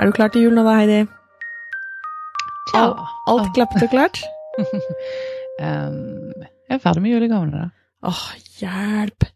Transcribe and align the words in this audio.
Er 0.00 0.08
du 0.08 0.14
klar 0.16 0.30
til 0.32 0.46
jul 0.46 0.54
nå 0.56 0.62
da, 0.64 0.76
Heidi? 0.80 1.00
Tja. 2.70 2.84
Alt, 2.86 3.02
alt 3.32 3.50
klappet 3.56 3.84
og 3.84 3.92
klart? 3.92 4.20
um, 5.64 6.32
jeg 6.40 6.76
er 6.76 6.80
ferdig 6.82 7.02
med 7.04 7.12
julegavene, 7.14 7.66
da. 7.66 7.68
Åh, 8.08 8.22
hjelp! 8.60 9.26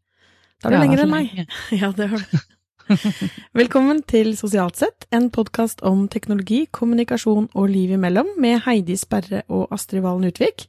Da 0.62 0.70
er 0.70 0.76
du 0.76 0.80
lenger 0.80 1.04
enn 1.04 1.12
meg. 1.12 1.34
Ja, 1.82 1.90
det 1.96 2.08
har 2.14 2.24
du. 2.24 2.36
Velkommen 3.56 4.02
til 4.08 4.34
Sosialt 4.36 4.76
sett, 4.80 5.06
en 5.12 5.30
podkast 5.32 5.80
om 5.88 6.04
teknologi, 6.12 6.64
kommunikasjon 6.72 7.50
og 7.56 7.68
liv 7.72 7.92
imellom, 7.96 8.34
med 8.40 8.62
Heidi 8.66 8.96
Sperre 9.00 9.42
og 9.52 9.72
Astrid 9.74 10.04
Valen 10.04 10.28
Utvik. 10.28 10.66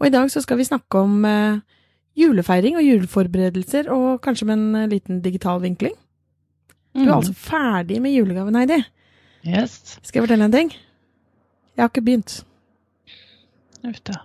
Og 0.00 0.08
i 0.08 0.14
dag 0.14 0.30
så 0.34 0.42
skal 0.42 0.58
vi 0.58 0.66
snakke 0.66 1.02
om 1.06 1.20
eh, 1.26 1.60
julefeiring 2.18 2.78
og 2.78 2.86
juleforberedelser, 2.86 3.90
og 3.94 4.18
kanskje 4.26 4.50
med 4.50 4.58
en 4.60 4.80
eh, 4.84 4.90
liten 4.94 5.22
digital 5.26 5.62
vinkling. 5.66 5.94
Du 6.94 7.02
er 7.02 7.08
Mm. 7.10 7.16
altså 7.16 7.32
ferdig 7.34 7.96
med 8.02 8.12
julegaven, 8.14 8.54
Heidi. 8.54 8.76
Yes. 9.44 9.98
Skal 10.02 10.20
jeg 10.20 10.26
fortelle 10.28 10.48
en 10.48 10.54
ting? 10.54 10.70
Jeg 11.74 11.82
har 11.82 11.90
ikke 11.90 12.04
begynt. 12.06 12.38
Uff 13.84 14.00
da. 14.06 14.22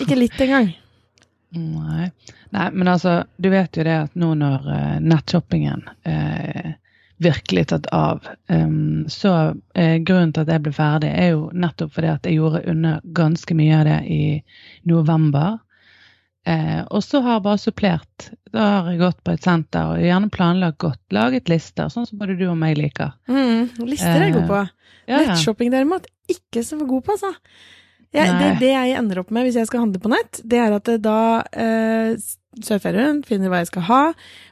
Ikke 0.00 0.18
litt 0.18 0.40
engang. 0.40 0.72
Nei. 1.50 2.10
Nei, 2.50 2.68
men 2.70 2.88
altså, 2.88 3.24
du 3.36 3.50
vet 3.50 3.76
jo 3.76 3.84
det 3.86 3.96
at 4.06 4.14
nå 4.18 4.32
når 4.38 4.68
uh, 4.70 4.98
nettshoppingen 5.02 5.82
uh, 6.06 6.70
virkelig 7.20 7.68
tatt 7.72 7.86
av, 7.94 8.26
Um, 8.50 9.04
så 9.08 9.54
eh, 9.78 9.96
grunnen 10.02 10.32
til 10.34 10.42
at 10.42 10.48
jeg 10.50 10.62
ble 10.64 10.72
ferdig, 10.74 11.10
er 11.14 11.28
jo 11.36 11.44
nettopp 11.54 11.92
fordi 11.94 12.08
at 12.10 12.24
jeg 12.26 12.40
gjorde 12.40 12.64
unna 12.66 12.96
ganske 13.14 13.54
mye 13.54 13.76
av 13.76 13.84
det 13.86 13.98
i 14.10 14.24
november. 14.90 15.60
Eh, 16.48 16.80
og 16.88 17.02
så 17.04 17.20
har 17.24 17.36
jeg 17.36 17.44
bare 17.44 17.60
supplert. 17.60 18.30
Da 18.54 18.68
har 18.80 18.92
jeg 18.92 19.02
gått 19.02 19.18
på 19.26 19.34
et 19.34 19.44
senter 19.44 19.92
og 19.92 20.04
gjerne 20.04 20.30
planlagt 20.32 20.80
godt, 20.82 21.02
laget 21.14 21.50
lister, 21.52 21.90
sånn 21.92 22.08
som 22.08 22.20
både 22.20 22.38
du 22.38 22.46
og 22.48 22.56
meg 22.60 22.78
liker. 22.80 23.12
Mm, 23.30 23.84
lister 23.84 24.16
er 24.16 24.28
jeg 24.28 24.38
god 24.38 24.48
på. 24.48 24.62
Ja. 25.10 25.20
Nettshopping 25.20 25.72
derimot, 25.74 26.08
ikke 26.30 26.64
så 26.64 26.78
god 26.80 27.04
på, 27.04 27.16
altså. 27.18 27.34
Jeg, 28.10 28.26
det, 28.40 28.48
det 28.58 28.72
jeg 28.72 28.94
ender 28.98 29.20
opp 29.22 29.28
med 29.30 29.46
hvis 29.46 29.60
jeg 29.60 29.68
skal 29.68 29.84
handle 29.84 30.00
på 30.02 30.10
nett, 30.10 30.40
det 30.42 30.58
er 30.58 30.74
at 30.74 30.88
det 30.88 30.96
da 31.04 31.44
eh, 31.54 32.16
surfer 32.58 32.96
jeg 32.96 33.06
rundt, 33.06 33.28
finner 33.28 33.52
hva 33.52 33.60
jeg 33.62 33.70
skal 33.70 33.86
ha. 33.86 34.00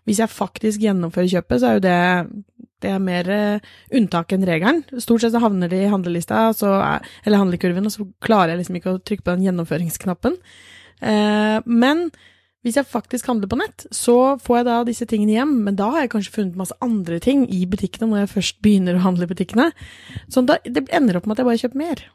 Hvis 0.07 0.21
jeg 0.23 0.31
faktisk 0.31 0.85
gjennomfører 0.85 1.33
kjøpet, 1.33 1.59
så 1.59 1.71
er 1.71 1.79
jo 1.79 1.83
det, 1.89 1.97
det 2.85 2.93
er 2.95 3.03
mer 3.03 3.31
eh, 3.35 3.69
unntak 3.99 4.37
enn 4.37 4.47
regelen. 4.47 4.85
Stort 5.03 5.25
sett 5.25 5.35
så 5.35 5.43
havner 5.43 5.73
det 5.73 5.83
i 5.83 5.91
handlelista, 5.91 6.47
så 6.55 6.77
er, 6.79 7.11
eller 7.25 7.43
handlekurven, 7.43 7.91
og 7.91 7.97
så 7.97 8.07
klarer 8.23 8.55
jeg 8.55 8.63
liksom 8.63 8.79
ikke 8.79 8.95
å 8.95 9.03
trykke 9.03 9.27
på 9.27 9.35
den 9.35 9.49
gjennomføringsknappen. 9.49 10.39
Eh, 11.01 11.59
men 11.67 12.09
hvis 12.67 12.77
jeg 12.81 12.91
faktisk 12.91 13.31
handler 13.31 13.51
på 13.51 13.59
nett, 13.61 13.87
så 13.95 14.37
får 14.43 14.61
jeg 14.61 14.69
da 14.69 14.77
disse 14.89 15.07
tingene 15.09 15.37
hjem, 15.37 15.55
men 15.69 15.79
da 15.79 15.93
har 15.95 16.05
jeg 16.05 16.13
kanskje 16.17 16.35
funnet 16.35 16.59
masse 16.59 16.77
andre 16.85 17.21
ting 17.23 17.47
i 17.55 17.65
butikkene 17.71 18.11
når 18.11 18.25
jeg 18.25 18.35
først 18.35 18.63
begynner 18.67 18.99
å 18.99 19.05
handle 19.07 19.29
i 19.29 19.31
butikkene. 19.31 19.71
Så 20.29 20.43
da, 20.47 20.59
det 20.67 20.89
ender 20.95 21.21
opp 21.21 21.29
med 21.29 21.37
at 21.37 21.45
jeg 21.45 21.49
bare 21.49 21.63
kjøper 21.63 21.85
mer. 21.85 22.09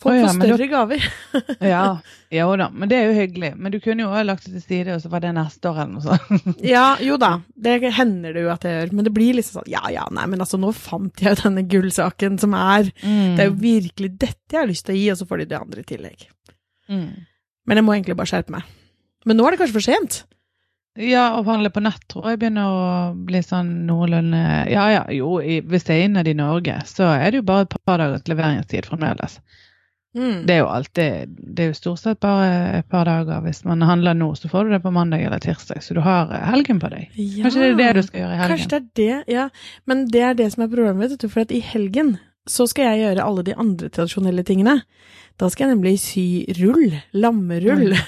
Folk 0.00 0.14
Å 0.14 0.16
ja, 0.16 0.28
får 0.30 0.46
større 0.46 0.66
gaver. 0.70 1.06
Ja, 1.72 1.84
jo 2.32 2.52
da, 2.56 2.68
men 2.72 2.88
det 2.88 2.96
er 2.96 3.10
jo 3.10 3.16
hyggelig. 3.18 3.50
Men 3.60 3.72
du 3.74 3.78
kunne 3.84 4.06
jo 4.06 4.12
ha 4.12 4.22
lagt 4.24 4.46
det 4.46 4.54
til 4.54 4.62
side, 4.64 4.94
og 4.94 5.02
så 5.02 5.10
var 5.12 5.24
det 5.24 5.32
neste 5.36 5.72
år 5.72 5.80
eller 5.82 5.96
noe 5.96 6.04
sånt. 6.06 6.62
Ja, 6.74 6.84
jo 7.04 7.18
da, 7.20 7.32
det 7.56 7.74
hender 7.96 8.36
det 8.36 8.44
jo 8.46 8.52
at 8.52 8.64
jeg 8.64 8.78
gjør, 8.78 8.94
men 8.96 9.08
det 9.08 9.14
blir 9.16 9.36
liksom 9.36 9.60
sånn, 9.60 9.72
ja 9.72 9.82
ja, 9.92 10.06
nei, 10.16 10.28
men 10.30 10.44
altså, 10.44 10.60
nå 10.60 10.72
fant 10.76 11.20
jeg 11.20 11.34
jo 11.34 11.42
denne 11.42 11.66
gullsaken 11.68 12.38
som 12.40 12.56
er, 12.56 12.92
det 13.00 13.44
er 13.44 13.50
jo 13.50 13.58
virkelig 13.60 14.14
dette 14.14 14.56
jeg 14.56 14.62
har 14.62 14.70
lyst 14.70 14.88
til 14.88 14.96
å 14.96 15.00
gi, 15.00 15.10
og 15.12 15.20
så 15.20 15.28
får 15.28 15.42
de 15.42 15.50
det 15.50 15.60
andre 15.60 15.84
i 15.84 15.90
tillegg. 15.90 16.24
mm. 16.92 17.10
Men 17.68 17.80
jeg 17.80 17.86
må 17.86 17.96
egentlig 17.96 18.18
bare 18.18 18.30
skjerpe 18.30 18.54
meg. 18.54 18.68
Men 19.28 19.36
nå 19.36 19.46
er 19.46 19.54
det 19.54 19.60
kanskje 19.60 19.76
for 19.76 19.86
sent? 19.86 20.22
Ja, 20.98 21.36
å 21.38 21.44
handle 21.46 21.70
på 21.70 21.82
nett 21.84 22.02
tror 22.10 22.26
jeg 22.32 22.40
begynner 22.40 22.66
å 22.66 22.86
bli 23.14 23.38
sånn 23.46 23.68
noenlunde 23.86 24.40
Ja 24.72 24.88
ja, 24.90 25.02
jo, 25.14 25.36
hvis 25.38 25.84
det 25.86 25.94
er 25.94 26.08
innad 26.08 26.26
i 26.26 26.34
Norge, 26.34 26.80
så 26.88 27.12
er 27.14 27.30
det 27.30 27.40
jo 27.40 27.46
bare 27.46 27.68
et 27.68 27.76
par 27.86 28.02
dagers 28.02 28.26
leveringstid 28.26 28.88
fremdeles. 28.90 29.38
Mm. 30.10 30.40
Det 30.42 30.56
er 30.56 30.64
jo 30.64 30.66
alltid 30.66 31.36
Det 31.38 31.62
er 31.62 31.68
jo 31.70 31.76
stort 31.78 32.00
sett 32.02 32.18
bare 32.18 32.46
et 32.80 32.88
par 32.90 33.06
dager. 33.06 33.38
Hvis 33.44 33.62
man 33.64 33.84
handler 33.86 34.16
nå, 34.18 34.32
så 34.34 34.50
får 34.50 34.66
du 34.66 34.72
det 34.74 34.80
på 34.82 34.90
mandag 34.90 35.22
eller 35.22 35.38
tirsdag, 35.38 35.84
så 35.86 35.94
du 35.94 36.00
har 36.02 36.32
eh, 36.34 36.48
helgen 36.50 36.80
på 36.82 36.90
deg. 36.90 37.12
Ja. 37.14 37.44
Kanskje 37.44 37.60
det 37.62 37.70
er 37.70 37.78
det 37.78 37.92
du 38.02 38.08
skal 38.08 38.24
gjøre 38.24 38.34
i 38.34 38.40
helgen? 38.40 38.56
Kanskje 38.56 38.70
det 38.72 38.80
er 38.80 38.88
det, 38.98 39.36
ja. 39.36 39.46
Men 39.86 40.02
det 40.10 40.24
er 40.26 40.34
det 40.42 40.50
som 40.56 40.66
er 40.66 40.72
problemet, 40.72 41.04
vet 41.04 41.22
du, 41.22 41.30
for 41.30 41.46
at 41.46 41.54
i 41.54 41.62
helgen 41.62 42.16
så 42.48 42.66
skal 42.70 42.92
jeg 42.92 43.04
gjøre 43.04 43.26
alle 43.26 43.44
de 43.46 43.56
andre 43.58 43.90
tradisjonelle 43.92 44.44
tingene. 44.46 44.80
Da 45.40 45.48
skal 45.50 45.66
jeg 45.68 45.76
nemlig 45.76 45.98
sy 46.02 46.26
rull. 46.60 46.98
Lammerull. 47.16 47.94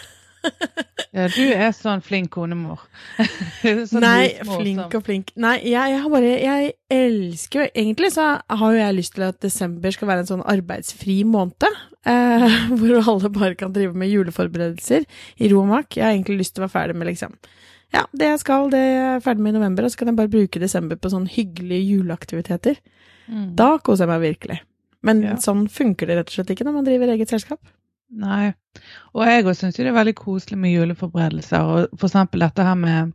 Ja, 1.12 1.26
du 1.28 1.42
er 1.44 1.74
sånn 1.76 2.00
flink 2.02 2.30
konemor. 2.32 2.80
sånn 3.60 4.02
Nei, 4.02 4.32
flink 4.48 4.94
og 4.96 5.04
flink. 5.04 5.28
Nei, 5.38 5.58
jeg, 5.60 5.92
jeg 5.92 6.00
har 6.02 6.10
bare 6.10 6.30
Jeg 6.40 6.70
elsker 6.90 7.60
jo 7.60 7.66
Egentlig 7.68 8.10
så 8.14 8.24
har 8.40 8.72
jo 8.72 8.80
jeg 8.80 8.96
lyst 8.96 9.14
til 9.18 9.26
at 9.26 9.38
desember 9.44 9.92
skal 9.94 10.08
være 10.08 10.24
en 10.24 10.30
sånn 10.30 10.44
arbeidsfri 10.54 11.18
måned. 11.28 11.68
Eh, 12.08 12.56
hvor 12.78 13.12
alle 13.12 13.32
bare 13.34 13.58
kan 13.60 13.74
drive 13.76 13.94
med 13.94 14.10
juleforberedelser 14.10 15.04
i 15.36 15.52
ro 15.52 15.60
og 15.62 15.68
mak. 15.74 15.98
Jeg 15.98 16.06
har 16.08 16.16
egentlig 16.16 16.40
lyst 16.40 16.56
til 16.56 16.64
å 16.64 16.66
være 16.66 16.76
ferdig 16.78 16.98
med 16.98 17.12
liksom 17.12 17.36
Ja, 17.92 18.06
det 18.16 18.32
jeg 18.32 18.42
skal, 18.42 18.72
det 18.72 18.80
er 18.80 18.96
jeg 18.96 19.24
ferdig 19.28 19.44
med 19.44 19.52
i 19.52 19.60
november, 19.60 19.84
og 19.84 19.92
så 19.92 20.00
kan 20.00 20.08
jeg 20.10 20.18
bare 20.22 20.32
bruke 20.32 20.62
desember 20.62 20.96
på 20.96 21.12
sånn 21.12 21.28
hyggelige 21.28 21.90
juleaktiviteter. 21.92 22.80
Mm. 23.28 23.54
Da 23.58 23.78
koser 23.78 24.06
jeg 24.06 24.12
meg 24.14 24.24
virkelig. 24.34 24.58
Men 25.02 25.22
Ja. 25.22 25.34
sånn 25.36 25.68
funker 25.70 26.06
det 26.06 26.16
rett 26.16 26.28
og 26.28 26.34
slett 26.36 26.50
ikke 26.54 26.64
når 26.64 26.72
man 26.80 26.84
driver 26.84 27.08
eget 27.14 27.28
selskap. 27.32 27.60
Nei. 28.12 28.52
Og 29.14 29.24
jeg 29.26 29.44
òg 29.44 29.56
syns 29.56 29.74
det 29.76 29.86
er 29.88 29.92
veldig 29.96 30.14
koselig 30.14 30.58
med 30.58 30.74
juleforberedelser. 30.74 31.60
Og 31.64 31.98
for 31.98 32.08
eksempel 32.08 32.40
dette 32.44 32.62
her 32.62 32.74
med 32.76 33.12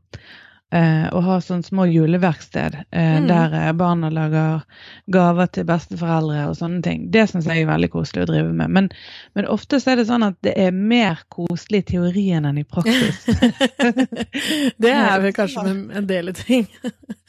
eh, 0.74 1.06
å 1.16 1.22
ha 1.24 1.38
sånn 1.40 1.62
små 1.64 1.86
juleverksted 1.88 2.74
eh, 2.92 3.20
Mm. 3.22 3.28
der 3.30 3.54
eh, 3.56 3.72
barna 3.72 4.10
lager 4.12 4.64
gaver 5.10 5.48
til 5.48 5.64
besteforeldre 5.64 6.50
og 6.50 6.58
sånne 6.58 6.82
ting. 6.84 7.06
Det 7.12 7.30
syns 7.30 7.46
jeg 7.48 7.62
er 7.64 7.70
veldig 7.70 7.90
koselig 7.94 8.24
å 8.26 8.28
drive 8.34 8.52
med. 8.52 8.70
Men, 8.70 8.90
men 9.34 9.46
ofte 9.48 9.80
så 9.80 9.92
er 9.94 9.96
det 10.02 10.08
sånn 10.10 10.26
at 10.28 10.36
det 10.44 10.58
er 10.58 10.72
mer 10.76 11.22
koselig 11.32 11.86
i 11.86 11.88
teorien 11.94 12.44
enn 12.46 12.58
i 12.58 12.66
praksis. 12.68 13.24
det 14.82 14.92
er 14.92 15.22
vel 15.24 15.34
kanskje 15.38 15.64
en 16.02 16.08
del 16.10 16.34
ting. 16.34 16.68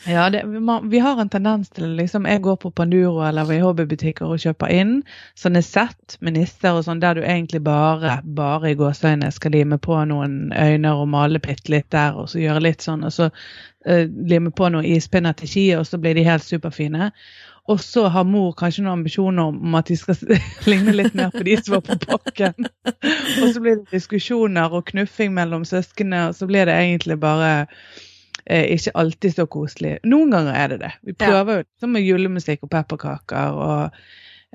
Ja, 0.07 0.31
det, 0.31 0.45
vi, 0.91 0.99
har 0.99 1.21
en 1.21 1.29
tendens 1.29 1.71
til 1.75 1.97
liksom, 1.99 2.27
Jeg 2.27 2.43
går 2.43 2.57
på 2.57 2.71
Panduro 2.71 3.19
eller 3.27 3.51
i 3.51 3.59
hobbybutikker 3.59 4.31
og 4.31 4.39
kjøper 4.39 4.71
inn 4.71 4.93
sånne 5.35 5.63
sett 5.67 6.15
med 6.23 6.37
nisser 6.37 6.79
og 6.79 6.85
sånn, 6.87 7.03
der 7.03 7.19
du 7.19 7.25
egentlig 7.25 7.65
bare 7.67 8.21
bare 8.23 8.71
i 8.71 8.77
gåseøyne 8.79 9.33
skal 9.35 9.57
lime 9.57 9.81
på 9.83 9.99
noen 10.07 10.53
øyne 10.55 10.95
og 10.95 11.11
male 11.11 11.43
bitte 11.43 11.75
litt 11.75 11.91
der, 11.91 12.15
og 12.15 12.31
så 12.31 12.39
gjøre 12.39 12.63
litt 12.69 12.87
sånn, 12.87 13.03
og 13.09 13.15
så 13.15 13.27
eh, 13.87 14.07
lime 14.07 14.55
på 14.55 14.71
noen 14.71 14.87
ispinner 14.87 15.35
til 15.35 15.51
skiet, 15.51 15.81
og 15.83 15.87
så 15.91 15.99
blir 15.99 16.15
de 16.15 16.27
helt 16.29 16.47
superfine. 16.47 17.11
Og 17.69 17.83
så 17.85 18.07
har 18.09 18.25
mor 18.25 18.55
kanskje 18.57 18.85
noen 18.85 19.01
ambisjoner 19.01 19.51
om 19.51 19.75
at 19.77 19.91
de 19.91 19.97
skal 19.99 20.17
ligne 20.71 20.95
litt 20.95 21.17
mer 21.19 21.35
på 21.35 21.43
de 21.45 21.59
som 21.59 21.75
var 21.75 21.85
på 21.91 21.99
pakken. 22.07 22.71
Og 22.87 23.51
så 23.51 23.59
blir 23.59 23.83
det 23.83 23.99
diskusjoner 23.99 24.79
og 24.79 24.87
knuffing 24.93 25.35
mellom 25.35 25.67
søsknene, 25.69 26.29
og 26.31 26.39
så 26.39 26.49
blir 26.49 26.71
det 26.71 26.79
egentlig 26.79 27.19
bare 27.21 27.67
eh, 28.49 28.65
ikke 28.75 28.95
alltid 28.95 29.35
så 29.37 29.47
koselig. 29.47 29.99
Noen 30.09 30.31
ganger 30.35 30.55
er 30.57 30.69
det 30.73 30.79
det. 30.85 30.93
Vi 31.03 31.15
prøver 31.21 31.61
jo 31.61 31.67
liksom 31.67 31.93
med 31.97 32.07
julemusikk 32.07 32.63
og 32.67 32.71
pepperkaker. 32.71 33.53
og 33.53 33.91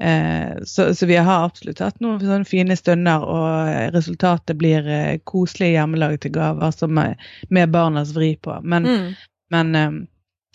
eh, 0.01 0.63
så, 0.65 0.87
så 0.95 1.05
vi 1.09 1.15
har 1.15 1.45
absolutt 1.45 1.79
hatt 1.83 1.99
noen 2.01 2.19
sånne 2.21 2.45
fine 2.49 2.75
stunder, 2.79 3.21
og 3.23 3.93
resultatet 3.93 4.57
blir 4.57 4.87
eh, 4.89 5.19
koselige 5.29 5.77
hjemmelagde 5.77 6.31
gaver 6.33 6.71
som 6.73 6.97
er 6.97 7.15
med 7.49 7.69
barnas 7.75 8.15
vri 8.15 8.35
på. 8.41 8.59
Men, 8.63 8.83
Mm. 8.89 9.13
men 9.53 9.75
eh, 9.75 9.91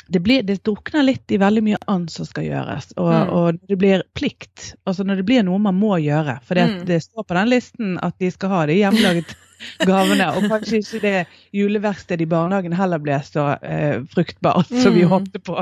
det, 0.09 0.21
blir, 0.25 0.43
det 0.43 0.63
drukner 0.65 1.03
litt 1.05 1.31
i 1.31 1.39
veldig 1.39 1.63
mye 1.67 1.79
annet 1.87 2.11
som 2.15 2.25
skal 2.29 2.45
gjøres. 2.47 2.93
Og, 2.97 3.11
Mm. 3.13 3.29
og 3.37 3.59
det 3.69 3.77
blir 3.79 4.03
plikt. 4.17 4.75
Altså 4.89 5.05
når 5.05 5.17
det 5.21 5.27
blir 5.29 5.43
noe 5.45 5.59
man 5.59 5.75
må 5.77 5.99
gjøre. 6.01 6.39
For 6.49 6.55
Mm. 6.57 6.85
det 6.87 7.03
står 7.05 7.25
på 7.29 7.35
den 7.37 7.49
listen 7.53 7.99
at 8.03 8.17
de 8.19 8.31
skal 8.31 8.49
ha 8.49 8.67
de 8.67 8.79
hjemmelaget 8.81 9.35
gavene. 9.91 10.29
Og 10.37 10.49
kanskje 10.49 10.81
ikke 10.81 11.01
det 11.03 11.27
juleverkstedet 11.53 12.23
i 12.25 12.31
barnehagen 12.31 12.73
heller 12.73 12.99
ble 12.99 13.19
så 13.27 13.59
eh, 13.63 14.01
fruktbart 14.15 14.67
som 14.71 14.95
vi 14.95 15.05
Mm. 15.05 15.11
håpte 15.11 15.39
på. 15.45 15.57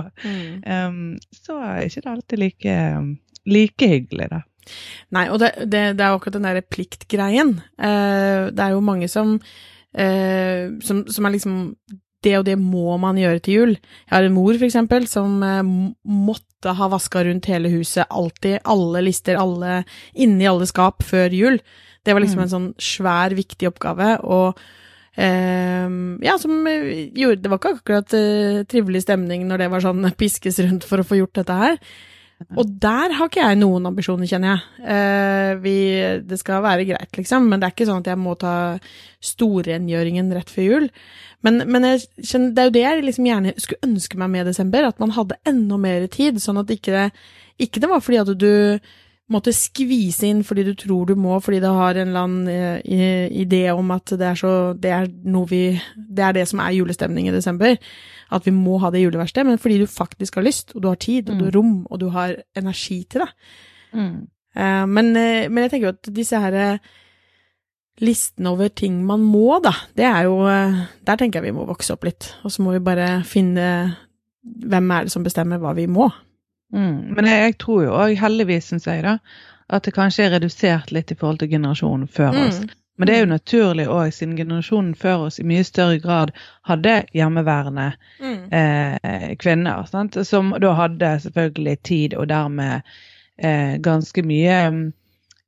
Um, 0.66 1.18
så 1.32 1.58
er 1.62 1.86
ikke 1.88 2.02
det 2.04 2.12
alltid 2.12 2.38
like, 2.38 2.76
like 3.46 3.88
hyggelig, 3.88 4.28
da. 4.30 4.42
Nei, 5.14 5.28
og 5.30 5.38
det, 5.38 5.52
det, 5.70 5.82
det 5.96 6.02
er 6.02 6.10
jo 6.10 6.18
akkurat 6.18 6.32
den 6.38 6.42
derre 6.48 6.62
pliktgreien. 6.62 7.52
Eh, 7.78 8.50
det 8.50 8.58
er 8.64 8.72
jo 8.74 8.80
mange 8.82 9.08
som, 9.08 9.36
eh, 9.94 10.70
som 10.82 11.04
Som 11.08 11.24
er 11.26 11.30
liksom 11.36 11.76
Det 12.26 12.34
og 12.40 12.44
det 12.48 12.56
må 12.58 12.96
man 12.98 13.18
gjøre 13.20 13.40
til 13.46 13.58
jul. 13.60 13.74
Jeg 13.78 14.12
har 14.16 14.26
en 14.26 14.34
mor, 14.34 14.56
for 14.58 14.66
eksempel, 14.66 15.06
som 15.10 15.38
eh, 15.46 15.60
måtte 16.26 16.74
ha 16.74 16.88
vaska 16.90 17.22
rundt 17.28 17.46
hele 17.52 17.70
huset 17.70 18.08
alltid. 18.10 18.58
Alle 18.66 19.04
lister, 19.06 19.38
alle 19.38 19.84
inni 20.18 20.48
alle 20.50 20.66
skap 20.66 21.06
før 21.06 21.30
jul. 21.30 21.60
Det 22.06 22.14
var 22.14 22.22
liksom 22.24 22.42
Mm. 22.42 22.46
en 22.48 22.54
sånn 22.56 22.66
svær, 22.82 23.34
viktig 23.34 23.68
oppgave. 23.70 24.10
Og 24.26 24.58
eh, 25.16 25.86
ja, 26.26 26.34
som 26.38 26.66
eh, 26.66 27.08
gjorde 27.14 27.42
Det 27.42 27.50
var 27.52 27.58
ikke 27.62 27.74
akkurat 27.78 28.14
eh, 28.18 28.60
trivelig 28.68 29.02
stemning 29.06 29.46
når 29.48 29.64
det 29.64 29.70
var 29.72 29.86
sånn 29.86 30.04
piskes 30.20 30.58
rundt 30.66 30.84
for 30.88 31.02
å 31.02 31.06
få 31.08 31.18
gjort 31.22 31.38
dette 31.40 31.56
her. 31.62 31.80
Og 32.52 32.68
der 32.68 33.14
har 33.16 33.30
ikke 33.30 33.40
jeg 33.40 33.56
noen 33.62 33.86
ambisjoner, 33.88 34.28
kjenner 34.28 34.50
jeg. 34.52 34.88
Eh, 34.92 35.52
vi, 35.64 35.76
det 36.28 36.36
skal 36.36 36.60
være 36.66 36.84
greit, 36.84 37.08
liksom, 37.16 37.46
men 37.48 37.62
det 37.62 37.70
er 37.70 37.72
ikke 37.72 37.86
sånn 37.88 38.02
at 38.04 38.10
jeg 38.12 38.20
må 38.20 38.34
ta 38.36 38.52
storrengjøringen 39.24 40.28
rett 40.36 40.52
før 40.52 40.66
jul. 40.68 40.88
Men, 41.44 41.62
men 41.70 41.84
jeg 41.84 42.04
kjenner, 42.24 42.52
det 42.54 42.62
er 42.62 42.68
jo 42.68 42.74
det 42.74 42.84
jeg 42.84 43.02
liksom 43.04 43.26
gjerne 43.28 43.56
skulle 43.60 43.88
ønske 43.90 44.20
meg 44.20 44.30
med 44.32 44.48
desember, 44.50 44.86
at 44.88 45.02
man 45.02 45.12
hadde 45.14 45.40
enda 45.46 45.78
mer 45.80 46.06
tid, 46.12 46.40
sånn 46.42 46.62
at 46.62 46.70
ikke 46.72 46.94
det, 46.94 47.08
ikke 47.62 47.82
det 47.82 47.90
var 47.90 48.02
fordi 48.04 48.22
at 48.22 48.32
du 48.40 48.54
måtte 49.32 49.50
skvise 49.54 50.28
inn 50.28 50.42
fordi 50.46 50.62
du 50.68 50.72
tror 50.78 51.08
du 51.08 51.16
må, 51.18 51.38
fordi 51.42 51.58
det 51.62 51.72
har 51.74 51.98
en 51.98 52.10
eller 52.12 52.26
annen 52.26 52.50
eh, 52.50 53.32
idé 53.34 53.64
om 53.74 53.88
at 53.94 54.12
det 54.14 54.28
er 54.28 54.38
så 54.38 54.52
Det 54.78 54.92
er 54.94 55.08
noe 55.26 55.48
vi 55.50 55.62
Det 55.96 56.22
er 56.22 56.36
det 56.36 56.44
som 56.46 56.62
er 56.62 56.76
julestemning 56.76 57.26
i 57.26 57.34
desember. 57.34 57.74
At 58.30 58.46
vi 58.46 58.54
må 58.54 58.78
ha 58.82 58.90
det 58.90 59.02
juleverkstedet, 59.02 59.46
men 59.46 59.58
fordi 59.62 59.80
du 59.82 59.86
faktisk 59.86 60.38
har 60.38 60.46
lyst, 60.46 60.74
og 60.74 60.82
du 60.82 60.88
har 60.88 60.98
tid, 60.98 61.30
og 61.30 61.38
du 61.38 61.44
har 61.46 61.54
rom, 61.54 61.86
og 61.90 62.00
du 62.00 62.08
har 62.10 62.34
energi 62.58 63.04
til 63.10 63.22
det. 63.22 63.28
Mm. 63.94 64.26
Eh, 64.56 64.86
men, 64.86 65.10
eh, 65.16 65.48
men 65.50 65.62
jeg 65.62 65.70
tenker 65.70 65.88
jo 65.88 65.94
at 65.94 66.14
disse 66.14 66.40
her 66.40 66.78
listene 68.00 68.50
over 68.52 68.68
ting 68.68 68.98
man 69.06 69.22
må, 69.24 69.58
da, 69.64 69.72
det 69.96 70.04
er 70.04 70.26
jo 70.28 70.40
eh, 70.50 70.80
Der 71.06 71.16
tenker 71.16 71.40
jeg 71.40 71.50
vi 71.52 71.56
må 71.56 71.64
vokse 71.68 71.94
opp 71.94 72.04
litt. 72.04 72.30
Og 72.44 72.52
så 72.52 72.62
må 72.62 72.74
vi 72.76 72.82
bare 72.84 73.22
finne 73.24 73.66
hvem 74.46 74.90
er 74.94 75.06
det 75.06 75.12
som 75.14 75.24
bestemmer 75.26 75.58
hva 75.62 75.72
vi 75.74 75.86
må. 75.90 76.10
Mm. 76.74 77.14
Men 77.16 77.26
jeg, 77.30 77.42
jeg 77.48 77.58
tror 77.62 77.84
jo 77.86 77.94
òg, 77.96 78.16
heldigvis, 78.20 78.68
syns 78.70 78.86
jeg, 78.86 79.02
da, 79.06 79.16
at 79.72 79.86
det 79.86 79.94
kanskje 79.96 80.26
er 80.26 80.34
redusert 80.36 80.92
litt 80.94 81.10
i 81.10 81.16
forhold 81.18 81.40
til 81.42 81.50
generasjonen 81.56 82.06
før 82.10 82.36
oss. 82.46 82.60
Mm. 82.62 82.74
Men 82.96 83.08
det 83.10 83.14
er 83.16 83.20
jo 83.24 83.28
naturlig 83.32 83.86
òg, 83.92 84.12
siden 84.14 84.36
generasjonen 84.38 84.94
før 84.96 85.26
oss 85.26 85.40
i 85.42 85.44
mye 85.44 85.64
større 85.68 85.98
grad 86.00 86.30
hadde 86.68 86.94
hjemmeværende 87.16 87.88
Mm. 88.20 88.38
eh, 88.52 89.34
kvinner, 89.36 89.84
sant? 89.90 90.16
som 90.26 90.54
da 90.62 90.70
hadde 90.78 91.10
selvfølgelig 91.26 91.76
tid 91.84 92.14
og 92.16 92.28
dermed 92.30 92.86
eh, 93.36 93.76
ganske 93.84 94.22
mye 94.24 94.56
mm, 94.70 94.86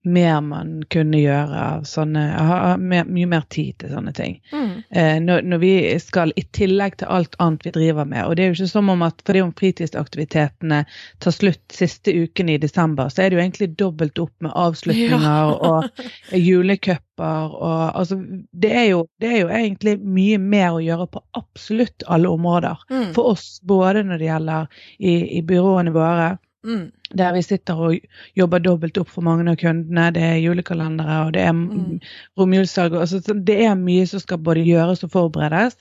mer 0.08 0.40
man 0.44 0.72
kunne 0.92 1.20
gjøre 1.20 1.62
av 1.62 1.86
sånne 1.88 2.24
ha, 2.34 2.58
Mye 2.78 3.26
mer 3.28 3.44
tid 3.52 3.78
til 3.82 3.92
sånne 3.92 4.12
ting. 4.16 4.38
Mm. 4.52 4.70
Eh, 4.90 5.16
når, 5.24 5.44
når 5.48 5.62
vi 5.62 5.72
skal, 6.02 6.32
i 6.36 6.44
tillegg 6.56 6.98
til 7.00 7.10
alt 7.12 7.36
annet 7.42 7.66
vi 7.66 7.74
driver 7.74 8.08
med. 8.08 8.24
Og 8.26 8.36
det 8.36 8.44
er 8.44 8.50
jo 8.50 8.58
ikke 8.58 8.70
som 8.70 8.92
om 8.92 9.04
at 9.06 9.22
fordi 9.26 9.42
om 9.44 9.52
fritidsaktivitetene 9.58 10.82
tar 11.24 11.34
slutt 11.34 11.64
siste 11.74 12.14
uken 12.14 12.54
i 12.54 12.58
desember, 12.62 13.12
så 13.12 13.24
er 13.24 13.30
det 13.30 13.38
jo 13.38 13.44
egentlig 13.44 13.70
dobbelt 13.80 14.22
opp 14.22 14.34
med 14.44 14.54
avslutninger 14.54 15.54
og 15.68 16.06
julecuper 16.32 17.04
og 17.18 17.98
altså 17.98 18.18
det 18.52 18.70
er, 18.70 18.84
jo, 18.92 19.04
det 19.20 19.30
er 19.32 19.40
jo 19.40 19.48
egentlig 19.50 19.96
mye 19.98 20.38
mer 20.38 20.76
å 20.76 20.82
gjøre 20.82 21.08
på 21.10 21.22
absolutt 21.38 22.04
alle 22.06 22.30
områder. 22.30 22.84
Mm. 22.90 23.08
For 23.16 23.34
oss, 23.34 23.58
både 23.66 24.04
når 24.06 24.20
det 24.20 24.28
gjelder 24.28 24.84
i, 24.98 25.14
i 25.38 25.42
byråene 25.46 25.94
våre, 25.94 26.28
Mm. 26.68 26.90
der 27.16 27.32
vi 27.32 27.40
sitter 27.42 27.78
og 27.80 27.94
jobber 28.36 28.60
dobbelt 28.60 28.98
opp 29.00 29.08
for 29.08 29.24
mange 29.24 29.48
av 29.50 29.56
kundene. 29.56 30.10
Det 30.12 30.22
er 30.22 30.42
julekalendere 30.44 31.22
og 31.26 31.32
det 31.32 31.46
er 31.46 31.52
Mm. 31.56 32.00
romjulssalg. 32.38 32.92
Altså, 33.00 33.22
det 33.34 33.56
er 33.64 33.74
mye 33.74 34.06
som 34.06 34.20
skal 34.20 34.38
både 34.38 34.66
gjøres 34.66 35.02
og 35.04 35.10
forberedes. 35.10 35.76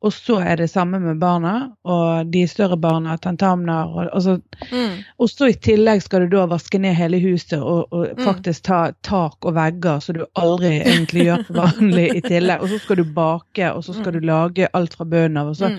Og 0.00 0.12
så 0.14 0.36
er 0.46 0.54
det 0.60 0.68
samme 0.70 1.00
med 1.02 1.18
barna 1.18 1.72
og 1.84 2.30
de 2.30 2.44
større 2.46 2.76
barna, 2.78 3.16
tentamener. 3.16 3.88
Og, 3.90 4.04
altså, 4.14 4.36
Mm. 4.70 5.02
og 5.18 5.28
så 5.28 5.48
i 5.50 5.54
tillegg 5.58 6.02
skal 6.02 6.20
du 6.20 6.36
da 6.36 6.46
vaske 6.46 6.78
ned 6.78 6.94
hele 6.94 7.18
huset 7.18 7.58
og, 7.60 7.88
og 7.92 8.06
Mm. 8.16 8.24
faktisk 8.24 8.62
ta 8.62 8.92
tak 9.02 9.44
og 9.44 9.54
vegger, 9.54 9.98
som 10.00 10.14
du 10.14 10.24
aldri 10.36 10.78
egentlig 10.86 11.24
gjør 11.26 11.44
for 11.46 11.54
vanlig 11.54 12.14
i 12.14 12.20
tillegg. 12.20 12.62
Og 12.62 12.68
så 12.68 12.78
skal 12.78 12.96
du 12.96 13.04
bake, 13.04 13.72
og 13.74 13.82
så 13.82 13.92
skal 14.00 14.12
du 14.12 14.20
lage 14.20 14.68
alt 14.72 14.94
fra 14.94 15.04
bunnen 15.04 15.36
av. 15.36 15.48
og 15.48 15.56
så 15.56 15.74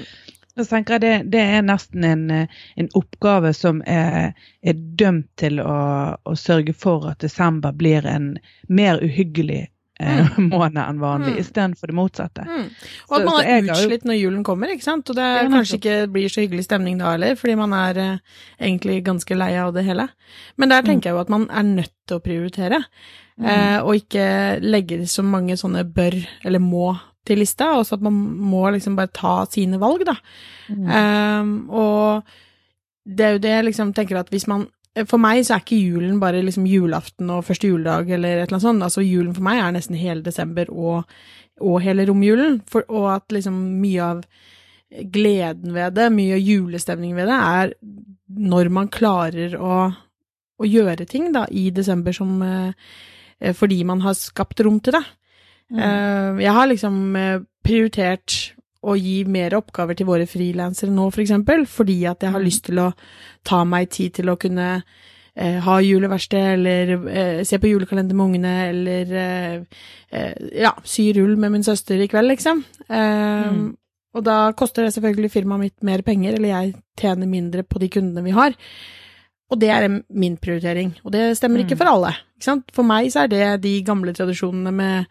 Mm. 0.68 0.70
tenker 0.76 0.94
jeg 0.98 1.02
det, 1.02 1.32
det 1.32 1.42
er 1.56 1.62
nesten 1.66 2.04
en, 2.04 2.30
en 2.76 2.90
oppgave 3.00 3.54
som 3.54 3.82
er, 3.88 4.34
er 4.64 4.74
dømt 5.00 5.28
til 5.40 5.60
å, 5.64 5.80
å 6.26 6.36
sørge 6.36 6.74
for 6.74 7.08
at 7.12 7.20
desember 7.24 7.72
blir 7.76 8.06
en 8.06 8.38
mer 8.68 9.00
uhyggelig 9.04 9.68
eh, 10.00 10.38
måned 10.54 10.80
enn 10.84 11.00
vanlig, 11.02 11.34
Mm. 11.36 11.40
istedenfor 11.44 11.88
det 11.92 11.96
motsatte. 11.98 12.46
Mm. 12.48 12.68
Og 13.10 13.16
at 13.18 13.26
man 13.28 13.40
er 13.44 13.50
jeg 13.58 13.70
utslitt 13.74 14.06
når 14.08 14.20
julen 14.20 14.44
kommer, 14.48 14.72
ikke 14.72 14.86
sant. 14.88 15.10
Og 15.12 15.16
det 15.20 15.24
er 15.26 15.50
kanskje 15.52 15.80
ikke 15.82 15.98
blir 16.14 16.30
så 16.32 16.44
hyggelig 16.46 16.68
stemning 16.70 16.98
da 17.02 17.12
heller, 17.16 17.36
fordi 17.40 17.56
man 17.60 17.74
er 17.76 18.00
eh, 18.04 18.38
egentlig 18.62 19.02
ganske 19.08 19.36
lei 19.36 19.54
av 19.60 19.74
det 19.76 19.84
hele. 19.90 20.08
Men 20.58 20.70
der 20.72 20.88
tenker 20.88 21.10
jeg 21.10 21.18
jo 21.18 21.24
at 21.26 21.34
man 21.34 21.50
er 21.52 21.68
nødt 21.68 21.96
til 22.08 22.18
å 22.20 22.24
prioritere, 22.24 22.80
eh, 23.44 23.78
og 23.84 23.96
ikke 24.00 24.60
legge 24.64 25.04
så 25.08 25.24
mange 25.24 25.56
sånne 25.60 25.84
bør 25.84 26.16
eller 26.48 26.60
må 26.64 26.94
til 27.30 27.42
lista, 27.44 27.72
og 27.78 27.86
så 27.88 27.98
at 27.98 28.04
man 28.06 28.18
må 28.50 28.66
liksom 28.74 28.98
bare 28.98 29.14
ta 29.16 29.38
sine 29.52 29.80
valg, 29.82 30.04
da. 30.08 30.18
Mm. 30.70 30.90
Um, 30.90 31.56
og 31.70 32.36
det 33.10 33.26
er 33.26 33.34
jo 33.36 33.42
det 33.44 33.56
jeg 33.56 33.66
liksom 33.70 33.96
tenker 33.98 34.20
at 34.20 34.30
hvis 34.34 34.48
man 34.50 34.68
For 35.08 35.22
meg 35.22 35.44
så 35.46 35.56
er 35.56 35.62
ikke 35.64 35.78
julen 35.80 36.18
bare 36.20 36.42
liksom 36.44 36.66
julaften 36.68 37.30
og 37.32 37.46
første 37.48 37.70
juledag 37.70 38.10
eller 38.10 38.42
et 38.42 38.42
eller 38.42 38.56
annet 38.58 38.64
sånt. 38.66 38.84
Altså 38.84 39.04
julen 39.06 39.36
for 39.38 39.46
meg 39.46 39.62
er 39.62 39.72
nesten 39.72 39.96
hele 39.96 40.26
desember 40.26 40.68
og, 40.74 41.06
og 41.62 41.78
hele 41.86 42.04
romjulen. 42.10 42.58
For, 42.68 42.84
og 42.90 43.06
at 43.14 43.32
liksom 43.32 43.56
mye 43.80 44.02
av 44.04 44.24
gleden 45.14 45.76
ved 45.78 45.96
det, 45.96 46.10
mye 46.12 46.36
av 46.36 46.44
julestemningen 46.44 47.22
ved 47.22 47.30
det, 47.30 47.38
er 47.38 47.74
når 48.50 48.72
man 48.74 48.90
klarer 48.92 49.56
å, 49.56 49.78
å 50.60 50.68
gjøre 50.68 51.08
ting 51.08 51.30
da 51.38 51.46
i 51.48 51.70
desember 51.70 52.16
som 52.16 52.42
eh, 52.44 52.74
Fordi 53.56 53.84
man 53.88 54.02
har 54.04 54.18
skapt 54.20 54.60
rom 54.66 54.82
til 54.84 54.98
det. 54.98 55.06
Mm. 55.72 55.80
Eh, 55.80 56.44
jeg 56.46 56.54
har 56.54 56.68
liksom 56.68 57.16
eh, 57.16 57.40
prioritert 57.64 58.54
å 58.82 58.96
gi 58.98 59.24
mer 59.28 59.52
oppgaver 59.58 59.96
til 60.00 60.08
våre 60.08 60.26
frilansere 60.26 60.90
nå, 60.96 61.10
for 61.12 61.22
eksempel, 61.22 61.66
fordi 61.68 62.06
at 62.08 62.22
jeg 62.24 62.32
har 62.32 62.40
Mm. 62.40 62.46
lyst 62.48 62.64
til 62.66 62.80
å 62.80 62.94
ta 63.44 63.64
meg 63.66 63.90
tid 63.90 64.14
til 64.14 64.30
å 64.32 64.38
kunne 64.40 64.84
eh, 65.36 65.60
ha 65.60 65.80
juleverksted, 65.80 66.54
eller 66.54 67.08
eh, 67.08 67.44
se 67.44 67.58
på 67.60 67.70
julekalender 67.70 68.14
med 68.16 68.26
ungene, 68.26 68.70
eller 68.70 69.14
eh, 69.14 69.62
eh, 70.12 70.34
ja, 70.64 70.74
sy 70.84 71.14
rull 71.14 71.36
med 71.38 71.52
min 71.52 71.64
søster 71.64 72.00
i 72.02 72.08
kveld, 72.08 72.32
liksom. 72.36 72.64
Eh, 72.90 73.52
Mm. 73.52 73.76
Og 74.16 74.24
da 74.26 74.52
koster 74.58 74.84
det 74.84 74.94
selvfølgelig 74.96 75.30
firmaet 75.32 75.60
mitt 75.60 75.84
mer 75.84 76.02
penger, 76.02 76.34
eller 76.34 76.50
jeg 76.50 76.74
tjener 76.98 77.28
mindre 77.30 77.62
på 77.64 77.78
de 77.80 77.88
kundene 77.90 78.24
vi 78.26 78.32
har. 78.32 78.56
Og 79.52 79.60
det 79.60 79.70
er 79.70 79.88
min 80.10 80.36
prioritering, 80.36 80.96
og 81.06 81.12
det 81.12 81.38
stemmer 81.38 81.60
ikke 81.62 81.76
Mm. 81.76 81.78
for 81.78 81.86
alle. 81.86 82.16
Ikke 82.40 82.44
sant? 82.44 82.72
For 82.74 82.84
meg 82.84 83.06
så 83.14 83.24
er 83.24 83.28
det 83.28 83.62
de 83.62 83.82
gamle 83.84 84.12
tradisjonene 84.14 84.74
med 84.74 85.06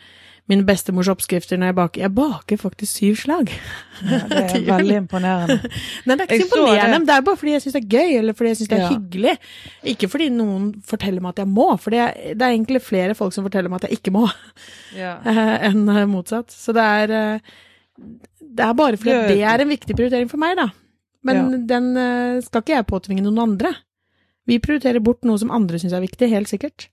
min 0.48 0.62
bestemors 0.64 1.08
oppskrifter 1.12 1.58
når 1.60 1.66
jeg 1.70 1.76
baker. 1.76 2.00
Jeg 2.00 2.12
baker 2.16 2.56
faktisk 2.56 2.96
syv 2.96 3.16
slag. 3.20 3.50
Ja, 4.08 4.18
det 4.30 4.38
er 4.40 4.62
veldig 4.78 4.96
imponerende. 5.02 5.56
Nei, 6.08 6.16
det 6.16 6.24
er 6.24 6.34
ikke 6.38 6.46
så 6.48 6.56
imponerende, 6.62 6.84
det. 6.86 6.92
men 6.94 7.06
det 7.10 7.14
er 7.18 7.24
bare 7.26 7.36
fordi 7.36 7.52
jeg 7.52 7.62
syns 7.66 7.76
det 7.76 7.82
er 7.84 7.90
gøy, 7.98 8.14
eller 8.22 8.36
fordi 8.38 8.48
jeg 8.54 8.58
syns 8.62 8.70
det 8.72 8.78
er 8.78 8.84
Ja. 8.86 8.90
hyggelig. 8.94 9.34
Ikke 9.94 10.08
fordi 10.08 10.28
noen 10.32 10.68
forteller 10.88 11.20
meg 11.24 11.34
at 11.36 11.42
jeg 11.44 11.52
må, 11.52 11.68
for 11.82 11.90
det 11.92 12.00
er, 12.06 12.12
det 12.32 12.42
er 12.48 12.54
egentlig 12.56 12.82
flere 12.86 13.14
folk 13.18 13.36
som 13.36 13.44
forteller 13.44 13.68
meg 13.72 13.82
at 13.82 13.90
jeg 13.90 14.00
ikke 14.00 14.14
må, 14.16 14.24
Ja. 14.96 15.16
enn 15.68 15.84
eh, 15.92 16.04
motsatt. 16.08 16.50
Så 16.54 16.72
det 16.76 16.84
er 16.84 17.16
eh, 17.18 17.56
Det 18.40 18.64
er 18.64 18.72
bare 18.74 18.96
fordi 18.96 19.10
Det- 19.10 19.28
det 19.34 19.42
er 19.44 19.60
en 19.60 19.68
viktig 19.68 19.96
prioritering 19.96 20.28
for 20.30 20.38
meg, 20.40 20.56
da. 20.56 20.68
Men 21.28 21.66
den 21.68 21.96
eh, 21.98 22.40
skal 22.46 22.62
ikke 22.62 22.76
jeg 22.78 22.86
påtvinge 22.88 23.22
noen 23.26 23.38
andre. 23.50 23.74
Vi 24.48 24.56
prioriterer 24.64 25.02
bort 25.04 25.26
noe 25.28 25.36
som 25.36 25.50
andre 25.52 25.76
syns 25.78 25.92
er 25.92 26.00
viktig, 26.00 26.30
helt 26.32 26.48
sikkert. 26.48 26.86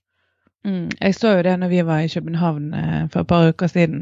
Mm. 0.66 0.88
Jeg 0.98 1.14
så 1.14 1.30
jo 1.36 1.42
det 1.46 1.52
når 1.62 1.70
vi 1.70 1.80
var 1.86 2.02
i 2.02 2.08
København 2.10 2.64
eh, 2.74 3.02
for 3.12 3.22
et 3.22 3.28
par 3.30 3.48
uker 3.48 3.70
siden, 3.70 4.00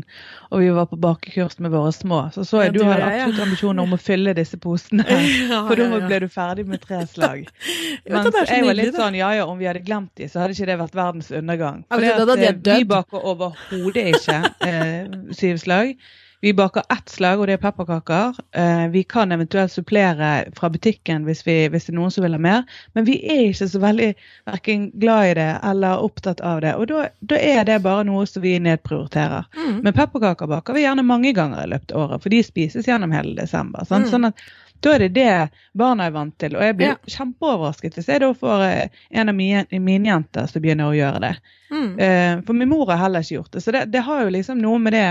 og 0.49 0.62
vi 0.62 0.71
var 0.73 0.87
på 0.88 0.97
bakekurs 0.97 1.59
med 1.61 1.75
våre 1.75 1.92
små. 1.92 2.23
Så 2.33 2.44
så 2.49 2.62
Ja, 2.62 2.62
jeg 2.71 2.75
du 2.75 2.85
har 2.85 2.94
hadde 2.94 3.04
gjør 3.04 3.12
ja. 3.12 3.25
absolutt 3.26 3.42
ambisjoner 3.47 3.83
om 3.83 3.92
å 3.92 4.00
fylle 4.00 4.35
disse 4.38 4.56
posene. 4.56 5.04
For 5.68 5.76
da 5.76 6.00
ble 6.06 6.21
du 6.25 6.28
ferdig 6.33 6.64
med 6.66 6.80
tre 6.80 7.02
slag. 7.11 7.44
Jeg 8.04 8.12
Mens 8.12 8.33
så 8.33 8.44
jeg 8.49 8.64
var 8.64 8.76
litt 8.76 8.97
sånn 8.97 9.14
ja 9.16 9.30
ja, 9.37 9.44
om 9.49 9.59
vi 9.59 9.68
hadde 9.68 9.80
glemt 9.85 10.11
de, 10.16 10.28
så 10.28 10.42
hadde 10.42 10.56
ikke 10.56 10.66
det 10.68 10.76
vært 10.80 10.97
verdens 10.97 11.30
undergang. 11.33 11.85
For 11.92 12.04
jeg 12.04 12.21
at, 12.21 12.33
eh, 12.37 12.78
vi 12.78 12.85
baker 12.88 13.28
overhodet 13.33 14.09
ikke 14.14 14.40
eh, 14.68 15.14
syv 15.37 15.61
slag. 15.62 15.97
Vi 16.44 16.52
baker 16.52 16.82
ett 16.92 17.08
slag, 17.08 17.40
og 17.40 17.46
det 17.48 17.54
er 17.56 17.60
pepperkaker. 17.62 18.34
Eh, 18.52 18.82
vi 18.92 19.00
kan 19.08 19.32
eventuelt 19.32 19.72
supplere 19.72 20.30
fra 20.58 20.68
butikken 20.70 21.22
hvis, 21.24 21.40
vi, 21.46 21.54
hvis 21.72 21.86
det 21.88 21.94
er 21.94 21.96
noen 21.96 22.12
som 22.12 22.24
vil 22.26 22.36
ha 22.36 22.40
mer, 22.44 22.66
men 22.92 23.06
vi 23.08 23.14
er 23.32 23.46
ikke 23.48 23.68
så 23.72 23.80
veldig 23.80 24.10
verken 24.50 24.90
glad 25.00 25.30
i 25.30 25.34
det 25.38 25.46
eller 25.70 26.04
opptatt 26.04 26.42
av 26.44 26.60
det. 26.60 26.74
Og 26.76 26.90
da, 26.92 27.06
da 27.24 27.38
er 27.40 27.64
det 27.64 27.78
bare 27.86 28.04
noe 28.04 28.26
som 28.28 28.44
vi 28.44 28.58
nedprioriterer. 28.60 29.48
Mm. 29.56 29.80
Men 29.86 29.96
pepperkaker 29.96 30.50
baker 30.52 30.76
vi 30.76 30.84
gjerne 30.84 31.06
mange 31.08 31.32
ganger 31.32 31.64
i 31.64 31.72
løpet 31.72 31.96
av 31.96 32.04
året, 32.10 32.22
for 32.26 32.36
de 32.36 32.42
spises 32.44 32.92
gjennom 32.92 33.16
hele 33.16 33.32
desember. 33.40 33.88
Mm. 33.88 34.06
Sånn 34.12 34.28
at 34.28 34.44
da 34.84 34.92
er 34.98 35.06
det 35.06 35.12
det 35.16 35.34
barna 35.80 36.10
er 36.10 36.16
vant 36.20 36.36
til. 36.44 36.58
Og 36.58 36.62
jeg 36.68 36.76
blir 36.76 36.92
Ja. 36.92 36.96
kjempeoverrasket 37.08 37.94
hvis 37.96 38.08
jeg 38.12 38.20
da 38.20 38.32
får 38.36 38.64
eh, 38.68 38.88
en 39.16 39.32
av 39.32 39.34
mine, 39.34 39.64
mine 39.80 40.12
jenter 40.12 40.44
som 40.52 40.60
begynner 40.60 40.92
å 40.92 40.96
gjøre 40.98 41.20
det. 41.24 41.36
Mm. 41.72 41.92
Eh, 41.98 42.40
For 42.44 42.52
min 42.52 42.68
mor 42.68 42.90
har 42.92 43.00
heller 43.00 43.24
ikke 43.24 43.38
gjort 43.40 43.52
det. 43.56 43.62
Så 43.64 43.72
det, 43.72 43.86
det 43.96 44.04
har 44.04 44.26
jo 44.26 44.34
liksom 44.36 44.60
noe 44.60 44.78
med 44.78 44.92
det 44.92 45.06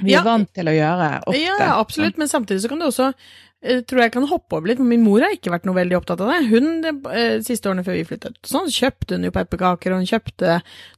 vi 0.00 0.12
Ja. 0.12 0.20
er 0.20 0.24
vant 0.24 0.52
til 0.54 0.66
å 0.66 0.74
gjøre 0.76 1.08
ofte. 1.26 1.40
Ja, 1.40 1.78
absolutt, 1.78 2.18
men 2.18 2.28
samtidig 2.28 2.62
så 2.62 2.68
kan 2.68 2.78
det 2.78 2.88
også 2.88 3.14
jeg 3.62 3.84
tror 3.86 4.00
jeg 4.02 4.12
kan 4.16 4.24
hoppe 4.26 4.56
over 4.58 4.66
litt, 4.66 4.80
for 4.80 4.88
min 4.90 5.04
mor 5.06 5.22
har 5.22 5.36
ikke 5.36 5.52
vært 5.52 5.66
noe 5.68 5.76
veldig 5.76 5.94
opptatt 6.00 6.22
av 6.24 6.32
det. 6.32 6.38
Hun, 6.50 6.80
de 6.82 7.42
siste 7.46 7.70
årene 7.70 7.84
før 7.86 7.94
vi 7.94 8.06
flyttet, 8.08 8.40
sånn 8.48 8.66
kjøpte 8.66 9.14
hun 9.14 9.28
jo 9.28 9.30
pepperkaker, 9.36 9.94
og 9.94 10.02
hun 10.02 10.08
kjøpte 10.10 10.56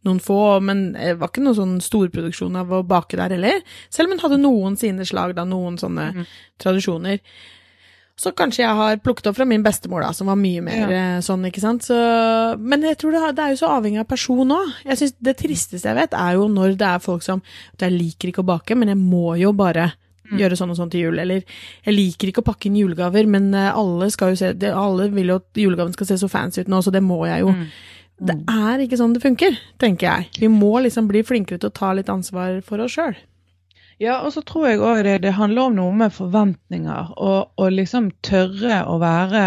noen 0.09 0.21
få, 0.25 0.39
men 0.65 0.87
det 0.97 1.19
var 1.21 1.29
ikke 1.29 1.45
noen 1.45 1.59
sånn 1.59 1.75
storproduksjon 1.85 2.57
av 2.57 2.73
å 2.73 2.81
bake 2.89 3.21
der 3.21 3.37
heller. 3.37 3.61
Selv 3.93 4.09
om 4.09 4.17
hun 4.17 4.25
hadde 4.25 4.41
noen 4.41 4.81
sine 4.81 5.05
slag, 5.05 5.37
da, 5.37 5.45
noen 5.49 5.77
sånne 5.81 6.09
mm. 6.17 6.25
tradisjoner. 6.65 7.21
Så 8.17 8.31
kanskje 8.39 8.63
jeg 8.63 8.77
har 8.79 8.97
plukket 9.03 9.27
opp 9.27 9.37
fra 9.41 9.45
min 9.45 9.63
bestemor, 9.65 10.05
da, 10.05 10.13
som 10.15 10.29
var 10.31 10.37
mye 10.39 10.61
mer 10.63 10.85
Ja. 10.85 11.17
eh, 11.17 11.21
sånn, 11.21 11.43
ikke 11.49 11.61
sant. 11.61 11.83
Så, 11.83 11.97
men 12.61 12.83
jeg 12.87 12.97
tror 12.99 13.11
det, 13.11 13.23
det 13.37 13.43
er 13.45 13.51
jo 13.57 13.59
så 13.67 13.73
avhengig 13.75 13.99
av 14.01 14.07
person 14.07 14.49
òg. 14.55 14.71
Det 15.21 15.37
tristeste 15.37 15.89
jeg 15.91 15.97
vet, 15.99 16.15
er 16.15 16.35
jo 16.39 16.47
når 16.49 16.77
det 16.79 16.87
er 16.87 16.99
folk 17.03 17.23
som 17.27 17.43
Jeg 17.81 17.91
liker 17.93 18.29
ikke 18.31 18.45
å 18.45 18.51
bake, 18.55 18.77
men 18.77 18.89
jeg 18.89 18.99
må 18.99 19.37
jo 19.39 19.53
bare 19.53 19.93
Mm. 20.25 20.39
gjøre 20.41 20.57
sånn 20.57 20.71
og 20.71 20.77
sånn 20.79 20.91
til 20.91 21.01
jul. 21.03 21.19
Eller 21.21 21.43
jeg 21.85 21.95
liker 21.95 22.29
ikke 22.31 22.41
å 22.41 22.47
pakke 22.47 22.67
inn 22.71 22.77
julegaver, 22.77 23.27
men 23.29 23.53
eh, 23.55 23.71
alle, 23.77 24.09
se, 24.11 24.55
det, 24.55 24.71
alle 24.73 25.11
vil 25.13 25.27
jo 25.29 25.35
at 25.37 25.45
julegaven 25.55 25.93
skal 25.93 26.07
se 26.07 26.15
så 26.17 26.31
fancy 26.31 26.63
ut 26.63 26.69
nå, 26.73 26.81
så 26.81 26.91
det 26.91 27.03
må 27.03 27.27
jeg 27.29 27.43
jo. 27.43 27.51
Mm. 27.53 27.67
Det 28.25 28.37
er 28.49 28.79
ikke 28.87 28.97
sånn 28.97 29.13
det 29.13 29.21
funker, 29.21 29.59
tenker 29.79 30.07
jeg. 30.09 30.31
Vi 30.41 30.49
må 30.49 30.81
liksom 30.81 31.09
bli 31.11 31.21
flinkere 31.23 31.59
til 31.61 31.69
å 31.69 31.75
ta 31.77 31.93
litt 31.93 32.09
ansvar 32.09 32.63
for 32.65 32.81
oss 32.81 32.95
sjøl. 32.97 33.15
Ja, 34.03 34.21
og 34.27 34.33
så 34.35 34.43
tror 34.43 34.69
jeg 34.69 34.81
òg 34.83 35.03
det, 35.07 35.19
det 35.23 35.33
handler 35.37 35.69
om 35.69 35.77
noe 35.79 35.93
med 35.95 36.13
forventninger. 36.13 37.13
Og, 37.17 37.51
og 37.57 37.73
liksom 37.73 38.11
tørre 38.27 38.81
å 38.91 38.97
være 39.03 39.45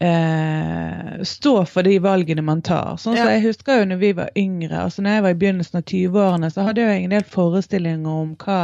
eh, 0.00 1.22
Stå 1.24 1.54
for 1.66 1.82
de 1.82 1.98
valgene 2.04 2.42
man 2.44 2.62
tar. 2.62 2.96
Sånn 3.00 3.16
ja. 3.16 3.24
så 3.26 3.34
Jeg 3.36 3.44
husker 3.48 3.80
jo 3.82 3.88
når 3.90 4.00
vi 4.00 4.12
var 4.16 4.30
yngre, 4.38 4.84
altså 4.86 5.02
når 5.04 5.18
jeg 5.18 5.26
var 5.26 5.34
i 5.34 5.40
begynnelsen 5.42 5.80
av 5.80 5.84
20-årene, 5.90 6.50
så 6.54 6.66
hadde 6.68 6.86
jeg 6.86 7.04
en 7.04 7.14
del 7.16 7.26
forestillinger 7.28 8.20
om 8.24 8.34
hva 8.44 8.60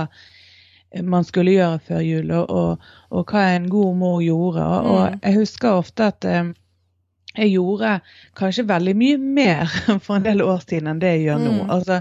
man 1.05 1.27
skulle 1.29 1.53
gjøre 1.53 1.81
før 1.85 2.01
jul, 2.01 2.31
og, 2.33 2.53
og, 2.57 2.87
og 3.13 3.33
hva 3.33 3.43
en 3.57 3.67
god 3.69 3.97
mor 4.01 4.23
gjorde. 4.25 4.63
Og, 4.65 5.03
Mm. 5.11 5.19
jeg 5.27 5.35
husker 5.43 5.81
ofte 5.83 6.07
at 6.13 6.25
eh, 6.25 6.53
jeg 7.37 7.51
gjorde 7.53 7.99
kanskje 8.39 8.65
veldig 8.71 8.95
mye 8.97 9.19
mer 9.21 9.67
for 10.05 10.17
en 10.17 10.25
del 10.25 10.41
år 10.41 10.63
siden 10.65 10.89
enn 10.95 11.03
det 11.03 11.11
jeg 11.19 11.27
gjør 11.27 11.43
nå. 11.43 11.53
Mm. 11.59 11.71
Altså, 11.75 11.99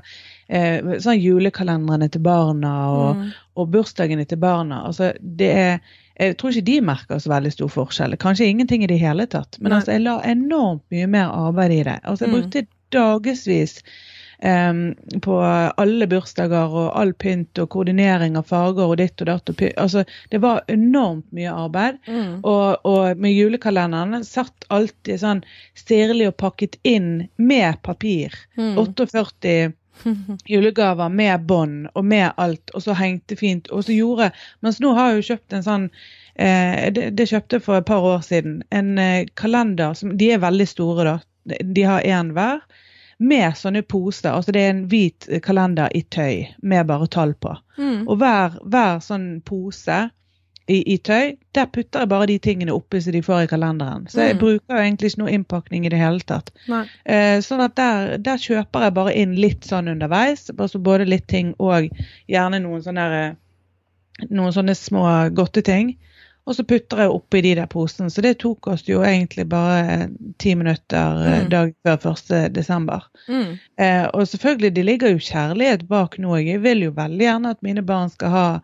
eh, 0.50 0.82
sånn 1.04 1.20
julekalenderne 1.22 2.10
til 2.12 2.22
barna 2.22 2.74
og, 2.92 3.16
Mm. 3.16 3.30
og 3.58 3.70
bursdagene 3.72 4.26
til 4.28 4.38
barna. 4.38 4.84
Altså, 4.88 5.14
det 5.22 5.52
er, 5.58 5.80
jeg 6.20 6.38
tror 6.38 6.52
ikke 6.52 6.66
de 6.66 6.82
merker 6.82 7.20
så 7.20 7.30
veldig 7.30 7.52
stor 7.52 7.68
forskjell. 7.70 8.18
Kanskje 8.18 8.48
ingenting 8.50 8.84
i 8.84 8.88
det 8.88 9.00
hele 9.00 9.26
tatt. 9.28 9.58
Men 9.60 9.72
altså, 9.72 9.92
jeg 9.92 10.02
la 10.06 10.20
enormt 10.24 10.84
mye 10.92 11.08
mer 11.08 11.28
arbeid 11.34 11.72
i 11.72 11.84
det. 11.84 12.00
Altså, 12.04 12.26
jeg 12.26 12.34
Mm. 12.34 12.42
brukte 12.42 12.68
dagevis 12.92 13.82
Um, 14.44 14.94
på 15.24 15.40
alle 15.80 16.06
bursdager 16.12 16.68
og 16.76 16.92
all 17.00 17.14
pynt 17.14 17.58
og 17.58 17.70
koordinering 17.70 18.36
av 18.38 18.44
farger 18.50 18.84
og 18.92 18.98
ditt 18.98 19.22
og 19.22 19.28
datt. 19.28 19.50
Og 19.50 19.56
py 19.56 19.70
altså, 19.80 20.04
det 20.30 20.42
var 20.44 20.60
enormt 20.68 21.24
mye 21.32 21.48
arbeid. 21.50 21.98
Mm. 22.06 22.42
Og, 22.44 22.78
og 22.86 23.18
med 23.18 23.32
julekalenderen 23.32 24.26
satt 24.28 24.68
alltid 24.70 25.22
sånn 25.24 25.42
stirrelig 25.74 26.28
og 26.28 26.36
pakket 26.38 26.76
inn 26.84 27.30
med 27.38 27.80
papir. 27.82 28.36
Mm. 28.60 28.76
48 28.78 29.74
julegaver 30.52 31.10
med 31.10 31.46
bånd 31.48 31.90
og 31.94 32.06
med 32.06 32.32
alt, 32.38 32.70
og 32.74 32.84
så 32.84 32.96
hengte 32.98 33.38
fint. 33.40 33.68
Og 33.72 33.86
så 33.86 33.96
gjorde 33.96 34.32
Mens 34.66 34.80
nå 34.84 34.94
har 34.98 35.12
jeg 35.12 35.22
jo 35.22 35.28
kjøpt 35.32 35.58
en 35.58 35.66
sånn 35.66 35.86
eh, 36.36 36.88
det, 36.96 37.12
det 37.18 37.30
kjøpte 37.32 37.60
jeg 37.60 37.66
for 37.66 37.80
et 37.80 37.88
par 37.90 38.06
år 38.06 38.26
siden. 38.26 38.62
En 38.70 38.98
eh, 39.02 39.28
kalender 39.40 39.94
som 39.98 40.16
De 40.18 40.32
er 40.34 40.44
veldig 40.44 40.68
store, 40.70 41.08
da. 41.08 41.62
De 41.62 41.86
har 41.86 42.02
én 42.02 42.34
hver. 42.36 42.64
Med 43.18 43.56
sånne 43.56 43.86
poser. 43.88 44.34
Altså 44.34 44.52
det 44.52 44.66
er 44.66 44.74
en 44.74 44.86
hvit 44.92 45.30
kalender 45.44 45.94
i 45.96 46.02
tøy 46.12 46.44
med 46.62 46.90
bare 46.90 47.08
tall 47.08 47.32
på. 47.40 47.54
Mm. 47.78 48.04
Og 48.10 48.20
hver, 48.20 48.60
hver 48.64 49.00
sånn 49.04 49.30
pose 49.48 50.10
i, 50.68 50.80
i 50.94 50.98
tøy, 50.98 51.36
der 51.54 51.66
putter 51.70 52.00
jeg 52.02 52.10
bare 52.10 52.26
de 52.26 52.38
tingene 52.42 52.74
oppi 52.74 53.00
som 53.02 53.14
de 53.14 53.22
får 53.22 53.44
i 53.44 53.48
kalenderen. 53.52 54.08
Så 54.10 54.22
jeg 54.24 54.36
Mm. 54.36 54.40
bruker 54.40 54.76
jo 54.76 54.82
egentlig 54.82 55.12
ikke 55.12 55.22
noe 55.22 55.32
innpakning 55.36 55.86
i 55.86 55.90
det 55.90 56.00
hele 56.00 56.20
tatt. 56.20 56.50
Eh, 57.06 57.38
sånn 57.46 57.62
at 57.62 57.76
der, 57.76 58.18
der 58.18 58.38
kjøper 58.42 58.82
jeg 58.88 58.94
bare 58.94 59.14
inn 59.16 59.36
litt 59.36 59.62
sånn 59.70 59.88
underveis. 59.92 60.50
Altså 60.58 60.80
både 60.82 61.06
litt 61.06 61.28
ting 61.28 61.54
og 61.60 61.90
gjerne 62.28 62.60
noen 62.64 62.82
sånne, 62.82 63.06
eh, 63.30 64.26
noen 64.32 64.52
sånne 64.56 64.76
små 64.76 65.06
godteting. 65.38 65.96
Og 66.48 66.54
så 66.56 66.64
putter 66.64 66.98
jeg 67.02 67.10
oppi 67.10 67.42
de 67.42 67.56
der 67.56 67.66
posene. 67.66 68.10
Så 68.14 68.22
det 68.22 68.38
tok 68.40 68.68
oss 68.68 68.84
jo 68.86 69.00
egentlig 69.02 69.48
bare 69.50 70.10
ti 70.38 70.54
minutter 70.56 71.22
eh, 71.26 71.44
Mm. 71.44 71.50
dag 71.50 71.74
før 71.86 71.98
1. 72.12 72.50
desember. 72.54 73.02
Mm. 73.28 73.58
Eh, 73.78 74.08
og 74.14 74.28
selvfølgelig, 74.28 74.74
det 74.74 74.86
ligger 74.86 75.10
jo 75.10 75.18
kjærlighet 75.18 75.88
bak 75.88 76.18
noe. 76.20 76.42
Jeg 76.46 76.62
vil 76.62 76.82
jo 76.82 76.92
veldig 76.92 77.22
gjerne 77.22 77.50
at 77.50 77.62
mine 77.64 77.82
barn 77.86 78.10
skal 78.10 78.30
ha 78.30 78.60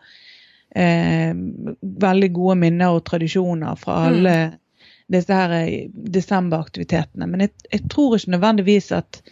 eh, 0.74 1.32
veldig 2.06 2.32
gode 2.32 2.56
minner 2.64 2.96
og 2.96 3.04
tradisjoner 3.08 3.78
fra 3.78 3.98
Mm. 4.02 4.08
alle 4.08 4.34
disse 5.12 5.34
her 5.34 5.52
eh, 5.58 5.88
desemberaktivitetene. 5.92 7.26
Men 7.26 7.40
jeg, 7.46 7.52
jeg 7.72 7.88
tror 7.90 8.16
ikke 8.16 8.30
nødvendigvis 8.36 8.92
at 8.92 9.22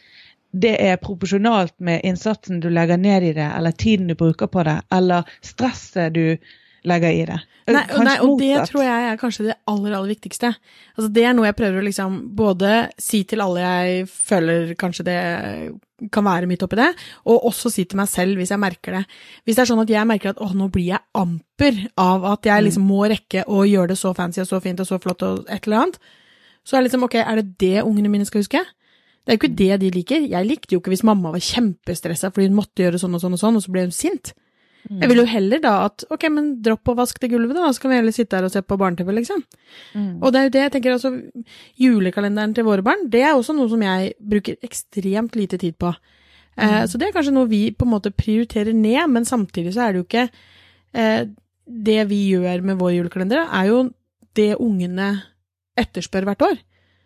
det 0.52 0.74
er 0.82 0.96
proporsjonalt 0.98 1.76
med 1.78 2.00
innsatsen 2.04 2.60
du 2.60 2.68
legger 2.68 2.96
ned 2.98 3.22
i 3.22 3.32
det, 3.32 3.50
eller 3.56 3.70
tiden 3.70 4.08
du 4.10 4.14
bruker 4.18 4.46
på 4.50 4.64
det, 4.66 4.80
eller 4.90 5.22
stresset 5.46 6.14
du 6.14 6.36
legger 6.88 7.12
i 7.12 7.26
det. 7.28 7.38
Nei, 7.70 7.82
og, 7.92 8.00
nei, 8.06 8.14
og 8.24 8.32
det 8.40 8.64
tror 8.70 8.82
jeg 8.82 9.10
er 9.10 9.18
kanskje 9.20 9.46
det 9.50 9.56
aller, 9.70 9.92
aller 9.92 10.10
viktigste. 10.10 10.50
Altså, 10.96 11.10
det 11.12 11.24
er 11.28 11.36
noe 11.36 11.46
jeg 11.50 11.58
prøver 11.58 11.80
å 11.80 11.86
liksom 11.86 12.16
både 12.38 12.72
si 13.00 13.22
til 13.28 13.42
alle 13.44 13.62
jeg 13.62 14.08
føler 14.10 14.72
kanskje 14.80 15.06
det 15.06 15.18
kan 16.14 16.24
være 16.24 16.48
midt 16.48 16.64
oppi 16.64 16.78
det, 16.80 16.88
og 17.28 17.44
også 17.50 17.68
si 17.72 17.84
til 17.84 18.00
meg 18.00 18.08
selv 18.08 18.40
hvis 18.40 18.54
jeg 18.54 18.62
merker 18.62 18.96
det. 18.96 19.02
Hvis 19.44 19.58
det 19.58 19.64
er 19.64 19.70
sånn 19.70 19.82
at 19.82 19.92
jeg 19.92 20.08
merker 20.08 20.32
at 20.32 20.40
åh, 20.40 20.54
nå 20.56 20.70
blir 20.72 20.94
jeg 20.94 21.04
amper 21.20 21.84
av 22.00 22.24
at 22.32 22.48
jeg 22.48 22.66
liksom 22.66 22.88
må 22.88 23.04
rekke 23.12 23.44
å 23.44 23.66
gjøre 23.68 23.92
det 23.92 24.00
så 24.00 24.14
fancy 24.16 24.40
og 24.40 24.48
så 24.48 24.62
fint 24.64 24.80
og 24.80 24.88
så 24.88 25.00
flott 25.02 25.24
og 25.26 25.44
et 25.52 25.68
eller 25.68 25.84
annet, 25.84 26.00
så 26.64 26.76
er 26.76 26.80
det 26.80 26.90
liksom, 26.90 27.04
ok, 27.06 27.16
er 27.20 27.40
det 27.40 27.58
det 27.60 27.84
ungene 27.84 28.12
mine 28.12 28.28
skal 28.28 28.40
huske? 28.42 28.64
Det 29.20 29.32
er 29.32 29.36
jo 29.36 29.40
ikke 29.42 29.56
det 29.58 29.76
de 29.82 29.90
liker. 29.94 30.24
Jeg 30.32 30.48
likte 30.48 30.74
jo 30.74 30.80
ikke 30.80 30.92
hvis 30.94 31.04
mamma 31.06 31.32
var 31.34 31.44
kjempestressa 31.44 32.32
fordi 32.32 32.48
hun 32.48 32.56
måtte 32.56 32.82
gjøre 32.86 33.00
sånn 33.00 33.16
og 33.16 33.22
sånn 33.22 33.36
og 33.36 33.42
sånn, 33.42 33.58
og 33.60 33.64
så 33.64 33.72
ble 33.74 33.84
hun 33.86 33.94
sint. 33.94 34.32
Jeg 34.88 35.10
vil 35.10 35.20
jo 35.20 35.26
heller 35.28 35.60
da 35.62 35.72
at 35.86 36.04
ok, 36.10 36.24
men 36.32 36.46
dropp 36.64 36.88
å 36.88 36.96
vaske 36.98 37.20
det 37.22 37.30
gulvet, 37.32 37.58
da, 37.58 37.68
så 37.72 37.82
kan 37.82 37.92
vi 37.92 37.98
heller 37.98 38.14
sitte 38.16 38.38
her 38.38 38.46
og 38.46 38.52
se 38.54 38.62
på 38.64 38.78
barne-TV, 38.80 39.10
liksom. 39.18 39.42
Mm. 39.92 40.14
Og 40.22 40.32
det 40.32 40.40
er 40.40 40.46
jo 40.46 40.54
det 40.54 40.62
jeg 40.64 40.72
tenker, 40.76 40.96
altså, 40.96 41.12
julekalenderen 41.80 42.54
til 42.56 42.66
våre 42.66 42.84
barn, 42.86 43.04
det 43.12 43.22
er 43.26 43.34
også 43.34 43.54
noe 43.56 43.68
som 43.70 43.84
jeg 43.84 44.14
bruker 44.32 44.56
ekstremt 44.66 45.36
lite 45.38 45.60
tid 45.60 45.76
på. 45.80 45.92
Eh, 46.60 46.80
så 46.88 47.00
det 47.00 47.08
er 47.08 47.14
kanskje 47.16 47.34
noe 47.36 47.50
vi 47.50 47.62
på 47.76 47.86
en 47.86 47.92
måte 47.92 48.14
prioriterer 48.14 48.76
ned, 48.76 49.02
men 49.12 49.28
samtidig 49.28 49.74
så 49.76 49.84
er 49.84 49.92
det 49.92 50.02
jo 50.02 50.08
ikke 50.08 50.26
eh, 50.92 51.22
Det 51.70 52.00
vi 52.10 52.24
gjør 52.32 52.64
med 52.66 52.80
vår 52.80 52.96
julekalender, 52.96 53.46
er 53.46 53.68
jo 53.68 53.84
det 54.34 54.56
ungene 54.58 55.12
etterspør 55.78 56.26
hvert 56.26 56.42
år. 56.42 56.58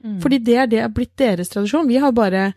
Mm. 0.05 0.19
Fordi 0.21 0.39
det 0.45 0.57
er 0.57 0.67
det 0.69 0.81
er 0.85 0.93
blitt 0.93 1.17
deres 1.21 1.53
tradisjon. 1.53 1.89
Vi 1.89 2.01
har 2.01 2.13
bare 2.17 2.47
eh, 2.47 2.55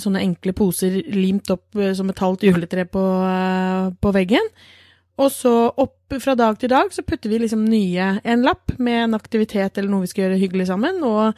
sånne 0.00 0.22
enkle 0.24 0.54
poser 0.56 0.98
limt 1.14 1.50
opp 1.54 1.76
eh, 1.76 1.92
som 1.96 2.08
et 2.10 2.22
halvt 2.22 2.46
juletre 2.48 2.84
på, 2.88 3.04
eh, 3.28 3.88
på 4.00 4.12
veggen. 4.16 4.46
Og 5.18 5.32
så 5.34 5.52
opp 5.74 6.14
fra 6.22 6.36
dag 6.38 6.58
til 6.60 6.70
dag 6.70 6.92
så 6.94 7.02
putter 7.02 7.32
vi 7.32 7.40
liksom 7.42 7.64
nye 7.66 8.20
en 8.22 8.44
lapp 8.46 8.76
med 8.78 9.04
en 9.08 9.18
aktivitet 9.18 9.76
eller 9.78 9.90
noe 9.90 10.04
vi 10.06 10.12
skal 10.12 10.24
gjøre 10.28 10.38
hyggelig 10.38 10.68
sammen, 10.70 11.02
og 11.02 11.34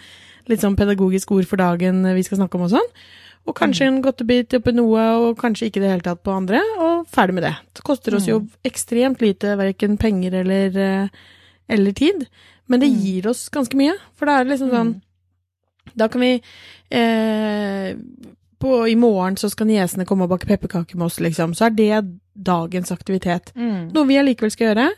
litt 0.50 0.60
sånn 0.60 0.76
pedagogisk 0.76 1.32
ord 1.32 1.48
for 1.48 1.56
dagen 1.60 2.02
vi 2.14 2.22
skal 2.26 2.42
snakke 2.42 2.58
om 2.58 2.66
og 2.68 2.74
sånn. 2.74 2.90
Og 3.48 3.56
kanskje 3.56 3.86
en 3.88 4.02
godtebit 4.04 4.52
oppi 4.58 4.74
noe, 4.76 5.00
og 5.16 5.38
kanskje 5.40 5.70
ikke 5.70 5.80
i 5.80 5.84
det 5.86 5.90
hele 5.94 6.04
tatt 6.04 6.20
på 6.22 6.34
andre, 6.36 6.60
og 6.76 7.06
ferdig 7.08 7.38
med 7.38 7.46
det. 7.48 7.54
Det 7.74 7.82
koster 7.88 8.14
oss 8.18 8.28
jo 8.28 8.42
ekstremt 8.68 9.22
lite, 9.24 9.56
verken 9.56 9.96
penger 9.96 10.42
eller, 10.42 10.76
eh, 10.76 11.08
eller 11.72 11.92
tid, 11.96 12.26
men 12.68 12.80
det 12.80 12.90
Mm. 12.92 13.00
gir 13.00 13.26
oss 13.32 13.48
ganske 13.48 13.74
mye. 13.74 13.96
For 14.14 14.26
da 14.26 14.38
er 14.38 14.44
det 14.44 14.58
liksom 14.58 14.70
sånn 14.70 15.02
da 15.94 16.08
kan 16.08 16.22
vi 16.24 16.32
eh, 16.90 17.94
på, 18.60 18.88
I 18.88 18.96
morgen 19.00 19.38
så 19.40 19.48
skal 19.48 19.70
niesene 19.70 20.04
komme 20.08 20.26
og 20.26 20.34
bake 20.34 20.48
pepperkaker 20.48 20.98
med 21.00 21.08
oss, 21.08 21.20
liksom. 21.20 21.54
Så 21.56 21.70
er 21.70 21.76
det 21.76 22.02
dagens 22.36 22.92
aktivitet. 22.92 23.54
Mm. 23.56 23.88
Noe 23.94 24.08
vi 24.08 24.18
allikevel 24.20 24.52
skal 24.52 24.70
gjøre, 24.70 24.90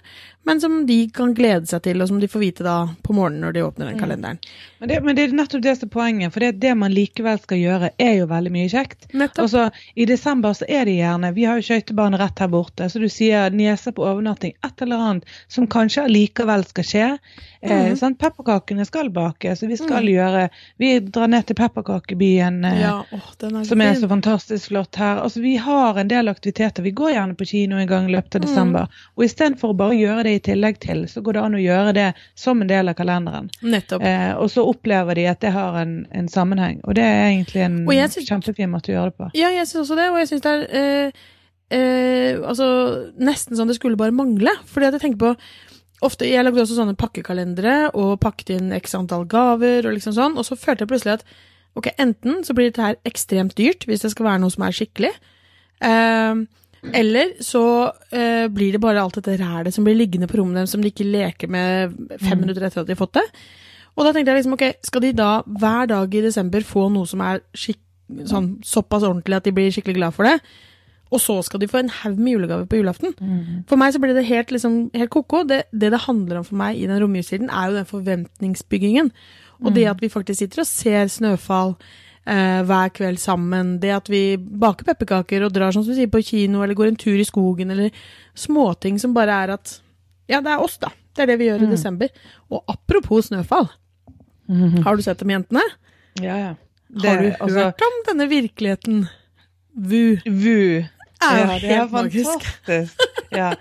men 0.44 0.60
som 0.60 0.86
de 0.86 1.10
kan 1.14 1.34
glede 1.34 1.66
seg 1.66 1.82
til, 1.82 2.02
og 2.02 2.08
som 2.08 2.18
de 2.20 2.28
får 2.28 2.40
vite 2.40 2.64
da 2.66 2.88
på 3.02 3.14
morgenen 3.14 3.40
når 3.46 3.52
de 3.52 3.62
åpner 3.62 3.86
den 3.86 3.94
Mm. 3.96 4.00
kalenderen. 4.00 4.38
Men, 4.80 4.88
det, 4.88 5.00
men 5.04 5.16
det 5.16 5.22
er 5.28 5.32
nettopp 5.38 5.62
det 5.62 5.76
som 5.78 5.86
er 5.88 5.92
poenget, 5.92 6.32
for 6.32 6.40
det, 6.40 6.52
det 6.60 6.74
man 6.76 6.90
likevel 6.92 7.38
skal 7.38 7.58
gjøre, 7.58 7.90
er 7.98 8.14
jo 8.18 8.26
veldig 8.26 8.50
mye 8.52 8.68
kjekt. 8.72 9.06
Nettopp. 9.14 9.44
Og 9.44 9.50
så 9.50 9.70
I 9.96 10.04
desember 10.04 10.52
så 10.58 10.64
er 10.68 10.84
det 10.84 10.96
gjerne 10.98 11.32
Vi 11.34 11.44
har 11.44 11.60
jo 11.60 11.62
skøytebane 11.68 12.18
rett 12.18 12.38
her 12.42 12.48
borte, 12.48 12.88
så 12.90 12.98
du 12.98 13.08
sier 13.08 13.50
niese 13.50 13.92
på 13.94 14.02
overnatting, 14.02 14.54
et 14.64 14.82
eller 14.82 14.96
annet 14.96 15.24
som 15.48 15.66
kanskje 15.66 16.04
allikevel 16.08 16.64
skal 16.66 16.84
skje. 16.84 17.18
Eh, 17.62 17.92
Mhm. 17.92 18.16
Pepperkakene 18.18 18.84
skal 18.84 19.08
bake, 19.10 19.54
så 19.56 19.66
vi 19.68 19.76
skal 19.76 20.02
mm. 20.02 20.08
gjøre 20.10 20.48
Vi 20.78 20.98
drar 21.00 21.28
ned 21.28 21.46
til 21.46 21.54
pepperkakebyen. 21.56 22.64
Eh, 22.64 22.80
ja, 22.80 23.04
åh, 23.12 23.28
er 23.42 23.64
Som 23.64 23.80
er 23.80 23.94
så 23.94 24.08
fantastisk 24.08 24.68
flott 24.68 24.96
her. 24.96 25.20
Altså, 25.22 25.40
Vi 25.40 25.56
har 25.56 25.98
en 25.98 26.08
del 26.08 26.28
aktiviteter. 26.28 26.82
Vi 26.82 26.90
går 26.90 27.12
gjerne 27.12 27.34
på 27.36 27.46
kino 27.46 27.76
en 27.76 27.86
gang 27.86 28.08
i 28.08 28.12
løpet 28.12 28.34
av 28.34 28.40
Mm. 28.42 28.46
desember. 28.48 28.88
Og 29.16 29.24
istedenfor 29.24 29.70
å 29.72 29.76
bare 29.76 29.94
gjøre 29.94 30.22
det 30.24 30.31
i 30.36 30.42
tillegg 30.44 30.78
til, 30.82 31.04
så 31.10 31.22
går 31.24 31.36
det 31.36 31.42
an 31.42 31.56
å 31.58 31.62
gjøre 31.62 31.92
det 31.96 32.06
som 32.38 32.60
en 32.62 32.70
del 32.70 32.88
av 32.92 32.96
kalenderen. 32.98 33.50
Nettopp. 33.62 34.02
Eh, 34.06 34.32
og 34.36 34.48
så 34.52 34.64
opplever 34.68 35.18
de 35.18 35.26
at 35.30 35.40
det 35.44 35.52
har 35.54 35.76
en, 35.82 35.94
en 36.10 36.28
sammenheng. 36.32 36.80
Og 36.84 36.96
det 36.98 37.04
er 37.04 37.28
egentlig 37.32 37.64
en 37.66 37.78
synes- 37.86 38.28
kjempefin 38.30 38.72
måte 38.72 38.92
å 38.92 38.96
gjøre 38.96 39.12
det 39.12 39.18
på. 39.20 39.30
Ja, 39.38 39.52
jeg 39.54 39.66
syns 39.68 39.84
også 39.86 39.98
det, 40.00 40.08
og 40.10 40.18
jeg 40.22 40.30
syns 40.32 40.44
det 40.46 40.54
er 40.54 40.64
eh, 40.82 41.22
eh, 41.72 42.40
altså, 42.40 42.66
nesten 43.20 43.56
sånn 43.58 43.70
det 43.70 43.76
skulle 43.78 44.00
bare 44.00 44.14
mangle. 44.14 44.54
Fordi 44.68 44.88
at 44.88 44.98
jeg 44.98 45.06
tenker 45.06 45.22
på 45.26 45.36
ofte, 46.02 46.26
Jeg 46.26 46.42
lagde 46.42 46.58
også 46.58 46.74
sånne 46.74 46.96
pakkekalendere 46.98 47.92
og 47.94 48.16
pakket 48.18 48.56
inn 48.56 48.72
x 48.74 48.96
antall 48.98 49.22
gaver, 49.30 49.86
og 49.86 49.94
liksom 49.94 50.16
sånn, 50.16 50.34
og 50.34 50.42
så 50.48 50.56
følte 50.58 50.82
jeg 50.82 50.90
plutselig 50.90 51.12
at 51.20 51.24
ok, 51.78 51.92
enten 52.02 52.42
så 52.42 52.56
blir 52.58 52.72
dette 52.72 52.82
her 52.82 52.96
ekstremt 53.08 53.54
dyrt 53.54 53.86
hvis 53.86 54.02
det 54.02 54.10
skal 54.10 54.26
være 54.26 54.42
noe 54.42 54.50
som 54.50 54.64
er 54.66 54.74
skikkelig, 54.76 55.12
eh, 55.80 56.42
Eller 56.90 57.36
så 57.44 57.62
eh, 58.10 58.48
blir 58.50 58.72
det 58.74 58.80
bare 58.82 58.98
alt 59.04 59.14
dette 59.20 59.36
rælet 59.38 59.74
som 59.74 59.84
blir 59.86 59.94
liggende 59.94 60.26
på 60.26 60.40
rommet 60.40 60.58
deres, 60.58 60.72
som 60.74 60.82
de 60.82 60.90
ikke 60.90 61.06
leker 61.06 61.48
med 61.48 61.94
fem 62.18 62.38
Mm. 62.38 62.40
minutter 62.40 62.66
etter 62.66 62.80
at 62.82 62.86
de 62.88 62.96
har 62.96 63.06
fått 63.06 63.14
det. 63.20 63.26
Og 63.96 64.04
da 64.04 64.12
tenkte 64.12 64.32
jeg 64.32 64.40
liksom, 64.42 64.56
ok, 64.56 64.64
skal 64.82 65.00
de 65.04 65.12
da 65.12 65.42
hver 65.46 65.86
dag 65.86 66.14
i 66.14 66.20
desember 66.24 66.60
få 66.66 66.88
noe 66.90 67.06
som 67.06 67.20
er 67.20 67.40
sånn, 67.54 68.58
såpass 68.64 69.02
ordentlig 69.06 69.36
at 69.36 69.44
de 69.44 69.52
blir 69.52 69.70
skikkelig 69.70 69.94
glad 70.00 70.14
for 70.16 70.24
det, 70.24 70.40
og 71.12 71.20
så 71.20 71.36
skal 71.44 71.60
de 71.60 71.68
få 71.68 71.78
en 71.82 71.90
haug 71.92 72.16
med 72.18 72.32
julegaver 72.32 72.66
på 72.66 72.78
julaften? 72.80 73.12
Mm. 73.20 73.64
For 73.68 73.76
meg 73.76 73.92
så 73.92 74.00
blir 74.00 74.14
det 74.16 74.24
helt, 74.24 74.50
liksom, 74.50 74.90
helt 74.96 75.10
ko-ko. 75.12 75.42
Det, 75.44 75.66
det 75.72 75.90
det 75.92 76.00
handler 76.08 76.38
om 76.40 76.44
for 76.44 76.56
meg 76.56 76.78
i 76.80 76.86
den 76.88 76.98
romjulstiden, 77.02 77.50
er 77.52 77.68
jo 77.68 77.76
den 77.76 77.84
forventningsbyggingen. 77.90 79.12
Og 79.62 79.74
det 79.76 79.84
at 79.86 80.00
vi 80.00 80.08
faktisk 80.08 80.38
sitter 80.40 80.64
og 80.64 80.66
ser 80.66 81.06
snøfall 81.06 81.76
eh, 82.26 82.62
hver 82.68 82.92
kveld 82.94 83.20
sammen. 83.20 83.76
Det 83.82 83.92
at 83.94 84.10
vi 84.12 84.36
baker 84.38 84.86
pepperkaker 84.92 85.46
og 85.46 85.54
drar 85.54 85.74
som 85.74 85.84
vi 85.86 85.96
sier 85.98 86.10
på 86.12 86.22
kino, 86.24 86.62
eller 86.62 86.78
går 86.78 86.92
en 86.92 87.00
tur 87.00 87.18
i 87.18 87.28
skogen, 87.28 87.70
eller 87.74 87.90
småting 88.38 89.00
som 89.02 89.14
bare 89.16 89.44
er 89.44 89.56
at 89.58 89.78
Ja, 90.30 90.40
det 90.40 90.52
er 90.52 90.62
oss, 90.62 90.78
da. 90.80 90.92
Det 91.12 91.24
er 91.24 91.32
det 91.32 91.38
vi 91.40 91.48
gjør 91.50 91.64
i 91.66 91.72
desember. 91.74 92.08
Og 92.48 92.62
apropos 92.70 93.26
snøfall. 93.28 93.66
Mhm. 94.48 94.82
Har 94.86 94.96
du 94.96 95.02
sett 95.02 95.18
dem, 95.18 95.32
jentene? 95.34 95.64
Ja, 96.20 96.36
ja. 96.38 96.54
Har 97.02 97.22
du 97.22 97.28
altså, 97.40 97.58
hørt 97.58 97.82
om 97.82 97.98
denne 98.06 98.28
virkeligheten? 98.28 99.06
VU. 99.72 100.18
VU. 100.26 100.84
Er 101.22 101.38
ja, 101.38 101.58
det 101.58 101.70
er 101.70 101.88
fantastisk. 101.88 103.00
Ja. 103.32 103.54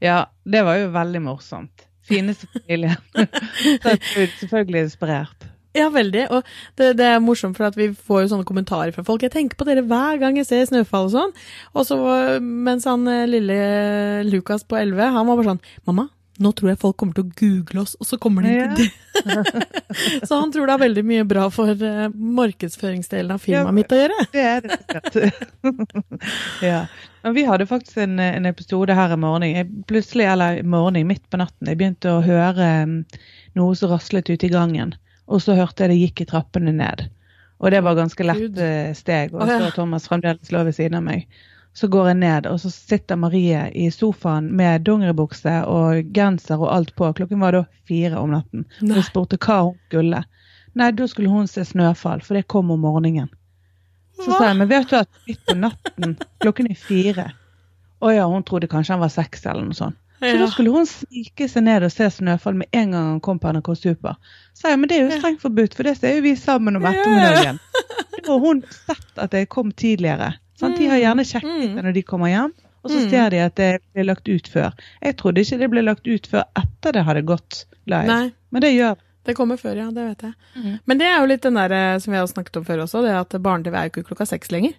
ja, 0.00 0.24
det 0.44 0.62
var 0.64 0.78
jo 0.80 0.88
veldig 0.94 1.20
morsomt. 1.22 1.84
Fineste 2.08 2.46
familien. 2.52 2.96
Selvfølgelig 4.40 4.86
inspirert. 4.86 5.51
Ja, 5.76 5.88
veldig. 5.92 6.26
Og 6.30 6.48
det, 6.80 6.92
det 7.00 7.06
er 7.08 7.22
morsomt, 7.24 7.56
for 7.56 7.70
at 7.70 7.76
vi 7.78 7.90
får 7.96 8.24
jo 8.24 8.32
sånne 8.34 8.48
kommentarer 8.48 8.92
fra 8.94 9.04
folk. 9.06 9.24
Jeg 9.24 9.34
tenker 9.34 9.58
på 9.58 9.68
dere 9.68 9.84
hver 9.88 10.20
gang 10.20 10.36
jeg 10.40 10.48
ser 10.48 10.66
snøfall 10.68 11.08
og 11.08 11.14
sånn. 11.14 11.36
Og 11.72 11.86
så, 11.88 12.00
mens 12.40 12.88
han 12.88 13.06
eh, 13.08 13.28
lille 13.30 13.60
Lukas 14.28 14.66
på 14.68 14.76
11, 14.80 15.14
han 15.16 15.28
var 15.28 15.38
bare 15.38 15.54
sånn 15.54 15.64
Mamma, 15.88 16.10
nå 16.42 16.52
tror 16.56 16.72
jeg 16.72 16.80
folk 16.80 16.96
kommer 17.00 17.16
til 17.16 17.26
å 17.26 17.34
google 17.36 17.82
oss, 17.84 17.92
og 18.00 18.08
så 18.08 18.18
kommer 18.20 18.46
de 18.46 18.54
Ja. 18.56 18.70
så 20.26 20.38
han 20.40 20.52
tror 20.52 20.66
det 20.66 20.74
er 20.74 20.80
veldig 20.80 21.02
mye 21.04 21.24
bra 21.28 21.44
for 21.52 21.68
eh, 21.76 22.06
markedsføringsdelen 22.12 23.34
av 23.34 23.42
firmaet 23.44 23.68
Ja, 23.68 23.74
mitt 23.76 23.92
å 23.92 23.98
gjøre. 24.00 24.26
Det 24.32 24.46
er 24.48 24.64
det 24.64 25.30
ja. 26.72 26.80
Men 27.22 27.36
vi 27.36 27.44
hadde 27.46 27.68
faktisk 27.70 28.00
en, 28.02 28.16
en 28.18 28.48
episode 28.48 28.96
her 28.96 29.12
i 29.14 29.20
morgen. 29.20 29.46
Jeg 29.46 29.68
plutselig, 29.86 30.26
eller 30.32 30.58
i 30.58 30.66
morgen, 30.66 30.98
midt 31.06 31.22
på 31.30 31.38
natten, 31.38 31.68
jeg 31.70 31.78
begynte 31.78 32.16
å 32.16 32.24
høre 32.24 32.70
mm, 32.88 32.96
noe 33.60 33.76
som 33.78 33.92
raslet 33.92 34.32
ute 34.32 34.48
i 34.48 34.52
gangen. 34.52 34.96
Og 35.32 35.40
så 35.42 35.56
hørte 35.56 35.84
jeg 35.84 35.92
det 35.92 36.00
gikk 36.02 36.24
i 36.24 36.28
trappene 36.34 36.74
ned. 36.76 37.06
Og 37.62 37.70
det 37.72 37.80
var 37.86 37.96
ganske 37.96 38.26
lett 38.26 38.58
eh, 38.58 38.92
steg. 38.98 39.34
Og 39.34 39.46
så 39.46 39.58
så 39.62 39.72
Thomas 39.76 40.08
fremdeles 40.10 40.52
lå 40.52 40.64
ved 40.66 40.76
siden 40.76 40.98
av 40.98 41.06
meg. 41.06 41.26
Så 41.72 41.88
går 41.88 42.10
jeg 42.10 42.18
ned, 42.20 42.46
og 42.50 42.58
så 42.60 42.68
sitter 42.68 43.16
Marie 43.16 43.62
i 43.80 43.86
sofaen 43.94 44.50
med 44.58 44.82
dongeribukse 44.84 45.54
og 45.72 46.10
genser 46.12 46.60
og 46.60 46.68
alt 46.74 46.92
på. 46.98 47.08
Klokken 47.16 47.40
var 47.40 47.56
da 47.56 47.62
fire 47.88 48.18
om 48.20 48.34
natten. 48.34 48.66
Og 48.82 48.92
jeg 48.98 49.06
spurte 49.06 49.38
hva 49.40 49.62
hun 49.70 49.78
skulle. 49.86 50.20
Nei, 50.76 50.90
da 50.96 51.06
skulle 51.08 51.32
hun 51.32 51.48
se 51.48 51.64
snøfall, 51.68 52.20
for 52.24 52.36
det 52.36 52.48
kom 52.52 52.74
om 52.74 52.84
morgenen. 52.84 53.30
Så 54.20 54.34
sa 54.34 54.50
jeg, 54.50 54.58
men 54.60 54.68
vet 54.68 54.90
du 54.90 54.98
at 54.98 55.22
midt 55.26 55.40
på 55.48 55.56
natten, 55.56 56.16
klokken 56.44 56.68
er 56.70 56.78
fire 56.78 57.30
Å 58.02 58.10
ja, 58.12 58.26
hun 58.28 58.44
trodde 58.44 58.68
kanskje 58.70 58.94
han 58.94 59.02
var 59.02 59.10
seks 59.14 59.46
eller 59.46 59.64
noe 59.64 59.78
sånt. 59.78 59.96
Så 60.22 60.38
da 60.38 60.46
skulle 60.52 60.70
hun 60.70 60.86
snike 60.86 61.48
seg 61.50 61.64
ned 61.66 61.82
og 61.82 61.90
se 61.92 62.06
Snøfall 62.14 62.54
med 62.60 62.68
en 62.72 62.92
gang 62.94 63.06
han 63.10 63.20
kom 63.24 63.40
på 63.42 63.50
NRK 63.52 63.72
Super. 63.76 64.14
Så 64.54 64.68
jeg, 64.70 64.78
men 64.78 64.88
det 64.88 64.98
er 64.98 65.08
jo 65.08 65.18
strengt 65.18 65.40
forbudt, 65.42 65.74
for 65.74 65.82
det 65.88 65.96
ser 65.98 66.14
jo 66.16 66.22
vi 66.22 66.34
sammen 66.38 66.76
om 66.78 66.84
ettermiddagen. 66.86 67.58
Da 68.22 68.28
har 68.30 68.38
hun 68.44 68.60
sett 68.70 69.18
at 69.18 69.32
jeg 69.34 69.48
kom 69.50 69.72
tidligere. 69.74 70.34
Sant? 70.60 70.76
De 70.78 70.86
har 70.86 71.00
gjerne 71.02 71.24
sjekket 71.26 71.50
Mm. 71.50 71.74
det 71.76 71.84
når 71.88 71.92
de 71.96 72.02
kommer 72.06 72.30
hjem, 72.30 72.52
og 72.84 72.90
så 72.90 72.98
Mm. 73.00 73.10
ser 73.10 73.30
de 73.30 73.38
at 73.42 73.54
det 73.56 73.70
ble 73.94 74.04
lagt 74.06 74.28
ut 74.28 74.46
før. 74.48 74.72
Jeg 75.02 75.16
trodde 75.16 75.40
ikke 75.42 75.58
det 75.58 75.70
ble 75.70 75.82
lagt 75.82 76.06
ut 76.06 76.26
før 76.30 76.44
etter 76.56 76.92
det 76.92 77.02
hadde 77.04 77.22
gått 77.26 77.64
live. 77.86 78.06
Nei. 78.06 78.32
Men 78.52 78.60
det 78.62 78.72
gjør 78.76 78.94
det. 78.94 79.02
Det 79.24 79.36
kommer 79.36 79.56
før, 79.56 79.76
ja. 79.76 79.90
Det 79.90 80.02
vet 80.06 80.22
jeg. 80.22 80.34
Mm. 80.56 80.78
Men 80.86 80.98
det 80.98 81.06
er 81.06 81.18
jo 81.20 81.26
litt 81.26 81.42
den 81.42 81.54
der 81.54 81.72
eh, 81.72 81.98
som 81.98 82.12
vi 82.12 82.18
har 82.18 82.26
snakket 82.26 82.56
om 82.56 82.64
før 82.64 82.82
også, 82.86 83.02
det 83.02 83.10
at 83.14 83.42
barne-TV 83.42 83.74
er 83.74 83.84
jo 83.88 83.90
ikke 83.90 84.06
klokka 84.14 84.26
seks 84.26 84.50
lenger. 84.50 84.74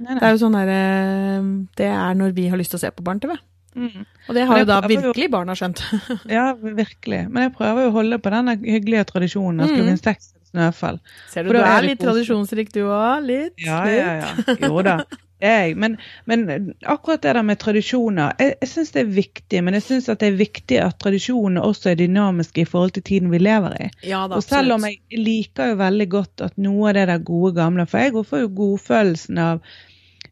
Nei, 0.00 0.14
Det 0.18 0.22
er 0.22 0.30
jo 0.34 0.40
sånn 0.46 0.52
der, 0.58 0.68
eh, 0.68 1.42
det 1.78 1.86
er 1.90 2.14
når 2.14 2.32
vi 2.34 2.48
har 2.48 2.58
lyst 2.58 2.70
til 2.70 2.78
å 2.78 2.80
se 2.80 2.90
på 2.90 3.04
barne-TV. 3.06 3.36
Mm. 3.74 4.04
Og 4.28 4.34
det 4.38 4.46
har 4.48 4.60
jo 4.62 4.66
da 4.70 4.78
virkelig 4.86 5.30
barna 5.32 5.56
skjønt. 5.58 5.82
Ja, 6.36 6.52
virkelig. 6.54 7.24
Men 7.30 7.48
jeg 7.48 7.52
prøver 7.58 7.86
jo 7.88 7.90
å 7.90 7.96
holde 7.98 8.20
på 8.22 8.30
denne 8.34 8.54
hyggelige 8.62 9.04
tradisjonen 9.10 9.64
Jeg 9.64 9.70
Mm. 9.74 9.76
klokken 9.80 10.00
seks 10.04 10.32
snøfall. 10.54 11.00
Ser 11.32 11.42
du, 11.44 11.50
du 11.50 11.58
er 11.58 11.82
litt 11.82 12.00
tradisjonsrik 12.00 12.72
du 12.72 12.84
òg. 12.86 13.24
Litt. 13.26 13.54
Ja, 13.58 13.82
ja, 13.90 14.10
ja. 14.22 14.32
Jo 14.68 14.82
da. 14.86 15.00
Jeg. 15.42 15.74
Men, 15.76 15.96
men 16.30 16.44
akkurat 16.88 17.20
det 17.20 17.34
der 17.34 17.42
med 17.44 17.58
tradisjoner, 17.60 18.32
jeg, 18.38 18.54
jeg 18.62 18.68
syns 18.70 18.92
det 18.94 19.00
er 19.02 19.10
viktig. 19.16 19.62
Men 19.66 19.74
jeg 19.76 19.84
syns 19.88 20.06
det 20.06 20.28
er 20.28 20.38
viktig 20.38 20.78
at 20.80 20.96
tradisjonene 21.02 21.60
også 21.66 21.90
er 21.90 21.98
dynamiske 22.00 22.62
i 22.62 22.68
forhold 22.70 22.94
til 22.96 23.02
tiden 23.10 23.34
vi 23.34 23.42
lever 23.42 23.74
i. 23.76 23.88
Ja 24.06 24.22
da, 24.30 24.38
Og 24.38 24.46
selv 24.46 24.76
om 24.78 24.86
jeg 24.86 25.02
liker 25.18 25.74
jo 25.74 25.80
veldig 25.82 26.06
godt 26.14 26.46
at 26.46 26.56
noe 26.56 26.88
av 26.92 26.94
det 27.00 27.08
der 27.10 27.26
gode 27.26 27.52
gamle 27.58 27.84
For 27.90 27.98
jeg 28.06 28.14
får 28.30 28.46
jo 28.46 28.54
godfølelsen 28.62 29.42
av 29.42 29.60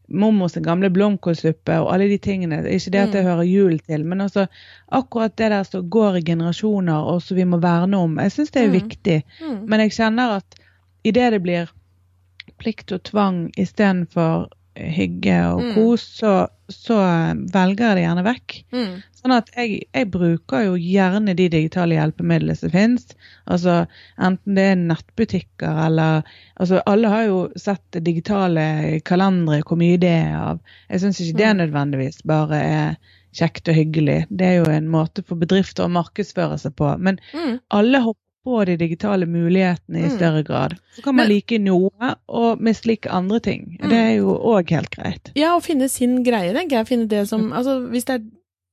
mormor 0.07 0.47
sin 0.51 0.63
gamle 0.63 0.89
blomkålsuppe 0.89 1.77
og 1.79 1.93
alle 1.93 2.07
de 2.09 2.17
tingene. 2.17 2.61
Ikke 2.69 2.91
det 2.91 2.99
at 2.99 3.11
det 3.13 3.23
Mm. 3.23 3.29
hører 3.29 3.43
jul 3.43 3.79
til, 3.79 4.05
men 4.05 4.21
altså 4.21 4.47
akkurat 4.91 5.35
det 5.37 5.51
der 5.51 5.63
som 5.63 5.89
går 5.89 6.15
i 6.15 6.21
generasjoner, 6.21 6.93
og 7.13 7.21
som 7.21 7.37
vi 7.37 7.43
må 7.43 7.57
verne 7.57 7.97
om. 7.97 8.17
Jeg 8.19 8.31
syns 8.31 8.51
det 8.51 8.61
er 8.63 8.67
Mm. 8.67 8.73
viktig. 8.73 9.23
Mm. 9.41 9.69
Men 9.69 9.79
jeg 9.79 9.91
kjenner 9.91 10.35
at 10.37 10.55
idet 11.03 11.31
det 11.31 11.41
blir 11.43 11.69
plikt 12.59 12.91
og 12.91 13.03
tvang 13.03 13.51
istedenfor 13.57 14.49
hygge 14.75 15.35
og 15.53 15.61
Mm. 15.61 15.73
kos, 15.75 16.01
så, 16.19 16.47
så 16.69 16.97
eh, 17.03 17.33
velger 17.53 17.85
jeg 17.91 17.95
det 17.99 18.03
gjerne 18.07 18.23
vekk. 18.25 18.55
Mm. 18.73 18.93
Sånn 19.23 19.31
at 19.37 19.49
jeg, 19.55 19.83
jeg 19.93 20.09
bruker 20.11 20.65
jo 20.65 20.73
gjerne 20.75 21.35
de 21.37 21.45
digitale 21.49 21.95
hjelpemidlene 21.95 22.55
som 22.59 22.69
finnes. 22.73 23.05
Altså 23.47 23.85
enten 24.19 24.55
det 24.57 24.65
er 24.71 24.75
nettbutikker 24.81 25.85
eller 25.85 26.23
Altså 26.59 26.81
alle 26.85 27.07
har 27.09 27.23
jo 27.25 27.37
sett 27.57 27.97
digitale 28.05 28.99
kalendere, 29.05 29.63
hvor 29.67 29.77
mye 29.79 29.97
det 29.99 30.09
er 30.09 30.35
av. 30.37 30.59
Jeg 30.89 30.99
syns 31.01 31.19
ikke 31.21 31.37
det 31.37 31.51
Mm. 31.53 31.57
nødvendigvis 31.63 32.21
bare 32.25 32.55
er 32.61 32.97
kjekt 33.33 33.67
og 33.67 33.75
hyggelig. 33.75 34.27
Det 34.29 34.45
er 34.45 34.55
jo 34.63 34.69
en 34.71 34.87
måte 34.87 35.23
for 35.25 35.35
bedrifter 35.35 35.85
å 35.87 35.91
markedsføre 35.91 36.59
seg 36.59 36.75
på. 36.75 36.97
Men 36.99 37.19
Mm. 37.33 37.59
alle 37.71 37.99
hopper 38.01 38.19
på 38.43 38.65
de 38.67 38.75
digitale 38.77 39.25
mulighetene 39.25 40.01
i 40.01 40.09
Mm. 40.09 40.17
større 40.17 40.43
grad. 40.43 40.77
Så 40.95 41.01
kan 41.03 41.15
man 41.15 41.27
Men- 41.27 41.35
like 41.35 41.59
noe 41.59 42.15
og 42.27 42.59
mislike 42.59 43.07
andre 43.09 43.39
ting. 43.39 43.77
Mm. 43.81 43.89
Det 43.89 43.97
er 43.97 44.15
jo 44.17 44.37
òg 44.37 44.69
helt 44.69 44.89
greit. 44.91 45.31
Ja, 45.35 45.55
å 45.57 45.61
finne 45.63 45.89
sin 45.89 46.23
greie, 46.23 46.53
tenker 46.53 46.77
jeg. 46.77 46.87
Finne 46.87 47.07
det 47.07 47.27
som 47.29 47.51
Altså, 47.53 47.87
hvis 47.89 48.05
det 48.05 48.15
er 48.21 48.23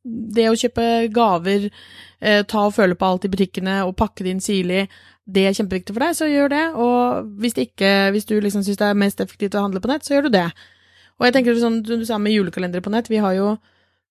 det 0.05 0.47
å 0.49 0.57
kjøpe 0.57 1.13
gaver, 1.13 1.71
eh, 2.23 2.43
ta 2.43 2.67
og 2.67 2.73
føle 2.75 2.95
på 2.97 3.07
alt 3.07 3.25
i 3.25 3.29
butikkene 3.29 3.87
og 3.87 3.97
pakke 3.97 4.25
det 4.25 4.31
inn 4.31 4.41
sirlig, 4.41 4.89
det 5.31 5.47
er 5.47 5.53
kjempeviktig 5.53 5.93
for 5.93 6.01
deg, 6.01 6.15
så 6.17 6.27
gjør 6.27 6.49
det. 6.49 6.75
Og 6.75 7.25
hvis 7.39 7.55
ikke, 7.55 8.11
hvis 8.11 8.25
du 8.27 8.41
liksom 8.41 8.63
syns 8.65 8.77
det 8.79 8.89
er 8.91 8.95
mest 8.95 9.19
effektivt 9.21 9.55
å 9.55 9.61
handle 9.63 9.79
på 9.81 9.89
nett, 9.89 10.03
så 10.03 10.15
gjør 10.17 10.23
du 10.25 10.31
det. 10.31 10.53
Og 11.21 11.27
jeg 11.27 11.35
tenker 11.35 11.55
sånn, 11.55 11.83
du 11.85 12.05
sa 12.05 12.17
med 12.19 12.33
julekalendere 12.33 12.81
på 12.83 12.91
nett, 12.91 13.09
vi 13.09 13.19
har 13.19 13.35
jo 13.35 13.59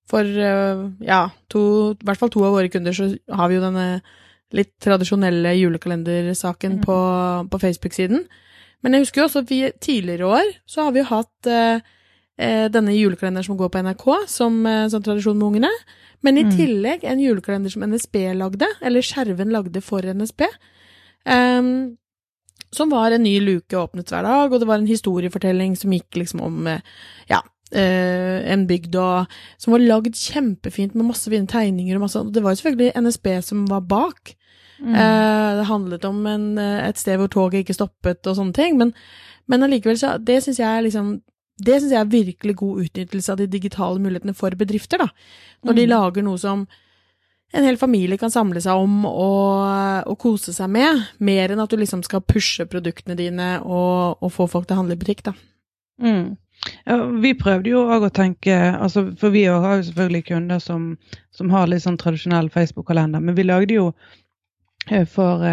for 0.07 0.21
eh, 0.21 0.89
ja, 1.05 1.29
to, 1.49 1.91
i 1.99 2.05
hvert 2.05 2.17
fall 2.17 2.29
to 2.29 2.43
av 2.45 2.53
våre 2.53 2.69
kunder, 2.71 2.91
så 2.93 3.17
har 3.33 3.49
vi 3.49 3.55
jo 3.55 3.61
denne 3.61 4.01
litt 4.53 4.73
tradisjonelle 4.81 5.51
julekalendersaken 5.59 6.79
Mm. 6.79 6.83
på, 6.85 6.97
på 7.51 7.59
Facebook-siden. 7.59 8.25
Men 8.81 8.93
jeg 8.93 9.01
husker 9.01 9.21
jo 9.21 9.27
også 9.27 9.39
at 9.43 9.49
vi 9.49 9.71
tidligere 9.79 10.25
år 10.25 10.53
så 10.65 10.83
har 10.85 10.91
vi 10.95 10.99
jo 10.99 11.05
hatt 11.11 11.47
eh, 11.47 11.81
eh, 12.39 12.67
denne 12.71 12.95
julekalenderen 12.95 13.43
som 13.45 13.57
går 13.57 13.69
på 13.69 13.81
NRK, 13.83 14.05
som, 14.27 14.65
eh, 14.65 14.87
som 14.87 15.03
tradisjon 15.03 15.37
med 15.37 15.47
ungene. 15.51 15.71
Men 16.23 16.37
i 16.37 16.43
Mm. 16.43 16.51
tillegg 16.55 17.03
en 17.03 17.19
julekalender 17.19 17.69
som 17.71 17.83
NSB 17.83 18.33
lagde, 18.33 18.65
eller 18.81 19.01
Skjerven 19.01 19.51
lagde 19.51 19.81
for 19.81 20.01
NSB. 20.01 20.45
ehm, 21.25 21.97
som 22.71 22.89
var 22.89 23.11
en 23.11 23.23
ny 23.23 23.39
luke 23.39 23.75
åpnet 23.75 24.07
hver 24.09 24.23
dag, 24.23 24.51
og 24.53 24.59
det 24.59 24.67
var 24.67 24.77
en 24.79 24.87
historiefortelling 24.87 25.75
som 25.77 25.91
gikk 25.91 26.15
liksom 26.15 26.41
om 26.41 26.67
eh, 26.67 26.81
ja, 27.29 27.41
Uh, 27.71 28.41
en 28.49 28.65
bygd, 28.65 28.95
og 28.95 29.27
som 29.59 29.73
var 29.73 29.79
lagd 29.79 30.15
kjempefint 30.17 30.95
med 30.95 31.05
masse 31.05 31.29
fine 31.29 31.45
tegninger 31.45 31.93
og 31.99 32.01
masse 32.01 32.17
og 32.17 32.31
Det 32.33 32.41
var 32.41 32.55
jo 32.55 32.63
selvfølgelig 32.63 32.95
NSB 32.97 33.27
som 33.45 33.67
var 33.67 33.81
bak. 33.81 34.33
Mm. 34.79 34.95
Eh, 34.95 35.55
det 35.59 35.65
handlet 35.67 36.05
om 36.07 36.21
en, 36.27 36.45
eh, 36.57 36.87
et 36.87 36.97
sted 36.97 37.19
hvor 37.19 37.27
toget 37.27 37.65
ikke 37.65 37.75
stoppet 37.75 38.27
og 38.27 38.37
sånne 38.37 38.53
ting, 38.55 38.77
men, 38.79 38.93
men 39.47 39.63
allikevel 39.65 39.97
så 39.99 40.13
Det 40.23 40.37
syns 40.43 40.59
jeg 40.61 40.67
er 40.69 40.85
liksom 40.87 41.17
det 41.59 41.81
synes 41.81 41.91
jeg 41.91 41.99
er 41.99 42.11
virkelig 42.13 42.55
god 42.55 42.85
utnyttelse 42.85 43.33
av 43.33 43.37
de 43.41 43.45
digitale 43.51 43.99
mulighetene 43.99 44.31
for 44.33 44.55
bedrifter, 44.55 44.97
da. 45.01 45.09
Når 45.67 45.75
de 45.75 45.83
Mm. 45.83 45.89
lager 45.89 46.23
noe 46.23 46.37
som 46.39 46.61
en 47.53 47.65
hel 47.65 47.75
familie 47.75 48.17
kan 48.17 48.31
samle 48.31 48.61
seg 48.61 48.77
om 48.79 49.05
og, 49.05 50.07
og 50.07 50.17
kose 50.21 50.53
seg 50.55 50.69
med, 50.69 51.01
mer 51.19 51.49
enn 51.51 51.59
at 51.59 51.69
du 51.69 51.75
liksom 51.75 52.03
skal 52.05 52.21
pushe 52.21 52.63
produktene 52.69 53.17
dine 53.17 53.59
og, 53.65 54.21
og 54.23 54.31
få 54.31 54.47
folk 54.47 54.67
til 54.69 54.77
å 54.77 54.79
handle 54.83 54.95
i 54.95 55.01
butikk, 55.01 55.23
da. 55.25 55.33
Mm. 56.01 56.37
Ja, 56.85 56.95
vi 57.19 57.33
prøvde 57.35 57.71
jo 57.73 57.81
òg 57.91 58.05
å 58.07 58.11
tenke 58.11 58.55
altså, 58.79 59.05
For 59.19 59.31
vi 59.31 59.45
har 59.47 59.77
jo 59.79 59.83
selvfølgelig 59.89 60.25
kunder 60.27 60.59
som, 60.59 60.97
som 61.31 61.49
har 61.51 61.67
litt 61.67 61.83
sånn 61.83 61.97
tradisjonell 61.99 62.49
Facebook-kalender, 62.51 63.19
men 63.19 63.35
vi 63.35 63.43
lagde 63.43 63.73
jo 63.75 63.93
for 65.09 65.45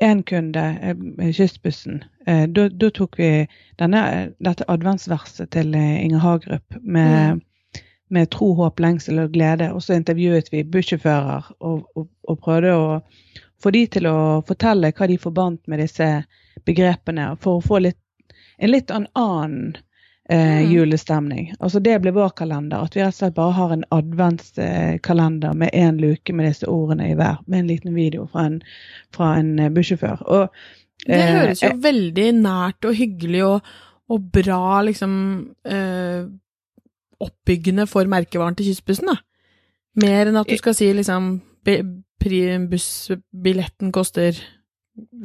én 0.00 0.22
kunde, 0.22 0.78
eh, 0.82 1.32
Kystbussen, 1.32 2.04
eh, 2.26 2.46
da 2.46 2.68
da 2.68 2.90
tok 2.90 3.18
vi 3.18 3.46
denne, 3.78 4.32
dette 4.38 4.64
adventsverset 4.68 5.50
til 5.50 5.74
eh, 5.74 6.04
Inger 6.04 6.18
Hagerup 6.18 6.80
med 6.82 7.34
Mm. 7.34 7.40
med 8.08 8.30
tro, 8.30 8.54
håp, 8.54 8.78
lengsel 8.78 9.18
og 9.18 9.32
glede. 9.32 9.72
Og 9.72 9.82
så 9.82 9.94
intervjuet 9.94 10.52
vi 10.52 10.62
bussjåfører 10.62 11.52
og, 11.60 11.88
og, 11.96 12.08
og, 12.28 12.38
prøvde 12.38 12.70
å 12.70 13.00
få 13.58 13.70
de 13.70 13.86
til 13.86 14.06
å 14.06 14.42
fortelle 14.46 14.92
hva 14.92 15.08
de 15.08 15.18
forbandt 15.18 15.66
med 15.66 15.78
disse 15.78 16.24
begrepene, 16.64 17.36
for 17.40 17.58
å 17.58 17.64
få 17.66 17.78
litt, 17.82 17.98
en 18.58 18.70
litt 18.70 18.90
annen 18.94 19.76
eh, 20.28 20.62
Mm. 20.62 20.70
julestemning. 20.72 21.52
Altså 21.60 21.78
Det 21.80 22.00
blir 22.02 22.12
vår 22.12 22.28
kalender. 22.36 22.82
At 22.82 22.94
vi 22.96 23.00
rett 23.00 23.14
og 23.14 23.14
slett 23.14 23.34
bare 23.34 23.52
har 23.52 23.72
en 23.72 23.84
adventskalender 23.92 25.54
med 25.54 25.70
én 25.72 26.00
luke 26.00 26.32
med 26.34 26.46
disse 26.48 26.66
ordene 26.68 27.10
i 27.10 27.14
hver, 27.14 27.36
med 27.46 27.58
en 27.60 27.66
liten 27.66 27.94
video 27.94 28.26
fra 28.32 28.46
en, 28.46 28.62
fra 29.14 29.36
en 29.38 29.58
eh, 29.58 29.68
bussjåfør. 29.70 30.22
Og 30.26 30.48
Det 31.06 31.14
eh, 31.14 31.34
høres 31.40 31.62
jo 31.62 31.68
jeg- 31.68 31.82
veldig 31.82 32.32
nært 32.42 32.84
og 32.84 32.94
hyggelig 32.94 33.44
og, 33.44 33.60
og 34.10 34.32
bra, 34.32 34.82
liksom 34.82 35.48
eh, 35.64 36.24
Oppbyggende 37.20 37.86
for 37.88 38.04
merkevaren 38.04 38.54
til 38.56 38.66
Kystbussen, 38.66 39.06
da. 39.08 39.14
Mer 39.96 40.26
enn 40.28 40.36
at 40.36 40.46
du 40.48 40.56
skal 40.58 40.74
si 40.74 40.92
liksom 40.92 41.40
Bussbilletten 42.70 43.92
koster 43.92 44.36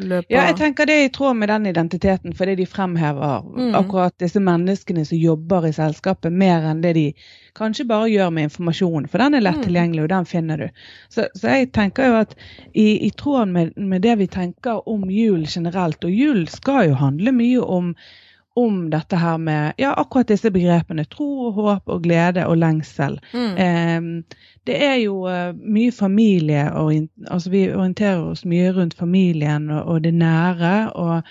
løp 0.02 0.26
Ja, 0.30 0.46
jeg 0.50 0.58
tenker 0.60 0.86
det 0.88 0.96
er 0.98 1.06
i 1.06 1.12
tråd 1.14 1.38
med 1.40 1.50
den 1.50 1.66
identiteten, 1.70 2.34
fordi 2.36 2.56
de 2.60 2.66
fremhever 2.66 3.44
Mm. 3.46 3.76
akkurat 3.76 4.14
disse 4.20 4.40
menneskene 4.40 5.06
som 5.06 5.18
jobber 5.18 5.68
i 5.68 5.72
selskapet, 5.74 6.32
mer 6.32 6.62
enn 6.72 6.82
det 6.82 6.94
de 6.96 7.14
kanskje 7.56 7.88
bare 7.88 8.10
gjør 8.10 8.32
med 8.34 8.44
informasjon, 8.50 9.08
for 9.08 9.18
den 9.18 9.36
er 9.36 9.42
lett 9.42 9.58
Mm. 9.62 9.64
tilgjengelig, 9.64 10.04
og 10.04 10.10
den 10.10 10.26
finner 10.26 10.58
du. 10.58 10.68
Så, 11.10 11.28
så 11.36 11.48
jeg 11.48 11.72
tenker 11.72 12.08
jo 12.08 12.14
at 12.22 12.36
i, 12.74 13.06
i 13.08 13.10
tråd 13.12 13.48
med, 13.48 13.74
med 13.78 14.02
det 14.02 14.18
vi 14.18 14.28
tenker 14.28 14.88
om 14.88 15.10
jul 15.10 15.46
generelt, 15.48 16.04
og 16.04 16.12
jul 16.12 16.48
skal 16.48 16.90
jo 16.90 16.94
handle 16.96 17.32
mye 17.32 17.60
om 17.62 17.96
om 18.56 18.90
dette 18.92 19.16
her 19.16 19.38
med 19.38 19.74
ja, 19.80 19.94
akkurat 19.98 20.28
disse 20.28 20.52
begrepene. 20.52 21.06
Tro 21.08 21.48
og 21.48 21.54
håp 21.60 21.90
og 21.90 22.02
glede 22.04 22.46
og 22.48 22.58
lengsel. 22.58 23.20
mm. 23.34 23.54
Eh, 23.58 24.02
det 24.68 24.76
er 24.86 24.96
jo 25.02 25.26
eh, 25.28 25.56
mye 25.56 25.92
familie, 25.92 26.68
altså 27.32 27.50
vi 27.50 27.64
orienterer 27.74 28.22
oss 28.22 28.46
mye 28.46 28.74
rundt 28.76 28.94
familien 28.94 29.70
og, 29.72 29.86
og 29.86 30.04
det 30.04 30.14
nære 30.14 30.92
og 30.94 31.24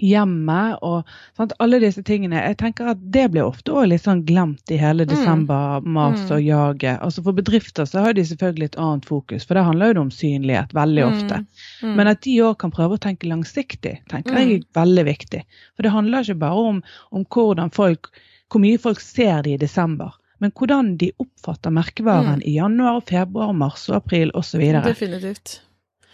hjemmet 0.00 0.78
og 0.82 1.04
sant, 1.36 1.52
alle 1.60 1.78
disse 1.82 2.02
tingene. 2.06 2.40
Jeg 2.40 2.56
tenker 2.62 2.88
at 2.92 2.98
det 3.12 3.26
blir 3.32 3.44
ofte 3.46 3.72
også 3.72 3.88
litt 3.88 4.02
sånn 4.04 4.24
glemt 4.26 4.70
i 4.72 4.78
hele 4.80 5.04
Mm. 5.04 5.10
desember-maset 5.12 6.30
Mm. 6.30 6.36
og 6.36 6.42
jaget. 6.42 7.00
Altså 7.00 7.22
For 7.22 7.32
bedrifter 7.32 7.84
så 7.86 8.00
har 8.04 8.12
de 8.14 8.22
selvfølgelig 8.24 8.64
et 8.64 8.76
annet 8.78 9.04
fokus, 9.04 9.44
for 9.46 9.54
det 9.54 9.64
handler 9.64 9.94
jo 9.94 10.00
om 10.00 10.10
synlighet 10.10 10.72
veldig 10.72 11.04
ofte. 11.06 11.46
Mm. 11.82 11.94
Men 11.96 12.06
at 12.06 12.20
de 12.22 12.38
òg 12.40 12.58
kan 12.58 12.70
prøve 12.70 12.96
å 12.96 13.00
tenke 13.00 13.28
langsiktig, 13.28 13.98
tenker 14.08 14.34
jeg 14.36 14.60
er 14.60 14.64
veldig 14.74 15.04
viktig. 15.04 15.42
For 15.76 15.82
det 15.82 15.92
handler 15.92 16.20
ikke 16.24 16.38
bare 16.38 16.54
om, 16.68 16.82
om 17.12 17.24
hvordan 17.24 17.70
folk, 17.72 18.08
hvor 18.50 18.60
mye 18.60 18.78
folk 18.78 19.00
ser 19.00 19.42
de 19.42 19.52
i 19.54 19.56
desember, 19.56 20.12
men 20.40 20.50
hvordan 20.52 20.96
de 20.96 21.12
oppfatter 21.20 21.70
merkevaren 21.70 22.38
Mm. 22.40 22.42
i 22.46 22.54
januar, 22.56 23.00
februar, 23.02 23.52
mars 23.52 23.88
og 23.90 23.96
april 23.96 24.30
osv. 24.34 24.60
Definitivt. 24.82 25.60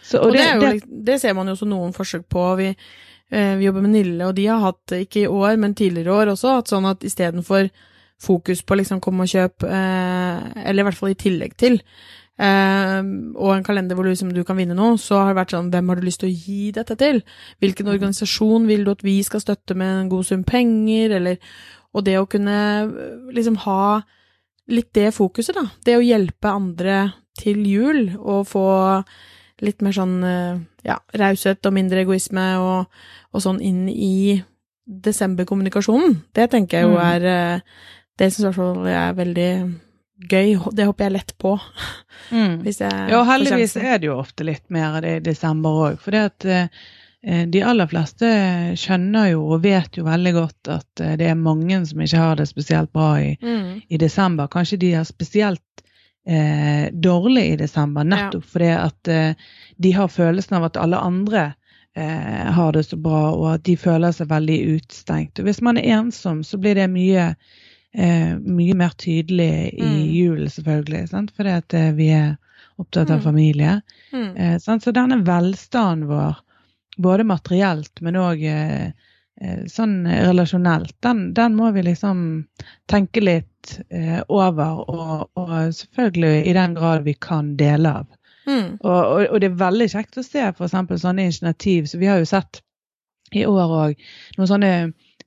Så, 0.03 0.19
Og 0.21 0.31
det, 0.33 0.41
er 0.41 0.59
jo, 0.61 0.79
det 1.03 1.19
ser 1.21 1.33
man 1.33 1.47
jo 1.47 1.53
også 1.53 1.67
noen 1.67 1.91
forsøk 1.93 2.27
på. 2.29 2.55
Vi, 2.57 2.75
vi 3.29 3.65
jobber 3.65 3.83
med 3.83 3.91
Nille, 3.91 4.23
og 4.23 4.35
de 4.37 4.45
har 4.47 4.61
hatt, 4.63 4.93
ikke 5.03 5.25
i 5.25 5.27
år, 5.27 5.57
men 5.59 5.73
tidligere 5.75 6.13
år 6.15 6.29
også, 6.31 6.53
hatt 6.61 6.71
sånn 6.71 6.87
at 6.87 7.03
istedenfor 7.03 7.67
fokus 8.21 8.63
på 8.65 8.77
liksom 8.77 9.01
kom 9.03 9.21
og 9.21 9.29
kjøp, 9.29 9.65
eh, 9.67 10.63
eller 10.65 10.81
i 10.81 10.87
hvert 10.87 10.97
fall 10.97 11.13
i 11.13 11.19
tillegg 11.19 11.53
til, 11.59 11.77
eh, 12.41 12.99
og 13.37 13.51
en 13.53 13.65
kalender 13.65 13.97
hvor 13.97 14.09
liksom, 14.09 14.33
du 14.33 14.43
kan 14.43 14.57
vinne 14.57 14.77
noe, 14.77 14.97
så 15.01 15.21
har 15.21 15.33
det 15.33 15.41
vært 15.41 15.55
sånn, 15.55 15.71
hvem 15.73 15.89
har 15.89 15.99
du 15.99 16.07
lyst 16.07 16.23
til 16.23 16.31
å 16.31 16.37
gi 16.47 16.71
dette 16.73 16.97
til? 16.97 17.21
Hvilken 17.61 17.91
organisasjon 17.93 18.67
vil 18.69 18.85
du 18.85 18.93
at 18.95 19.05
vi 19.05 19.19
skal 19.25 19.43
støtte 19.43 19.77
med 19.77 20.01
en 20.01 20.11
god 20.13 20.29
sum 20.29 20.43
penger, 20.47 21.17
eller, 21.19 21.37
og 21.93 22.05
det 22.09 22.17
å 22.19 22.27
kunne 22.29 22.59
eh, 22.81 23.31
liksom 23.37 23.61
ha 23.67 24.01
litt 24.67 24.91
det 24.97 25.13
fokuset 25.15 25.55
da, 25.55 25.69
det 25.85 25.95
å 25.95 26.03
hjelpe 26.03 26.51
andre 26.51 26.99
til 27.37 27.61
jul, 27.69 28.01
og 28.17 28.47
få 28.49 28.67
litt 29.61 29.81
mer 29.81 29.91
sånn 29.95 30.17
eh, 30.23 30.59
ja, 30.85 30.99
raushet 31.17 31.65
og 31.65 31.73
mindre 31.73 32.03
egoisme 32.05 32.45
og, 32.61 32.85
og 33.33 33.41
sånn 33.41 33.61
inn 33.61 33.87
i 33.89 34.41
desemberkommunikasjonen. 34.87 36.21
Det 36.35 36.49
tenker 36.51 36.77
jeg 36.79 36.87
jo 36.89 36.97
Mm. 36.97 37.03
er 37.15 37.25
eh, 37.55 37.59
Det 38.17 38.31
syns 38.33 38.39
i 38.39 38.43
hvert 38.47 38.55
fall 38.55 38.85
jeg 38.87 38.97
er 38.97 39.13
veldig 39.13 39.49
gøy. 40.29 40.47
Det 40.73 40.85
hopper 40.87 41.03
jeg 41.05 41.11
lett 41.13 41.33
på. 41.37 41.59
mm. 42.31 42.63
Ja, 43.11 43.23
heldigvis 43.23 43.75
er 43.77 43.99
det 43.99 44.07
jo 44.07 44.15
ofte 44.17 44.43
litt 44.43 44.63
mer 44.73 44.95
av 44.97 45.01
det 45.05 45.17
i 45.17 45.25
desember 45.31 45.69
òg. 45.69 45.99
For 46.01 46.11
det 46.11 46.23
at 46.31 46.45
eh, 46.45 47.45
de 47.45 47.61
aller 47.61 47.85
fleste 47.91 48.25
skjønner 48.79 49.31
jo 49.35 49.43
og 49.53 49.61
vet 49.63 49.97
jo 49.99 50.03
veldig 50.07 50.33
godt 50.33 50.67
at 50.79 51.03
det 51.19 51.27
er 51.29 51.35
mange 51.35 51.85
som 51.85 51.99
ikke 52.01 52.17
har 52.23 52.35
det 52.39 52.47
spesielt 52.49 52.91
bra 52.93 53.19
i, 53.21 53.37
Mm. 53.41 53.81
i 53.89 53.97
desember. 53.97 54.47
Kanskje 54.47 54.77
de 54.79 54.91
har 54.93 55.03
spesielt 55.05 55.61
eh, 56.27 56.89
dårlig 56.91 57.45
i 57.53 57.55
desember, 57.59 58.03
nettopp 58.03 58.45
fordi 58.51 58.71
at 58.75 59.07
eh, 59.07 59.33
de 59.77 59.91
har 59.95 60.07
følelsen 60.11 60.57
av 60.57 60.65
at 60.69 60.77
alle 60.81 60.99
andre 60.99 61.43
eh, 61.95 62.51
har 62.53 62.73
det 62.75 62.83
så 62.89 62.97
bra, 63.01 63.31
og 63.33 63.47
at 63.55 63.63
de 63.65 63.77
føler 63.79 64.11
seg 64.13 64.27
veldig 64.29 64.57
utstengt. 64.75 65.39
Og 65.39 65.47
hvis 65.47 65.61
man 65.65 65.77
er 65.79 65.87
ensom, 65.99 66.43
så 66.43 66.59
blir 66.61 66.75
det 66.77 66.89
mye, 66.93 67.29
eh, 67.93 68.33
mye 68.37 68.75
mer 68.77 68.93
tydelig 68.97 69.73
i 69.73 69.83
Mm. 69.87 70.03
julen, 70.13 70.49
selvfølgelig. 70.53 71.07
Sant? 71.09 71.31
Fordi 71.37 71.49
at 71.57 71.73
eh, 71.73 71.91
vi 71.97 72.09
er 72.13 72.35
opptatt 72.77 73.09
av 73.09 73.17
Mm. 73.19 73.23
familie. 73.23 73.81
Mm. 74.13 74.35
Eh, 74.37 74.57
sant? 74.59 74.83
Så 74.83 74.91
denne 74.93 75.23
velstanden 75.25 76.07
vår, 76.07 76.35
både 76.97 77.23
materielt, 77.23 78.01
men 78.01 78.15
òg 78.15 78.43
eh, 78.43 78.91
sånn 79.69 79.99
relasjonelt, 80.07 80.95
den, 81.05 81.33
den 81.37 81.55
må 81.57 81.71
vi 81.75 81.83
liksom 81.85 82.21
tenke 82.89 83.21
litt 83.21 83.75
eh, 83.89 84.21
over, 84.33 84.79
og, 84.89 85.27
og 85.37 85.51
selvfølgelig 85.77 86.47
i 86.49 86.55
den 86.57 86.77
grad 86.77 87.05
vi 87.05 87.13
kan 87.21 87.51
dele 87.59 87.91
av. 88.01 88.07
Mm. 88.47 88.77
Og, 88.79 89.01
og, 89.01 89.25
og 89.27 89.41
det 89.43 89.51
er 89.51 89.59
veldig 89.59 89.89
kjekt 89.91 90.17
å 90.17 90.23
se 90.25 90.45
f.eks. 90.49 90.73
sånne 91.03 91.27
initiativ. 91.27 91.89
Så 91.91 91.99
vi 91.99 92.09
har 92.09 92.21
jo 92.21 92.29
sett 92.29 92.61
i 93.35 93.43
år 93.45 93.73
òg 93.81 94.05
noen 94.37 94.49
sånne 94.49 94.71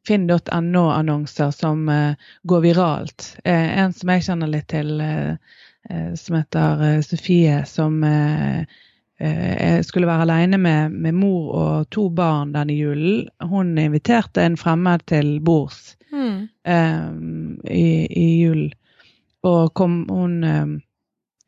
finn.no-annonser 0.08 1.50
som 1.52 1.88
eh, 1.92 2.30
går 2.48 2.62
viralt. 2.64 3.34
Eh, 3.44 3.78
en 3.82 3.92
som 3.92 4.12
jeg 4.14 4.24
kjenner 4.26 4.50
litt 4.50 4.70
til, 4.72 4.94
eh, 5.04 5.34
eh, 5.90 6.14
som 6.16 6.38
heter 6.40 6.86
eh, 6.86 7.02
Sofie, 7.04 7.60
som 7.68 8.00
eh, 8.08 8.80
eh, 9.20 9.80
skulle 9.82 10.06
være 10.08 10.22
alene 10.26 10.58
med, 10.58 10.92
med 10.92 11.14
mor 11.14 11.54
og 11.54 11.90
to 11.90 12.08
barn 12.10 12.52
denne 12.52 12.72
julen. 12.76 13.28
Hun 13.42 13.76
inviterte 13.78 14.42
en 14.42 14.56
fremmed 14.56 15.06
til 15.06 15.38
bords 15.40 15.96
Mm. 16.12 16.48
eh, 16.66 17.10
i, 17.70 18.06
i 18.10 18.42
julen. 18.42 18.72
Og 19.46 19.72
kom 19.74 20.06
hun 20.10 20.44
eh, 20.44 20.66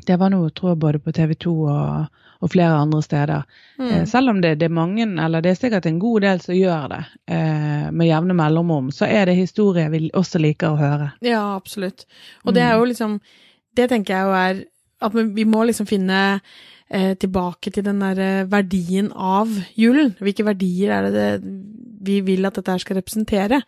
Det 0.06 0.16
var 0.18 0.30
noe, 0.30 0.50
tror 0.50 0.70
jeg, 0.72 0.78
både 0.82 0.98
på 0.98 1.12
TV 1.14 1.34
2 1.34 1.50
og, 1.70 2.06
og 2.42 2.50
flere 2.50 2.78
andre 2.78 3.02
steder. 3.02 3.42
Eh, 3.78 4.00
Mm. 4.00 4.06
selv 4.06 4.30
om 4.30 4.40
det, 4.42 4.58
det 4.58 4.66
er 4.66 4.74
mange, 4.74 5.02
eller 5.24 5.40
det 5.42 5.50
er 5.50 5.54
sikkert 5.58 5.86
en 5.86 5.98
god 5.98 6.20
del 6.20 6.40
som 6.40 6.54
gjør 6.54 6.88
det 6.90 7.00
eh, 7.28 7.90
med 7.90 8.06
jevne 8.06 8.34
mellomrom, 8.34 8.90
så 8.90 9.06
er 9.06 9.26
det 9.26 9.36
historier 9.36 9.90
vi 9.90 10.10
også 10.14 10.38
liker 10.38 10.70
å 10.74 10.78
høre. 10.78 11.10
Ja, 11.22 11.56
absolutt. 11.56 12.04
Og 12.46 12.54
det 12.54 12.62
er 12.62 12.74
Mm. 12.74 12.78
jo 12.78 12.84
liksom 12.92 13.20
Det 13.76 13.88
tenker 13.90 14.14
jeg 14.14 14.24
jo 14.26 14.32
er 14.32 14.64
at 15.00 15.12
vi- 15.14 15.32
vi 15.34 15.44
må 15.44 15.64
liksom 15.66 15.86
finne 15.86 16.40
eh, 16.92 17.14
tilbake 17.18 17.72
til 17.72 17.86
den 17.86 18.02
der 18.04 18.20
eh, 18.20 18.50
verdien 18.50 19.10
av 19.12 19.50
julen. 19.78 20.14
Hvilke 20.20 20.46
verdier 20.46 20.94
er 20.98 21.08
det, 21.08 21.14
det 21.16 21.42
vi 22.02 22.20
vil 22.26 22.46
at 22.46 22.58
dette 22.58 22.74
her 22.74 22.82
skal 22.82 23.00
representere? 23.00 23.62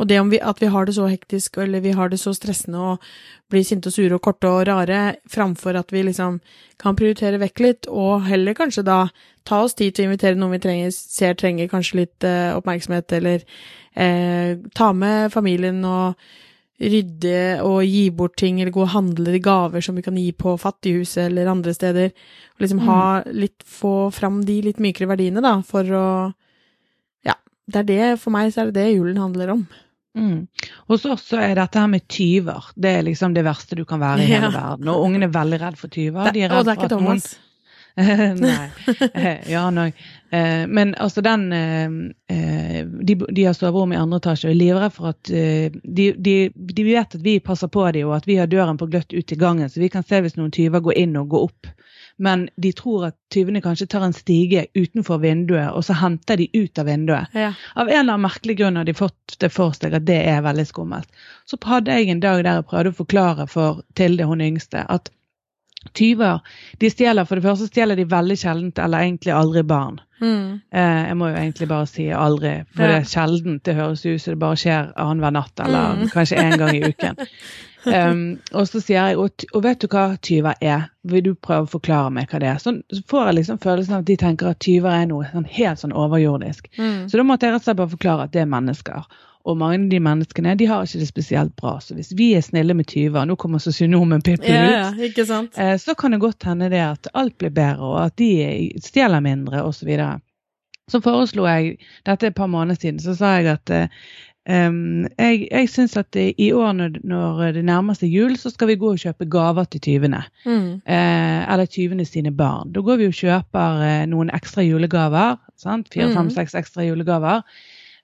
Og 0.00 0.08
det 0.08 0.18
om 0.20 0.30
vi, 0.32 0.40
at 0.40 0.60
vi 0.62 0.70
har 0.72 0.86
det 0.88 0.94
så 0.96 1.06
hektisk, 1.06 1.58
eller 1.62 1.82
vi 1.84 1.92
har 1.94 2.08
det 2.08 2.18
så 2.20 2.32
stressende 2.34 2.80
og 2.80 3.10
blir 3.52 3.64
sinte 3.66 3.90
og 3.90 3.94
sure 3.94 4.16
og 4.16 4.22
korte 4.24 4.48
og 4.48 4.64
rare, 4.66 5.16
framfor 5.30 5.76
at 5.78 5.92
vi 5.92 6.02
liksom 6.06 6.40
kan 6.80 6.96
prioritere 6.98 7.40
vekk 7.42 7.62
litt, 7.62 7.88
og 7.88 8.24
heller 8.26 8.56
kanskje 8.56 8.86
da 8.88 9.02
ta 9.46 9.60
oss 9.66 9.76
tid 9.78 9.94
til 9.94 10.06
å 10.06 10.10
invitere 10.10 10.38
noen 10.38 10.56
vi 10.56 10.62
trenger, 10.64 10.94
ser 10.96 11.36
trenger 11.38 11.70
kanskje 11.70 12.00
litt 12.00 12.26
eh, 12.26 12.54
oppmerksomhet, 12.56 13.12
eller 13.18 13.44
eh, 13.94 14.56
ta 14.74 14.92
med 14.96 15.32
familien 15.34 15.84
og 15.84 16.16
rydde 16.82 17.60
og 17.62 17.84
gi 17.86 18.08
bort 18.10 18.34
ting, 18.40 18.58
eller 18.60 18.72
gå 18.74 18.82
og 18.82 18.90
handle 18.94 19.32
de 19.34 19.38
gaver 19.42 19.84
som 19.84 19.94
vi 19.98 20.02
kan 20.02 20.16
gi 20.18 20.32
på 20.34 20.56
Fattighuset 20.58 21.28
eller 21.28 21.46
andre 21.52 21.74
steder. 21.76 22.10
Og 22.56 22.64
liksom 22.64 22.80
ha 22.88 23.00
litt, 23.30 23.62
få 23.62 24.10
fram 24.14 24.40
de 24.48 24.60
litt 24.66 24.80
mykere 24.82 25.06
verdiene, 25.14 25.42
da, 25.44 25.60
for 25.66 25.84
å 25.84 26.06
Ja. 27.24 27.34
Det 27.70 27.84
er 27.84 27.88
det, 27.92 28.20
for 28.20 28.34
meg 28.34 28.50
så 28.52 28.62
er 28.64 28.72
det 28.72 28.80
det 28.80 28.88
julen 28.96 29.16
handler 29.22 29.50
om. 29.54 29.66
Mm. 30.18 30.48
Hos 30.90 31.06
oss 31.08 31.22
så 31.30 31.38
er 31.40 31.54
dette 31.56 31.78
her 31.80 31.86
med 31.88 32.02
tyver 32.12 32.66
det 32.76 32.90
er 32.98 33.02
liksom 33.06 33.32
det 33.32 33.46
verste 33.46 33.78
du 33.78 33.84
kan 33.88 34.00
være 34.02 34.20
i 34.20 34.26
hele 34.28 34.50
Ja. 34.50 34.56
verden. 34.58 34.88
Og 34.92 35.06
ungene 35.06 35.24
er 35.30 35.32
veldig 35.32 35.60
redd 35.62 35.78
for 35.80 35.88
tyver. 35.88 36.32
De 36.34 36.42
er 36.42 36.52
og 36.52 36.66
det 36.66 36.74
er 36.74 36.82
ikke 36.82 36.88
Thomas. 36.90 37.30
noen. 37.32 37.48
Nei. 38.40 38.68
Eh, 39.14 39.50
Ja, 39.52 39.70
nei. 39.70 39.92
Eh, 40.32 40.66
men 40.66 40.94
altså 40.94 41.20
den 41.20 41.52
eh, 41.52 41.90
eh, 42.36 42.86
de, 42.86 43.14
de 43.28 43.44
har 43.44 43.52
soverom 43.52 43.92
i 43.92 43.98
andre 44.00 44.16
etasje 44.22 44.48
og 44.48 44.54
er 44.54 44.60
livredde 44.60 44.94
for 44.94 45.10
at 45.10 45.30
eh, 45.30 45.74
de, 45.84 46.06
de, 46.16 46.36
de 46.56 46.86
vet 46.86 47.16
at 47.18 47.20
vi 47.24 47.36
passer 47.44 47.68
på 47.68 47.84
dem, 47.92 48.08
og 48.08 48.16
at 48.16 48.28
vi 48.28 48.38
har 48.40 48.48
døren 48.48 48.80
på 48.80 48.88
gløtt 48.88 49.12
ut 49.12 49.32
i 49.32 49.38
gangen, 49.38 49.68
så 49.68 49.82
vi 49.82 49.92
kan 49.92 50.06
se 50.06 50.22
hvis 50.24 50.38
noen 50.40 50.54
tyver 50.54 50.80
går 50.80 50.96
inn 51.04 51.18
og 51.20 51.28
går 51.34 51.48
opp. 51.50 51.72
Men 52.16 52.46
de 52.56 52.72
tror 52.76 53.08
at 53.10 53.16
tyvene 53.32 53.60
kanskje 53.64 53.88
tar 53.92 54.04
en 54.06 54.16
stige 54.16 54.66
utenfor 54.78 55.20
vinduet, 55.20 55.68
og 55.72 55.84
så 55.84 55.96
henter 56.00 56.40
de 56.40 56.48
ut 56.54 56.80
av 56.80 56.88
vinduet. 56.88 57.32
Ja. 57.36 57.52
Av 57.74 57.88
en 57.88 57.98
eller 57.98 58.16
annen 58.16 58.26
merkelig 58.26 58.56
grunn 58.60 58.80
har 58.80 58.88
de 58.88 58.96
fått 58.96 59.36
det 59.40 59.52
for 59.52 59.76
seg 59.76 59.96
at 59.96 60.06
det 60.08 60.20
er 60.32 60.44
veldig 60.44 60.64
skummelt. 60.68 61.24
Så 61.48 61.60
hadde 61.66 61.96
jeg 61.96 62.12
en 62.12 62.22
dag 62.24 62.44
der 62.44 62.60
jeg 62.60 62.68
prøvde 62.72 62.92
å 62.92 63.00
forklare 63.02 63.48
for 63.50 63.82
Tilde, 63.98 64.28
hun 64.28 64.44
yngste, 64.44 64.84
at 64.88 65.12
tyver 65.94 66.40
de 66.80 66.90
stjeler 66.90 67.24
For 67.26 67.36
det 67.36 67.44
første 67.44 67.66
stjeler 67.70 67.96
de 67.96 68.04
veldig 68.10 68.36
sjeldent, 68.38 68.78
eller 68.78 68.98
egentlig 69.06 69.32
aldri, 69.34 69.62
barn. 69.62 70.00
Mm. 70.22 70.60
Eh, 70.72 71.02
jeg 71.08 71.16
må 71.18 71.28
jo 71.32 71.36
egentlig 71.40 71.68
bare 71.68 71.86
si 71.90 72.06
aldri, 72.14 72.52
for 72.76 72.82
Ja. 72.82 72.88
det 72.88 73.00
er 73.00 73.10
sjeldent. 73.10 73.62
Det 73.64 73.74
høres 73.74 74.06
ut 74.06 74.20
som 74.22 74.32
det 74.34 74.38
bare 74.38 74.56
skjer 74.56 74.92
annenhver 74.96 75.32
natt, 75.32 75.60
eller 75.60 75.96
Mm. 75.96 76.08
kanskje 76.14 76.38
én 76.38 76.58
gang 76.58 76.76
i 76.76 76.82
uken. 76.88 77.16
Um, 77.84 78.38
og 78.54 78.68
så 78.70 78.78
sier 78.78 79.08
jeg, 79.08 79.16
og, 79.18 79.42
og 79.54 79.62
vet 79.64 79.80
du 79.82 79.88
hva 79.90 80.16
tyver 80.22 80.54
er? 80.62 80.84
Vil 81.02 81.24
du 81.26 81.32
prøve 81.34 81.66
å 81.66 81.72
forklare 81.72 82.12
meg 82.14 82.28
hva 82.30 82.38
det 82.38 82.46
er? 82.52 82.60
Så, 82.62 82.76
så 82.94 83.02
får 83.10 83.26
jeg 83.26 83.34
liksom 83.40 83.58
følelsen 83.58 83.94
av 83.96 84.04
at 84.04 84.06
de 84.06 84.16
tenker 84.16 84.52
at 84.52 84.60
tyver 84.62 84.94
er 84.94 85.06
noe 85.10 85.26
sånn, 85.32 85.48
helt 85.50 85.80
sånn 85.82 85.92
overjordisk. 85.98 86.68
Mm. 86.78 87.08
Så 87.10 87.18
da 87.18 87.24
måtte 87.26 87.48
jeg 87.48 87.56
rett 87.56 87.64
og 87.64 87.66
slett 87.66 87.80
bare 87.82 87.94
forklare 87.96 88.28
at 88.28 88.32
det 88.36 88.44
er 88.44 88.52
mennesker. 88.54 89.02
Og 89.44 89.56
mange 89.58 89.78
av 89.84 89.88
de 89.90 89.98
menneskene 90.00 90.52
de 90.58 90.66
har 90.70 90.84
ikke 90.86 91.00
det 91.02 91.08
spesielt 91.08 91.54
bra. 91.58 91.78
Så 91.82 91.94
hvis 91.98 92.12
vi 92.18 92.32
er 92.38 92.40
snille 92.46 92.74
med 92.78 92.86
tyver, 92.86 93.24
nå 93.26 93.34
kommer 93.36 93.58
sosionomen 93.58 94.22
Pippi 94.22 94.46
Ja, 94.52 94.64
ut, 94.64 94.72
ja, 95.00 95.06
ikke 95.08 95.24
sant? 95.26 95.58
eh, 95.58 95.76
så 95.82 95.94
kan 95.98 96.12
det 96.14 96.20
godt 96.22 96.44
hende 96.46 96.68
det 96.70 96.82
at 96.84 97.08
alt 97.14 97.38
blir 97.38 97.50
bedre, 97.50 97.80
og 97.82 98.04
at 98.04 98.16
de 98.22 98.70
stjeler 98.80 99.20
mindre, 99.20 99.62
osv. 99.64 99.80
Så, 99.82 99.86
videre. 99.86 100.20
så 100.90 101.00
foreslo 101.02 101.46
jeg, 101.48 101.78
dette 102.06 102.26
er 102.26 102.30
et 102.30 102.38
par 102.38 102.46
måneder 102.46 102.78
siden, 102.80 103.00
så 103.02 103.14
sa 103.18 103.36
jeg 103.40 103.50
at 103.58 103.90
Um, 104.42 105.04
jeg, 105.22 105.44
jeg 105.52 105.68
syns 105.70 105.92
at 105.96 106.16
i 106.18 106.48
år 106.50 106.72
når, 106.74 106.96
når 107.06 107.52
det 107.54 107.60
nærmer 107.64 107.94
seg 107.94 108.10
jul, 108.10 108.32
så 108.36 108.50
skal 108.50 108.72
vi 108.72 108.74
gå 108.74 108.88
og 108.90 108.98
kjøpe 108.98 109.28
gaver 109.30 109.68
til 109.70 109.80
tyvene. 109.84 110.24
Mm. 110.42 110.80
Uh, 110.82 111.52
eller 111.52 111.68
tyvene 111.70 112.02
sine 112.04 112.32
barn. 112.34 112.72
Da 112.74 112.82
går 112.82 112.98
vi 112.98 113.06
og 113.06 113.14
kjøper 113.14 113.78
uh, 113.78 114.00
noen 114.10 114.32
ekstra 114.34 114.64
julegaver. 114.66 115.36
sant? 115.62 115.86
Fire, 115.94 116.08
fem, 116.10 116.26
Mhm. 116.26 116.34
seks 116.34 116.56
ekstra 116.58 116.82
julegaver. 116.88 117.44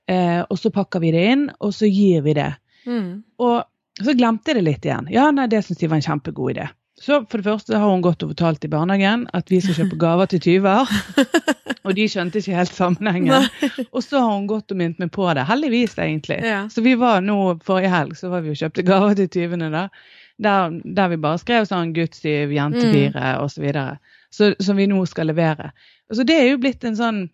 Eh, 0.09 0.40
og 0.49 0.57
så 0.59 0.71
pakker 0.73 1.03
vi 1.05 1.11
det 1.12 1.25
inn, 1.35 1.47
og 1.61 1.75
så 1.77 1.88
gir 1.90 2.23
vi 2.25 2.33
det. 2.38 2.51
Mm. 2.88 3.23
Og 3.44 3.62
så 4.01 4.14
glemte 4.16 4.53
jeg 4.53 4.61
det 4.61 4.66
litt 4.68 4.87
igjen. 4.88 5.09
Ja, 5.12 5.31
nei, 5.35 5.49
det 5.53 5.64
syns 5.66 5.81
de 5.83 5.88
var 5.90 5.99
en 6.01 6.07
kjempegod 6.07 6.55
idé. 6.57 6.68
Så 6.99 7.21
for 7.31 7.38
det 7.38 7.47
første 7.47 7.79
har 7.79 7.90
hun 7.92 8.01
gått 8.03 8.25
og 8.27 8.33
fortalt 8.33 8.64
i 8.66 8.71
barnehagen 8.73 9.29
at 9.37 9.51
vi 9.53 9.61
skal 9.62 9.77
kjøpe 9.77 9.99
gaver 10.07 10.27
til 10.33 10.40
tyver. 10.42 10.88
og 11.85 11.92
de 11.94 12.07
skjønte 12.11 12.40
ikke 12.40 12.57
helt 12.59 12.75
sammenhengen. 12.75 13.47
Og 13.92 14.01
så 14.03 14.18
har 14.23 14.33
hun 14.33 14.49
gått 14.51 14.73
og 14.75 14.81
minnet 14.81 14.99
meg 15.03 15.12
på 15.14 15.29
det. 15.37 15.44
Heldigvis, 15.47 15.94
egentlig. 16.01 16.40
Ja. 16.42 16.64
Så 16.73 16.83
vi 16.83 16.97
var 16.99 17.21
nå 17.23 17.37
forrige 17.66 17.92
helg 17.92 18.16
så 18.18 18.33
var 18.33 18.42
vi 18.47 18.51
og 18.55 18.59
kjøpte 18.59 18.87
gaver 18.88 19.14
til 19.21 19.29
tyvene 19.37 19.71
da. 19.75 19.85
Der, 20.42 20.75
der 20.99 21.09
vi 21.11 21.16
bare 21.23 21.38
skrev 21.42 21.64
sånn 21.66 21.92
gudstyv, 21.97 22.53
jentefire 22.55 23.18
Mm. 23.18 23.42
og 23.42 23.51
så 23.51 23.62
videre. 23.62 23.99
Så, 24.31 24.53
som 24.62 24.77
vi 24.79 24.87
nå 24.90 24.99
skal 25.11 25.27
levere. 25.31 25.71
Så 26.14 26.25
det 26.27 26.37
er 26.38 26.51
jo 26.53 26.59
blitt 26.62 26.85
en 26.87 26.97
sånn 26.99 27.25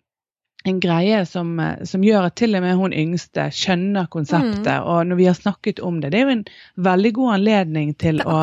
en 0.65 0.79
greie 0.81 1.25
som, 1.29 1.59
eh, 1.59 1.83
som 1.85 2.01
gjør 2.03 2.25
at 2.31 2.35
til 2.35 2.55
og 2.57 2.61
med 2.65 2.75
hun 2.79 2.93
yngste 2.93 3.49
skjønner 3.53 4.07
konseptet. 4.09 4.65
Mm. 4.65 4.87
Og 4.89 5.07
når 5.07 5.15
vi 5.19 5.25
har 5.29 5.37
snakket 5.37 5.79
om 5.79 5.99
det, 6.01 6.11
det 6.11 6.19
er 6.19 6.25
jo 6.25 6.35
en 6.39 6.45
veldig 6.89 7.13
god 7.13 7.33
anledning 7.39 7.93
til 8.01 8.21
å 8.25 8.39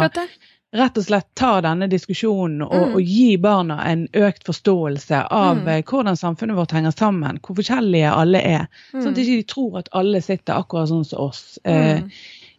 rett 0.72 0.96
og 0.96 1.04
slett 1.04 1.26
ta 1.36 1.60
denne 1.60 1.84
diskusjonen 1.92 2.62
og, 2.64 2.72
Mm. 2.88 2.94
og 2.94 3.02
gi 3.02 3.36
barna 3.36 3.76
en 3.90 4.06
økt 4.14 4.44
forståelse 4.48 5.26
av 5.30 5.56
Mm. 5.58 5.68
eh, 5.68 5.82
hvordan 5.82 6.16
samfunnet 6.16 6.56
vårt 6.56 6.70
henger 6.72 6.90
sammen, 6.96 7.38
hvor 7.42 7.56
forskjellige 7.56 8.12
alle 8.14 8.38
er. 8.40 8.68
Sånn 8.92 9.08
at 9.08 9.14
de 9.14 9.22
ikke 9.26 9.48
tror 9.54 9.78
at 9.78 9.88
alle 9.92 10.20
sitter 10.22 10.54
akkurat 10.54 10.88
sånn 10.88 11.04
som 11.04 11.20
oss 11.28 11.58
eh, 11.64 12.00
Mm. 12.00 12.10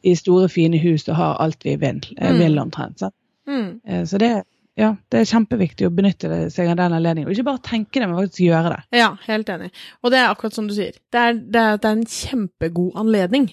i 0.03 0.13
store, 0.15 0.47
fine 0.49 0.77
hus 0.77 1.07
og 1.09 1.15
har 1.15 1.37
alt 1.39 1.63
vi 1.63 1.75
vil, 1.75 2.01
eh, 2.19 2.31
Mm. 2.33 2.37
vil 2.37 2.59
omtrent. 2.59 2.99
Så, 2.99 3.09
Mm. 3.47 3.79
Eh, 3.87 4.03
så 4.03 4.17
det, 4.19 4.43
ja, 4.79 4.89
det 5.13 5.19
er 5.19 5.29
kjempeviktig 5.29 5.85
å 5.85 5.93
benytte 5.93 6.47
seg 6.53 6.71
av 6.71 6.77
den 6.79 6.95
anledningen. 6.97 7.27
Og 7.29 7.35
ikke 7.35 7.45
bare 7.51 7.61
tenke 7.65 7.99
det, 7.99 8.07
men 8.07 8.17
faktisk 8.17 8.45
gjøre 8.47 8.71
det. 8.73 8.79
Ja, 8.97 9.11
helt 9.27 9.51
enig. 9.53 9.69
Og 10.01 10.13
det 10.13 10.21
er 10.21 10.31
akkurat 10.31 10.55
som 10.57 10.69
du 10.69 10.73
sier. 10.73 10.95
Det 11.13 11.19
er, 11.19 11.35
det 11.37 11.61
er, 11.61 11.77
det 11.77 11.89
er 11.89 11.99
en 11.99 12.07
kjempegod 12.09 12.97
anledning. 13.03 13.51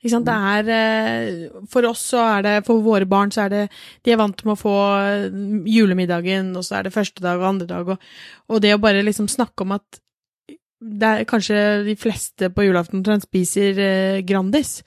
Ikke 0.00 0.12
sant? 0.12 0.26
Det 0.28 0.34
er 0.52 0.72
eh, 0.76 1.60
For 1.72 1.86
oss 1.88 2.02
så 2.12 2.20
er 2.20 2.42
det 2.44 2.56
For 2.66 2.82
våre 2.84 3.08
barn 3.08 3.30
så 3.32 3.46
er 3.46 3.52
det 3.54 3.62
De 4.04 4.12
er 4.12 4.18
vant 4.20 4.42
med 4.44 4.52
å 4.52 4.58
få 4.60 4.74
eh, 5.00 5.38
julemiddagen, 5.72 6.50
og 6.58 6.66
så 6.66 6.78
er 6.78 6.86
det 6.86 6.94
første 6.94 7.24
dag 7.24 7.40
og 7.40 7.48
andre 7.54 7.68
dag, 7.70 7.94
og, 7.94 8.10
og 8.52 8.60
det 8.62 8.74
å 8.76 8.82
bare 8.82 9.04
liksom 9.06 9.30
snakke 9.32 9.64
om 9.64 9.72
at 9.78 10.02
det 10.76 11.08
er 11.08 11.28
kanskje 11.28 11.60
de 11.86 11.94
fleste 11.98 12.50
på 12.52 12.66
julaften 12.66 13.00
omtrent 13.00 13.24
spiser 13.24 13.78
eh, 13.80 14.18
Grandis. 14.28 14.82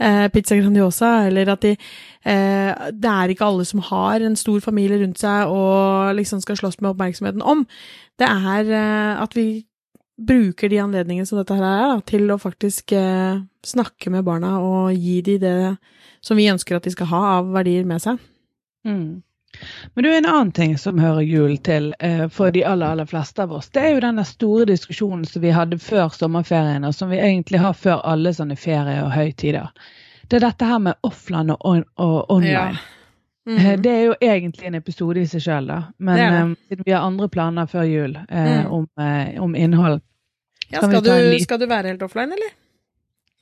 Eh, 0.00 0.26
pizza 0.32 0.56
Grandiosa, 0.56 1.26
eller 1.28 1.50
at 1.52 1.60
de 1.60 1.74
eh, 1.74 2.70
Det 2.96 3.10
er 3.10 3.32
ikke 3.32 3.44
alle 3.44 3.66
som 3.68 3.82
har 3.84 4.24
en 4.24 4.36
stor 4.36 4.60
familie 4.64 5.02
rundt 5.02 5.20
seg 5.20 5.50
og 5.52 6.14
liksom 6.16 6.40
skal 6.40 6.56
slåss 6.56 6.80
med 6.80 6.94
oppmerksomheten 6.94 7.44
om. 7.44 7.66
Det 8.16 8.28
er 8.28 8.70
eh, 8.72 9.20
at 9.20 9.36
vi 9.36 9.66
bruker 10.20 10.68
de 10.68 10.80
anledningene 10.80 11.28
som 11.28 11.40
dette 11.40 11.56
her 11.56 11.64
er, 11.64 11.94
da, 11.94 12.00
til 12.04 12.32
å 12.32 12.40
faktisk 12.40 12.92
eh, 12.96 13.40
snakke 13.66 14.12
med 14.12 14.24
barna 14.24 14.58
og 14.64 14.92
gi 14.96 15.20
dem 15.24 15.40
det 15.44 15.56
som 16.24 16.36
vi 16.36 16.50
ønsker 16.52 16.76
at 16.76 16.84
de 16.84 16.92
skal 16.92 17.08
ha 17.12 17.20
av 17.38 17.52
verdier 17.54 17.84
med 17.88 18.00
seg. 18.02 18.20
Mm. 18.88 19.20
Men 19.94 20.04
du, 20.04 20.10
en 20.14 20.26
annen 20.26 20.52
ting 20.52 20.76
som 20.78 20.98
hører 20.98 21.20
jul 21.26 21.56
til 21.66 21.94
eh, 21.98 22.28
for 22.28 22.50
de 22.54 22.62
aller, 22.64 22.86
aller 22.94 23.08
fleste 23.10 23.42
av 23.42 23.52
oss, 23.52 23.68
det 23.74 23.82
er 23.82 23.94
jo 23.96 24.00
denne 24.04 24.24
store 24.24 24.64
diskusjonen 24.70 25.24
som 25.26 25.42
vi 25.42 25.50
hadde 25.50 25.78
før 25.82 26.08
sommerferien, 26.14 26.84
og 26.86 26.94
som 26.94 27.10
vi 27.10 27.18
egentlig 27.18 27.58
har 27.60 27.74
før 27.74 28.00
alle 28.06 28.32
sånne 28.36 28.56
ferie- 28.56 29.02
og 29.04 29.10
høytider. 29.12 29.68
Det 30.30 30.38
er 30.38 30.46
dette 30.46 30.64
her 30.70 30.78
med 30.78 30.94
offline 31.02 31.50
og, 31.50 31.58
on 31.66 31.84
og 31.98 32.30
online. 32.30 32.52
Ja. 32.78 32.96
Mm 33.48 33.56
-hmm. 33.58 33.76
Det 33.82 33.90
er 33.92 34.02
jo 34.04 34.14
egentlig 34.22 34.66
en 34.66 34.74
episode 34.74 35.20
i 35.20 35.26
seg 35.26 35.40
sjøl, 35.42 35.66
da. 35.66 35.82
Men 35.98 36.16
Det 36.16 36.24
er 36.24 36.30
det. 36.30 36.50
eh, 36.50 36.56
siden 36.68 36.82
vi 36.86 36.92
har 36.92 37.00
andre 37.06 37.28
planer 37.28 37.66
før 37.66 37.82
jul 37.82 38.16
eh, 38.28 38.60
Mm. 38.64 38.70
om, 38.72 38.88
eh, 39.00 39.42
om 39.42 39.54
innhold 39.54 40.00
ja, 40.72 40.76
skal, 40.78 40.90
skal, 40.90 41.02
du, 41.04 41.10
liten- 41.10 41.42
skal 41.42 41.58
du 41.60 41.66
være 41.66 41.86
helt 41.88 42.02
offline, 42.02 42.32
eller? 42.32 42.50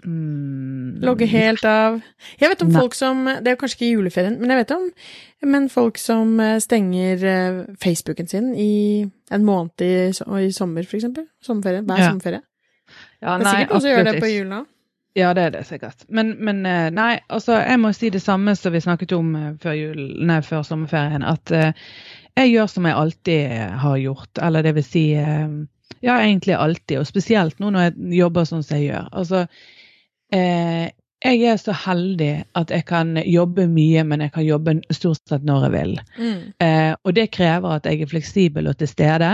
Mm, 0.09 1.01
Logge 1.05 1.29
helt 1.31 1.64
av 1.68 2.01
Jeg 2.40 2.51
vet 2.53 2.62
om 2.64 2.71
Nei. 2.73 2.81
folk 2.81 2.97
som 2.97 3.25
Det 3.29 3.53
er 3.53 3.59
kanskje 3.61 3.79
ikke 3.79 3.90
juleferien, 3.92 4.38
men 4.40 4.53
jeg 4.55 4.62
vet 4.64 4.77
om 4.77 4.87
men 5.47 5.68
folk 5.71 5.99
som 6.03 6.40
eh, 6.42 6.57
stenger 6.59 7.21
eh, 7.23 7.59
Facebooken 7.79 8.27
sin 8.27 8.49
i 8.59 9.07
en 9.31 9.44
måned 9.47 9.85
i, 9.87 9.92
i 10.11 10.49
sommer, 10.51 10.83
for 10.83 10.99
eksempel. 10.99 11.29
Sommerferie. 11.44 11.85
Hver 11.87 12.01
Ja. 12.01 12.09
sommerferie. 12.09 12.40
Ja, 13.23 13.37
Det 13.38 13.47
er 13.47 13.51
sikkert 13.53 13.71
noen 13.71 13.85
som 13.85 13.90
gjør 13.90 14.05
det 14.09 14.14
på 14.18 14.33
julen 14.33 14.35
jul 14.35 14.51
nå. 14.57 14.61
Ja, 15.18 15.33
det 15.35 15.42
er 15.42 15.51
det 15.51 15.62
sikkert. 15.66 16.05
Men, 16.09 16.35
men 16.44 16.66
eh, 16.66 16.90
nei, 16.94 17.21
altså 17.31 17.59
jeg 17.59 17.79
må 17.81 17.92
si 17.94 18.11
det 18.11 18.23
samme 18.23 18.55
som 18.59 18.75
vi 18.75 18.83
snakket 18.83 19.14
om 19.16 19.33
før, 19.62 19.79
jul, 19.79 20.03
nei, 20.27 20.40
før 20.47 20.62
sommerferien. 20.66 21.23
At 21.27 21.51
uh, 21.55 21.73
jeg 22.38 22.53
gjør 22.53 22.66
som 22.71 22.87
jeg 22.87 22.99
alltid 22.99 23.57
har 23.83 23.97
gjort. 24.03 24.42
Eller 24.42 24.66
det 24.66 24.75
vil 24.79 24.87
si 24.87 25.05
uh, 25.18 25.49
Ja, 26.03 26.21
egentlig 26.21 26.55
alltid. 26.55 26.99
Og 27.01 27.07
spesielt 27.07 27.59
nå 27.59 27.71
når 27.75 27.88
jeg 27.88 28.18
jobber 28.21 28.47
sånn 28.47 28.62
som 28.62 28.79
jeg 28.79 28.92
gjør. 28.92 29.09
Altså 29.12 29.47
eh, 30.33 30.91
jeg 31.25 31.41
er 31.51 31.57
så 31.59 31.73
heldig 31.75 32.45
at 32.55 32.71
jeg 32.71 32.85
kan 32.87 33.17
jobbe 33.27 33.64
mye, 33.67 34.05
men 34.07 34.21
jeg 34.23 34.33
kan 34.37 34.45
jobbe 34.47 34.77
stort 34.95 35.19
sett 35.29 35.43
når 35.47 35.64
jeg 35.67 35.73
vil. 35.75 35.95
Mm. 36.19 36.43
Eh, 36.62 36.93
og 37.03 37.14
det 37.17 37.31
krever 37.35 37.75
at 37.79 37.87
jeg 37.91 38.03
er 38.05 38.11
fleksibel 38.12 38.71
og 38.71 38.79
til 38.79 38.88
stede. 38.88 39.33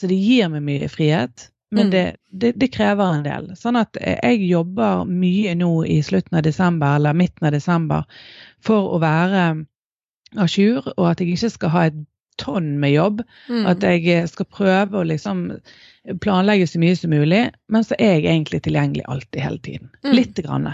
Så 0.00 0.08
det 0.10 0.18
gir 0.20 0.48
meg 0.52 0.62
mye 0.66 0.88
frihet, 0.92 1.48
men 1.72 1.86
Mm. 1.86 1.90
det, 1.90 2.16
det, 2.28 2.52
det 2.60 2.70
krever 2.72 3.14
en 3.14 3.24
del. 3.24 3.46
Sånn 3.56 3.76
at 3.80 3.96
jeg 3.96 4.42
jobber 4.44 5.04
mye 5.08 5.54
nå 5.56 5.70
i 5.88 6.02
slutten 6.04 6.36
av 6.36 6.42
desember 6.44 6.96
eller 6.98 7.16
midten 7.16 7.46
av 7.48 7.52
desember 7.56 8.04
for 8.60 8.92
å 8.92 9.00
være 9.00 9.64
à 10.36 10.46
jour, 10.48 10.92
og 10.98 11.10
at 11.10 11.20
jeg 11.20 11.32
ikke 11.32 11.50
skal 11.56 11.72
ha 11.72 11.86
et 11.88 11.96
tonn 12.40 12.78
med 12.80 12.92
jobb. 12.92 13.22
Mm. 13.48 13.64
At 13.66 13.82
jeg 13.82 14.28
skal 14.28 14.46
prøve 14.52 15.00
å 15.00 15.08
liksom 15.08 15.46
planlegge 16.20 16.66
så 16.66 16.80
mye 16.82 16.96
som 16.98 17.10
mulig, 17.14 17.50
men 17.70 17.84
så 17.86 17.94
er 17.98 18.16
jeg 18.18 18.24
egentlig 18.32 18.62
tilgjengelig 18.64 19.04
alltid, 19.08 19.40
hele 19.40 19.58
tiden. 19.62 19.90
Mm. 20.04 20.12
Lite 20.16 20.42
grann. 20.42 20.68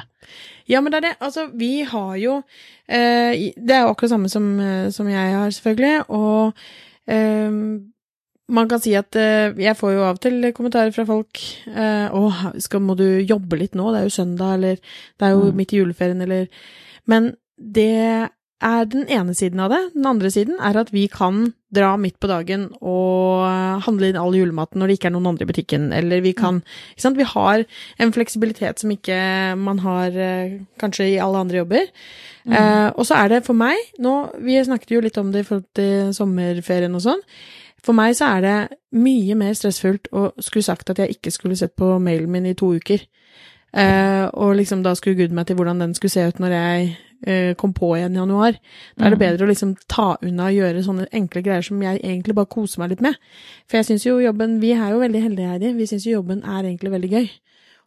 Ja, 0.69 0.81
men 0.81 0.93
det 0.93 0.97
er 1.03 1.07
det. 1.09 1.15
Altså, 1.21 1.47
vi 1.53 1.83
har 1.83 2.17
jo 2.21 2.43
eh, 2.89 3.53
Det 3.57 3.75
er 3.77 3.83
jo 3.85 3.93
akkurat 3.93 4.11
samme 4.15 4.29
som, 4.29 4.49
eh, 4.61 4.89
som 4.91 5.09
jeg 5.09 5.35
har, 5.37 5.51
selvfølgelig. 5.51 6.11
Og 6.11 6.53
eh, 7.09 7.51
man 8.49 8.69
kan 8.69 8.81
si 8.81 8.95
at 8.97 9.17
eh, 9.17 9.53
jeg 9.61 9.77
får 9.77 9.93
jo 9.93 10.05
av 10.07 10.17
og 10.17 10.21
til 10.25 10.53
kommentarer 10.57 10.93
fra 10.97 11.05
folk 11.05 11.41
eh, 11.69 12.09
'Å, 12.09 12.53
skal, 12.65 12.81
må 12.81 12.97
du 12.97 13.21
jobbe 13.21 13.59
litt 13.61 13.75
nå? 13.77 13.91
Det 13.93 14.01
er 14.01 14.09
jo 14.09 14.17
søndag', 14.17 14.55
eller 14.55 14.77
'Det 14.77 15.27
er 15.29 15.31
jo 15.37 15.51
Mm. 15.51 15.57
midt 15.57 15.73
i 15.73 15.81
juleferien', 15.83 16.23
eller 16.23 16.49
Men 17.07 17.35
det 17.59 18.31
er 18.65 18.87
den 18.91 19.07
ene 19.07 19.35
siden 19.39 19.61
av 19.63 19.71
det. 19.71 19.81
Den 19.95 20.07
andre 20.11 20.31
siden 20.35 20.57
er 20.65 20.77
at 20.81 20.91
vi 20.91 21.07
kan 21.11 21.53
dra 21.75 21.93
midt 22.01 22.17
på 22.19 22.31
dagen 22.31 22.65
og 22.81 23.45
handle 23.85 24.09
inn 24.09 24.19
all 24.19 24.35
julematen 24.35 24.81
når 24.81 24.89
det 24.89 24.97
ikke 24.99 25.11
er 25.11 25.15
noen 25.15 25.29
andre 25.31 25.45
i 25.45 25.51
butikken, 25.51 25.91
eller 25.93 26.23
vi 26.25 26.33
kan 26.33 26.63
Ikke 26.95 27.05
sant? 27.05 27.19
Vi 27.19 27.29
har 27.29 27.65
en 27.99 28.13
fleksibilitet 28.13 28.81
som 28.81 28.91
ikke 28.91 29.19
man 29.61 29.83
har 29.85 30.17
eh, 30.17 30.59
kanskje 30.81 31.11
i 31.13 31.21
alle 31.23 31.45
andre 31.45 31.61
jobber. 31.61 31.87
Mm. 32.45 32.57
Eh, 32.57 32.89
og 32.97 33.07
så 33.07 33.21
er 33.21 33.29
det 33.29 33.45
for 33.45 33.59
meg 33.59 33.77
nå 34.01 34.15
Vi 34.41 34.57
snakket 34.65 34.95
jo 34.95 35.03
litt 35.05 35.19
om 35.21 35.33
det 35.33 35.45
i 35.45 35.49
forhold 35.49 35.69
til 35.77 36.15
sommerferien 36.17 36.95
og 36.95 37.05
sånn. 37.05 37.23
For 37.85 37.95
meg 37.95 38.17
så 38.19 38.33
er 38.37 38.43
det 38.43 38.57
mye 38.99 39.37
mer 39.39 39.55
stressfullt 39.55 40.11
å 40.13 40.31
skulle 40.43 40.67
sagt 40.67 40.91
at 40.91 40.99
jeg 40.99 41.19
ikke 41.19 41.31
skulle 41.31 41.57
sett 41.57 41.77
på 41.79 41.95
mailen 42.03 42.31
min 42.33 42.49
i 42.49 42.57
to 42.59 42.73
uker. 42.75 43.05
Eh, 43.77 44.25
og 44.33 44.57
liksom 44.57 44.83
da 44.83 44.95
skulle 44.97 45.19
gude 45.19 45.37
meg 45.37 45.47
til 45.47 45.59
hvordan 45.59 45.83
den 45.83 45.95
skulle 45.95 46.15
se 46.15 46.25
ut 46.25 46.41
når 46.41 46.55
jeg 46.57 46.89
eh, 46.89 46.97
kom 47.59 47.73
på 47.75 47.97
igjen 47.97 48.15
i 48.15 48.21
januar. 48.21 48.53
Da 48.97 49.07
er 49.07 49.11
det 49.11 49.19
Mm. 49.19 49.25
bedre 49.27 49.47
å 49.47 49.51
liksom 49.51 49.77
ta 49.89 50.17
unna 50.23 50.47
og 50.47 50.55
gjøre 50.55 50.85
sånne 50.85 51.09
enkle 51.13 51.43
greier 51.43 51.63
som 51.65 51.81
jeg 51.83 52.01
egentlig 52.03 52.35
bare 52.35 52.47
koser 52.47 52.79
meg 52.79 52.91
litt 52.91 53.01
med. 53.01 53.17
For 53.67 53.79
jeg 53.79 53.87
syns 53.87 54.05
jo 54.07 54.19
jobben 54.23 54.61
Vi 54.61 54.71
er 54.73 54.91
jo 54.93 55.01
veldig 55.01 55.23
heldige, 55.23 55.49
Heidi. 55.51 55.73
Vi 55.75 55.87
syns 55.87 56.07
jo 56.07 56.23
jobben 56.23 56.45
er 56.45 56.63
egentlig 56.63 56.91
veldig 56.95 57.11
gøy. 57.11 57.31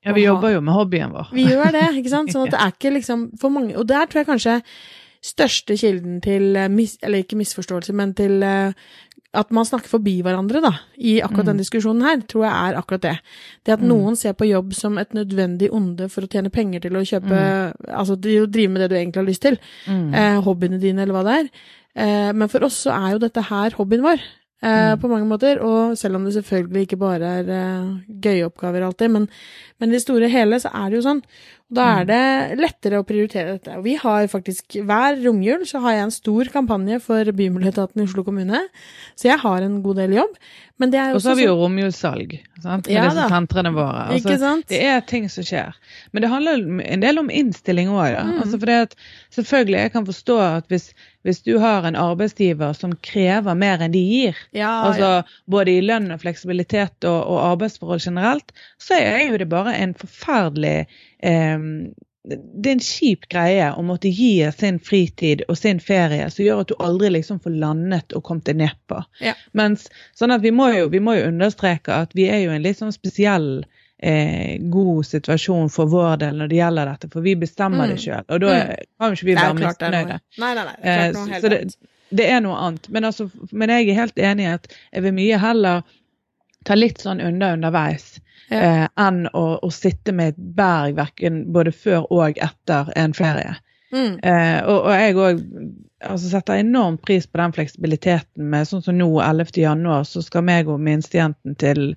Ja, 0.06 0.14
vi 0.14 0.24
jobber 0.26 0.52
jo 0.52 0.62
med 0.62 0.74
hobbyen 0.74 1.12
vår. 1.14 1.28
Vi 1.32 1.46
gjør 1.46 1.72
det, 1.72 1.88
ikke 2.04 2.10
sant? 2.10 2.30
Sånn 2.34 2.48
at 2.48 2.52
det 2.52 2.60
er 2.60 2.72
ikke 2.74 2.94
liksom 2.98 3.38
for 3.40 3.50
mange 3.50 3.76
Og 3.78 3.88
der 3.88 4.06
tror 4.06 4.26
jeg 4.26 4.28
kanskje 4.28 4.62
største 5.22 5.78
kilden 5.78 6.20
til 6.22 6.56
eh, 6.58 6.68
Eller 7.04 7.22
ikke 7.24 7.38
misforståelse, 7.38 7.94
men 7.94 8.14
til 8.18 8.42
eh, 8.44 8.74
at 9.34 9.52
man 9.52 9.64
snakker 9.64 9.88
forbi 9.88 10.22
hverandre, 10.22 10.60
da, 10.62 10.72
i 11.00 11.22
akkurat 11.24 11.46
den 11.46 11.56
Mm. 11.58 11.64
diskusjonen 11.64 12.02
her, 12.04 12.18
tror 12.28 12.44
jeg 12.44 12.52
er 12.52 12.78
akkurat 12.82 13.02
det. 13.02 13.20
Det 13.64 13.74
at 13.74 13.80
Mm. 13.80 13.88
noen 13.88 14.16
ser 14.18 14.34
på 14.34 14.48
jobb 14.50 14.74
som 14.74 14.98
et 14.98 15.14
nødvendig 15.14 15.70
onde 15.72 16.10
for 16.12 16.22
å 16.22 16.28
tjene 16.30 16.52
penger 16.52 16.82
til 16.82 16.92
å 16.92 17.06
kjøpe 17.08 17.74
Altså 17.88 18.22
til 18.22 18.46
å 18.46 18.52
drive 18.52 18.70
med 18.72 18.82
det 18.82 18.90
du 18.90 18.96
egentlig 18.96 19.16
har 19.24 19.30
lyst 19.32 19.42
til. 19.42 19.58
Mm. 19.88 20.14
Eh, 20.14 20.42
hobbyene 20.42 20.80
dine, 20.82 21.00
eller 21.02 21.14
hva 21.14 21.24
det 21.24 21.40
er. 21.40 21.50
Eh, 21.96 22.32
men 22.34 22.48
for 22.50 22.64
oss 22.66 22.84
så 22.86 22.92
er 22.92 23.14
jo 23.14 23.20
dette 23.20 23.42
her 23.42 23.70
hobbyen 23.72 24.02
vår. 24.02 24.20
Eh, 24.64 24.96
Mm. 24.96 25.00
På 25.02 25.10
mange 25.10 25.26
måter, 25.28 25.60
og 25.64 25.98
selv 25.98 26.16
om 26.18 26.24
det 26.26 26.34
selvfølgelig 26.36 26.86
ikke 26.88 27.00
bare 27.00 27.22
er 27.40 27.50
eh, 27.50 27.98
gøye 28.22 28.46
oppgaver 28.46 28.84
alltid, 28.86 29.10
men, 29.10 29.28
men 29.80 29.90
i 29.90 29.94
det 29.94 30.02
store 30.04 30.30
hele 30.30 30.60
så 30.60 30.70
er 30.72 30.90
det 30.92 31.02
jo 31.02 31.10
sånn. 31.10 31.24
Da 31.72 32.02
er 32.02 32.06
Mm. 32.06 32.08
det 32.08 32.58
lettere 32.60 33.00
å 33.00 33.06
prioritere 33.08 33.54
dette. 33.58 33.82
Vi 33.84 33.96
har 33.96 34.28
faktisk, 34.28 34.76
hver 34.84 35.22
romjul 35.24 35.64
så 35.66 35.80
har 35.80 35.94
jeg 35.94 36.04
en 36.04 36.12
stor 36.12 36.44
kampanje 36.52 37.00
for 37.02 37.24
Bymiljøetaten 37.32 38.02
i 38.02 38.04
Oslo 38.04 38.24
kommune, 38.28 38.60
så 39.16 39.30
jeg 39.32 39.40
har 39.40 39.62
en 39.62 39.82
god 39.82 39.96
del 39.96 40.12
jobb. 40.20 40.36
Men 40.82 40.90
det 40.90 40.98
er 41.00 41.10
jo 41.12 41.16
Og 41.16 41.22
så 41.22 41.30
har 41.30 41.36
vi 41.38 41.46
jo 41.46 41.56
romjulssalg 41.60 42.32
sant? 42.62 42.88
med 42.88 42.96
Ja 42.96 43.04
disse 43.08 43.28
sentrene 43.30 43.72
våre. 43.72 44.08
Altså? 44.18 44.64
Det 44.68 44.82
er 44.82 45.00
ting 45.06 45.30
som 45.30 45.44
skjer. 45.46 45.74
Men 46.12 46.24
det 46.24 46.30
handler 46.32 46.82
en 46.82 47.00
del 47.04 47.20
om 47.20 47.30
innstilling 47.30 47.88
òg. 47.94 48.10
Ja. 48.16 48.24
Mm. 48.24 48.40
Altså 48.42 48.82
at, 48.82 48.96
selvfølgelig, 49.32 49.78
jeg 49.78 49.92
kan 49.94 50.06
forstå 50.08 50.40
at 50.58 50.68
hvis, 50.74 50.94
hvis 51.24 51.42
du 51.46 51.60
har 51.60 51.86
en 51.86 51.96
arbeidsgiver 51.96 52.74
som 52.74 52.96
krever 53.06 53.56
mer 53.56 53.78
enn 53.86 53.94
de 53.94 54.02
gir, 54.02 54.36
Ja, 54.58 54.84
altså 54.90 55.24
både 55.48 55.78
i 55.78 55.82
lønn 55.86 56.10
og 56.12 56.20
fleksibilitet 56.26 57.06
og, 57.06 57.30
og 57.30 57.40
arbeidsforhold 57.54 58.02
generelt, 58.02 58.52
så 58.80 58.98
er 58.98 59.30
jo 59.30 59.38
det 59.38 59.50
bare 59.50 59.76
en 59.78 59.94
forferdelig 59.94 60.88
det 61.22 62.70
er 62.70 62.76
en 62.76 62.84
kjip 62.86 63.24
greie 63.34 63.72
å 63.74 63.82
måtte 63.86 64.10
gi 64.14 64.44
sin 64.54 64.78
fritid 64.80 65.42
og 65.50 65.58
sin 65.58 65.80
ferie 65.82 66.28
som 66.30 66.46
gjør 66.46 66.60
at 66.62 66.68
du 66.70 66.76
aldri 66.86 67.10
liksom 67.16 67.40
får 67.42 67.56
landet 67.64 68.14
og 68.14 68.24
kommet 68.28 68.46
deg 68.46 68.60
ned 68.62 68.76
på. 68.92 69.00
Ja. 69.26 69.34
Mens, 69.58 69.88
sånn 70.18 70.34
at 70.36 70.44
vi 70.46 70.52
må, 70.54 70.68
jo, 70.76 70.88
vi 70.94 71.00
må 71.02 71.16
jo 71.18 71.30
understreke 71.32 71.96
at 72.06 72.14
vi 72.18 72.28
er 72.30 72.44
jo 72.46 72.52
en 72.54 72.62
litt 72.62 72.78
sånn 72.78 72.94
spesiell 72.94 73.64
eh, 74.02 74.58
god 74.74 75.06
situasjon 75.06 75.70
for 75.74 75.90
vår 75.90 76.16
del 76.24 76.38
når 76.42 76.48
det 76.50 76.56
gjelder 76.58 76.90
dette, 76.90 77.10
for 77.14 77.22
vi 77.26 77.36
bestemmer 77.38 77.86
Mm. 77.86 77.90
det 77.96 78.00
sjøl. 78.02 78.24
Og 78.30 78.40
da 78.42 78.54
Mm. 78.54 78.76
kan 79.00 79.10
jo 79.10 79.14
ikke 79.18 79.26
vi 79.30 79.36
være 79.36 79.54
misfornøyde. 79.60 80.20
Nei, 80.42 80.54
nei, 80.56 80.64
nei. 80.66 80.76
Det 80.82 80.90
er 80.90 81.12
klart 81.12 81.14
noe 81.14 81.34
helt 81.34 81.44
så 81.46 81.50
det- 81.50 81.60
annet. 81.62 81.76
Det 82.14 82.26
er 82.30 82.40
noe 82.42 82.56
annet. 82.58 82.90
Men, 82.90 83.04
altså, 83.06 83.30
men 83.54 83.70
jeg 83.70 83.90
er 83.90 83.94
helt 84.02 84.16
enig 84.16 84.44
i 84.44 84.54
at 84.54 84.68
jeg 84.94 85.04
vil 85.04 85.14
mye 85.14 85.38
heller 85.40 85.84
ta 86.66 86.74
litt 86.76 86.98
sånn 87.00 87.22
unna 87.22 87.54
underveis 87.54 88.20
Ja. 88.52 88.62
eh, 88.62 88.88
enn 89.00 89.26
å, 89.34 89.46
å 89.64 89.70
sitte 89.72 90.12
med 90.16 90.34
et 90.34 90.40
berg 90.58 90.98
hverken 90.98 91.46
både 91.56 91.72
før 91.72 92.08
og 92.12 92.40
etter 92.44 92.92
en 93.00 93.16
ferie. 93.16 93.56
Mm. 93.92 94.20
Eh, 94.24 94.60
og, 94.64 94.86
og 94.88 94.92
jeg 94.96 95.16
òg 95.20 95.40
altså, 96.08 96.30
setter 96.32 96.60
enormt 96.62 97.02
pris 97.06 97.28
på 97.28 97.40
den 97.42 97.56
fleksibiliteten 97.56 98.50
med 98.52 98.68
sånn 98.68 98.84
som 98.86 98.98
nå 98.98 99.10
11. 99.24 99.56
januar, 99.64 100.06
så 100.08 100.24
skal 100.26 100.46
meg 100.48 100.70
og 100.72 100.82
minstejenten 100.84 101.58
til, 101.62 101.92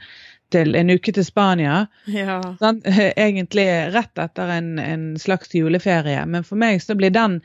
til 0.54 0.74
en 0.78 0.94
uke 0.94 1.14
til 1.14 1.26
Spania. 1.26 1.84
Ja. 2.10 2.40
Sånn, 2.62 2.82
Egentlig 3.26 3.66
rett 3.94 4.24
etter 4.26 4.56
en, 4.58 4.74
en 4.82 5.06
slags 5.20 5.54
juleferie, 5.54 6.24
men 6.26 6.46
for 6.46 6.60
meg 6.60 6.82
så 6.82 6.98
blir 6.98 7.14
den 7.14 7.40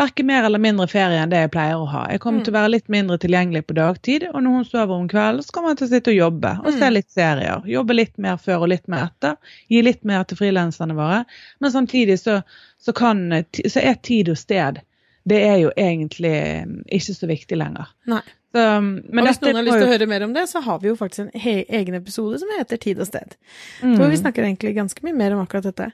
verken 0.00 0.26
mer 0.26 0.46
eller 0.48 0.58
mindre 0.62 0.86
ferie 0.90 1.20
enn 1.20 1.30
det 1.32 1.42
jeg 1.44 1.50
pleier 1.54 1.76
å 1.78 1.86
ha. 1.92 2.06
Jeg 2.10 2.20
kommer 2.24 2.40
Mm. 2.40 2.44
til 2.46 2.54
å 2.54 2.58
være 2.58 2.70
litt 2.74 2.88
mindre 2.88 3.18
tilgjengelig 3.22 3.62
på 3.68 3.76
dagtid, 3.76 4.26
og 4.32 4.40
når 4.42 4.50
hun 4.56 4.64
sover 4.64 4.94
om 4.96 5.08
kvelden, 5.08 5.44
så 5.44 5.52
kommer 5.52 5.70
jeg 5.74 5.78
til 5.82 5.86
å 5.88 5.92
sitte 5.94 6.10
og 6.14 6.18
jobbe 6.18 6.52
og 6.64 6.72
se 6.72 6.86
Mm. 6.88 6.92
litt 6.94 7.10
serier. 7.10 7.62
Jobbe 7.66 7.94
litt 7.94 8.18
mer 8.18 8.36
før 8.36 8.62
og 8.62 8.68
litt 8.72 8.88
mer 8.88 9.10
etter. 9.10 9.36
Gi 9.68 9.82
litt 9.82 10.04
mer 10.04 10.24
til 10.24 10.36
frilanserne 10.40 10.94
våre. 10.96 11.24
Men 11.60 11.70
samtidig 11.70 12.18
så, 12.18 12.42
så, 12.80 12.92
kan, 12.94 13.28
så 13.68 13.80
er 13.84 13.94
tid 14.02 14.28
og 14.28 14.36
sted 14.38 14.80
det 15.28 15.36
er 15.44 15.58
jo 15.60 15.70
egentlig 15.76 16.30
eh, 16.32 16.64
ikke 16.96 17.14
så 17.14 17.26
viktig 17.28 17.56
lenger. 17.60 17.86
Nei. 18.08 18.22
Så, 18.50 18.62
men 18.82 19.20
og 19.20 19.26
hvis 19.28 19.40
noen 19.44 19.54
har 19.60 19.62
lyst 19.62 19.76
til 19.78 19.86
å 19.86 19.90
høre 19.92 20.06
mer 20.08 20.22
om 20.24 20.32
det, 20.34 20.48
så 20.48 20.60
har 20.64 20.80
vi 20.80 20.88
jo 20.88 20.96
faktisk 20.98 21.20
en 21.20 21.40
he 21.40 21.52
egen 21.68 21.94
episode 21.94 22.40
som 22.40 22.48
heter 22.58 22.80
Tid 22.82 22.98
og 22.98 23.06
sted. 23.06 23.36
Mm. 23.84 23.92
Så 23.96 24.08
vi 24.10 24.16
snakker 24.16 24.42
egentlig 24.42 24.74
ganske 24.74 25.04
mye 25.06 25.14
mer 25.14 25.36
om 25.36 25.44
akkurat 25.46 25.62
dette. 25.68 25.92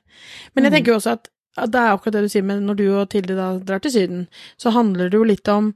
Men 0.54 0.64
jeg 0.64 0.72
Mm. 0.72 0.76
tenker 0.78 0.92
jo 0.92 0.96
også 0.96 1.12
at, 1.18 1.28
at 1.56 1.72
det 1.72 1.82
er 1.82 1.94
akkurat 1.94 2.18
det 2.18 2.26
du 2.26 2.32
sier, 2.32 2.44
men 2.46 2.64
når 2.68 2.80
du 2.80 2.86
og 2.90 3.08
Tilde 3.12 3.36
da 3.38 3.52
drar 3.58 3.82
til 3.84 3.94
Syden, 3.94 4.26
så 4.60 4.72
handler 4.76 5.10
det 5.10 5.18
jo 5.18 5.26
litt 5.28 5.48
om 5.48 5.72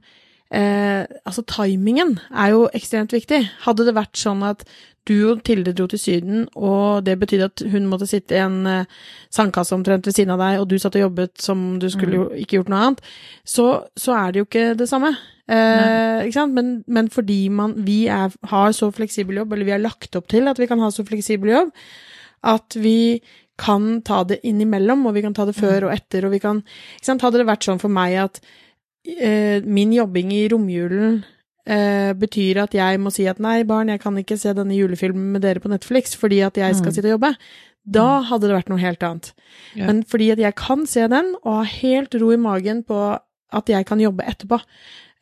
eh, 0.53 1.07
Altså, 1.25 1.43
timingen 1.49 2.17
er 2.29 2.53
jo 2.53 2.67
ekstremt 2.77 3.13
viktig. 3.15 3.41
Hadde 3.65 3.87
det 3.87 3.97
vært 3.97 4.19
sånn 4.19 4.43
at 4.45 4.65
du 5.09 5.15
og 5.31 5.41
Tilde 5.47 5.73
dro 5.73 5.87
til 5.89 5.99
Syden, 5.99 6.45
og 6.53 7.05
det 7.07 7.17
betydde 7.19 7.49
at 7.49 7.63
hun 7.73 7.87
måtte 7.89 8.09
sitte 8.09 8.37
i 8.37 8.43
en 8.43 8.59
eh, 8.69 8.99
sandkasse 9.33 9.73
omtrent 9.73 10.05
ved 10.05 10.13
siden 10.13 10.35
av 10.35 10.43
deg, 10.43 10.59
og 10.61 10.69
du 10.69 10.77
satt 10.79 10.97
og 10.99 11.07
jobbet 11.07 11.41
som 11.41 11.63
du 11.81 11.87
skulle 11.89 12.19
jo 12.19 12.27
ikke 12.37 12.59
gjort 12.59 12.69
noe 12.71 12.81
annet, 12.85 13.05
så, 13.41 13.67
så 13.97 14.13
er 14.19 14.31
det 14.31 14.43
jo 14.43 14.49
ikke 14.49 14.67
det 14.77 14.89
samme. 14.91 15.15
Eh, 15.49 16.27
ikke 16.27 16.37
sant? 16.37 16.53
Men, 16.57 16.73
men 16.85 17.09
fordi 17.11 17.41
man, 17.49 17.73
vi 17.87 18.05
er, 18.13 18.33
har 18.53 18.71
så 18.77 18.91
fleksibel 18.93 19.41
jobb, 19.41 19.55
eller 19.55 19.71
vi 19.71 19.75
har 19.75 19.83
lagt 19.83 20.15
opp 20.19 20.29
til 20.31 20.51
at 20.51 20.61
vi 20.61 20.69
kan 20.69 20.81
ha 20.83 20.91
så 20.93 21.05
fleksibel 21.07 21.55
jobb, 21.55 21.73
at 22.51 22.77
vi 22.81 23.21
kan 23.61 23.99
ta 24.07 24.23
det 24.27 24.39
innimellom, 24.47 25.03
og 25.05 25.13
vi 25.17 25.21
kan 25.25 25.35
ta 25.37 25.45
det 25.45 25.53
før 25.59 25.85
og 25.87 25.93
etter, 25.93 26.25
og 26.25 26.33
vi 26.33 26.39
kan 26.43 26.63
ikke 26.65 27.05
sant? 27.11 27.21
Hadde 27.25 27.41
det 27.43 27.47
vært 27.49 27.67
sånn 27.67 27.81
for 27.81 27.93
meg 27.93 28.15
at 28.23 28.41
eh, 29.05 29.61
min 29.65 29.93
jobbing 29.93 30.31
i 30.33 30.43
romjulen 30.51 31.19
eh, 31.65 32.11
betyr 32.17 32.63
at 32.63 32.73
jeg 32.77 32.99
må 33.01 33.11
si 33.13 33.27
at 33.29 33.39
nei, 33.43 33.59
barn, 33.69 33.91
jeg 33.93 34.01
kan 34.01 34.17
ikke 34.17 34.37
se 34.41 34.53
denne 34.57 34.77
julefilmen 34.77 35.31
med 35.35 35.43
dere 35.45 35.61
på 35.63 35.69
Netflix 35.71 36.15
fordi 36.17 36.41
at 36.45 36.57
jeg 36.57 36.75
skal 36.79 36.91
Mm. 36.91 36.95
sitte 36.97 37.11
og 37.11 37.15
jobbe, 37.19 37.35
da 37.85 38.07
hadde 38.29 38.47
det 38.49 38.55
vært 38.57 38.69
noe 38.69 38.81
helt 38.81 39.03
annet. 39.03 39.31
Ja. 39.75 39.87
Men 39.87 40.03
fordi 40.05 40.31
at 40.33 40.41
jeg 40.41 40.55
kan 40.55 40.85
se 40.85 41.07
den, 41.09 41.35
og 41.43 41.61
har 41.61 41.69
helt 41.81 42.13
ro 42.21 42.31
i 42.33 42.37
magen 42.37 42.83
på 42.85 42.97
at 43.53 43.65
jeg 43.69 43.85
kan 43.89 43.99
jobbe 43.99 44.23
etterpå, 44.25 44.61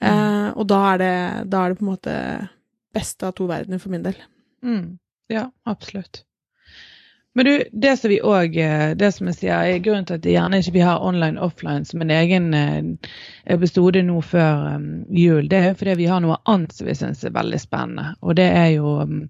eh, 0.01 0.49
og 0.55 0.67
da 0.67 0.79
er, 0.93 0.97
det, 0.97 1.49
da 1.49 1.65
er 1.65 1.69
det 1.73 1.79
på 1.79 1.85
en 1.87 1.91
måte 1.93 2.15
beste 2.93 3.27
av 3.27 3.35
to 3.37 3.47
verdener 3.47 3.79
for 3.79 3.89
min 3.93 4.03
del. 4.03 4.15
Mm. 4.63 4.97
Ja, 5.31 5.47
absolutt. 5.65 6.23
Men 7.37 7.45
du, 7.45 7.51
det 7.71 7.91
som 7.99 8.09
vi 8.09 8.17
òg 8.25 8.55
Det 8.97 9.11
som 9.13 9.27
jeg 9.29 9.35
sier, 9.37 9.53
er 9.61 9.83
grunnen 9.85 10.07
til 10.09 10.17
at 10.17 10.23
det 10.23 10.33
gjerne 10.33 10.59
ikke 10.59 10.73
vi 10.79 10.81
har 10.83 11.03
online 11.05 11.39
offline 11.39 11.85
som 11.85 12.01
en 12.01 12.11
egen 12.11 12.53
eh, 12.57 13.11
episode 13.53 14.01
nå 14.03 14.17
før 14.25 14.75
um, 14.75 14.87
jul, 15.13 15.45
det 15.51 15.59
er 15.61 15.77
fordi 15.77 15.93
vi 16.01 16.07
har 16.09 16.23
noe 16.25 16.39
annet 16.49 16.73
som 16.73 16.89
vi 16.89 16.97
syns 16.97 17.23
er 17.23 17.35
veldig 17.37 17.59
spennende. 17.61 18.15
Og 18.25 18.35
det 18.39 18.47
er 18.49 18.71
jo 18.73 18.95
um, 19.05 19.21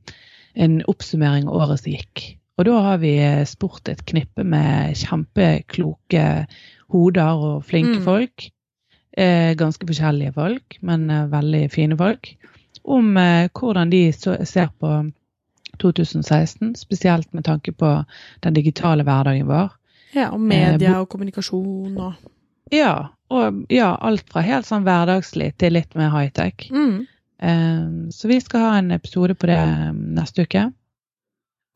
en 0.55 0.79
oppsummering 0.89 1.47
av 1.49 1.59
året 1.59 1.83
som 1.83 1.91
gikk. 1.93 2.23
Og 2.59 2.65
da 2.67 2.79
har 2.87 2.97
vi 3.03 3.13
eh, 3.23 3.43
spurt 3.47 3.87
et 3.91 4.01
knippe 4.07 4.43
med 4.43 4.95
kjempekloke 4.99 6.25
hoder 6.91 7.43
og 7.51 7.63
flinke 7.67 7.99
Mm. 7.99 8.03
folk. 8.07 8.49
Eh, 9.17 9.53
ganske 9.59 9.87
forskjellige 9.87 10.33
folk, 10.33 10.77
men 10.81 11.09
eh, 11.09 11.27
veldig 11.31 11.63
fine 11.71 11.97
folk. 11.99 12.31
Om 12.83 13.17
eh, 13.17 13.49
hvordan 13.53 13.89
de 13.91 14.01
ser 14.13 14.69
på 14.79 14.91
2016, 15.81 16.75
spesielt 16.79 17.33
med 17.33 17.45
tanke 17.47 17.71
på 17.75 17.93
den 18.43 18.53
digitale 18.57 19.03
hverdagen 19.07 19.47
vår. 19.49 19.71
Ja, 20.15 20.29
og 20.33 20.39
media 20.41 20.99
og 21.01 21.09
kommunikasjon 21.11 21.97
og 21.97 22.13
Ja, 22.73 23.09
og 23.33 23.63
ja, 23.73 23.95
alt 24.01 24.27
fra 24.29 24.41
helt 24.45 24.65
sånn 24.67 24.83
hverdagslig 24.85 25.55
til 25.57 25.73
litt 25.73 25.95
mer 25.95 26.09
high-tech. 26.13 26.69
mm. 26.71 27.07
Eh, 27.41 28.09
så 28.11 28.27
vi 28.27 28.35
skal 28.43 28.59
ha 28.59 28.71
en 28.81 28.91
episode 28.91 29.31
på 29.39 29.47
det 29.47 29.55
eh, 29.55 29.91
neste 29.95 30.43
uke. 30.43 30.65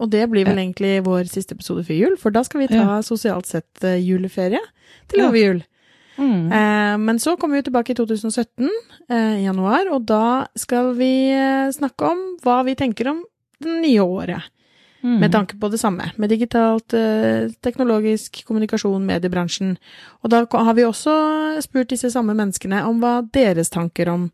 Og 0.03 0.09
det 0.11 0.25
blir 0.29 0.43
vel 0.43 0.57
egentlig 0.59 0.97
vår 1.05 1.29
siste 1.31 1.55
episode 1.55 1.85
før 1.87 1.95
jul, 1.95 2.17
for 2.19 2.35
da 2.35 2.41
skal 2.43 2.59
vi 2.65 2.67
ta 2.67 2.81
Ja. 2.81 2.97
sosialt 3.01 3.47
sett 3.47 3.83
eh, 3.87 3.95
juleferie 4.03 4.59
til 5.07 5.21
over 5.23 5.37
jul. 5.39 5.61
Mm. 6.17 6.51
Eh, 6.51 6.97
men 6.99 7.17
så 7.19 7.37
kommer 7.39 7.55
vi 7.61 7.63
tilbake 7.69 7.93
i 7.93 7.95
2017, 7.95 8.67
eh, 9.09 9.39
i 9.39 9.45
januar, 9.45 9.87
og 9.95 10.03
da 10.05 10.45
skal 10.59 10.93
vi 10.99 11.29
eh, 11.31 11.71
snakke 11.71 12.11
om 12.11 12.25
hva 12.43 12.59
vi 12.67 12.75
tenker 12.75 13.07
om 13.13 13.23
det 13.63 13.79
nye 13.83 14.03
året. 14.03 14.49
Mm. 15.03 15.17
Med 15.19 15.33
tanke 15.33 15.57
på 15.59 15.67
det 15.67 15.81
samme, 15.81 16.05
med 16.15 16.31
digitalt, 16.31 16.93
eh, 16.95 17.49
teknologisk 17.65 18.45
kommunikasjon, 18.47 19.03
mediebransjen. 19.03 19.75
Og 20.23 20.31
da 20.31 20.45
har 20.47 20.77
vi 20.77 20.85
også 20.87 21.59
spurt 21.65 21.91
disse 21.91 22.11
samme 22.13 22.31
menneskene 22.31 22.85
om 22.87 23.01
hva 23.03 23.17
deres 23.35 23.69
tanker 23.73 24.07
om 24.07 24.29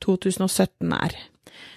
2017 0.00 0.92
er. 0.96 1.12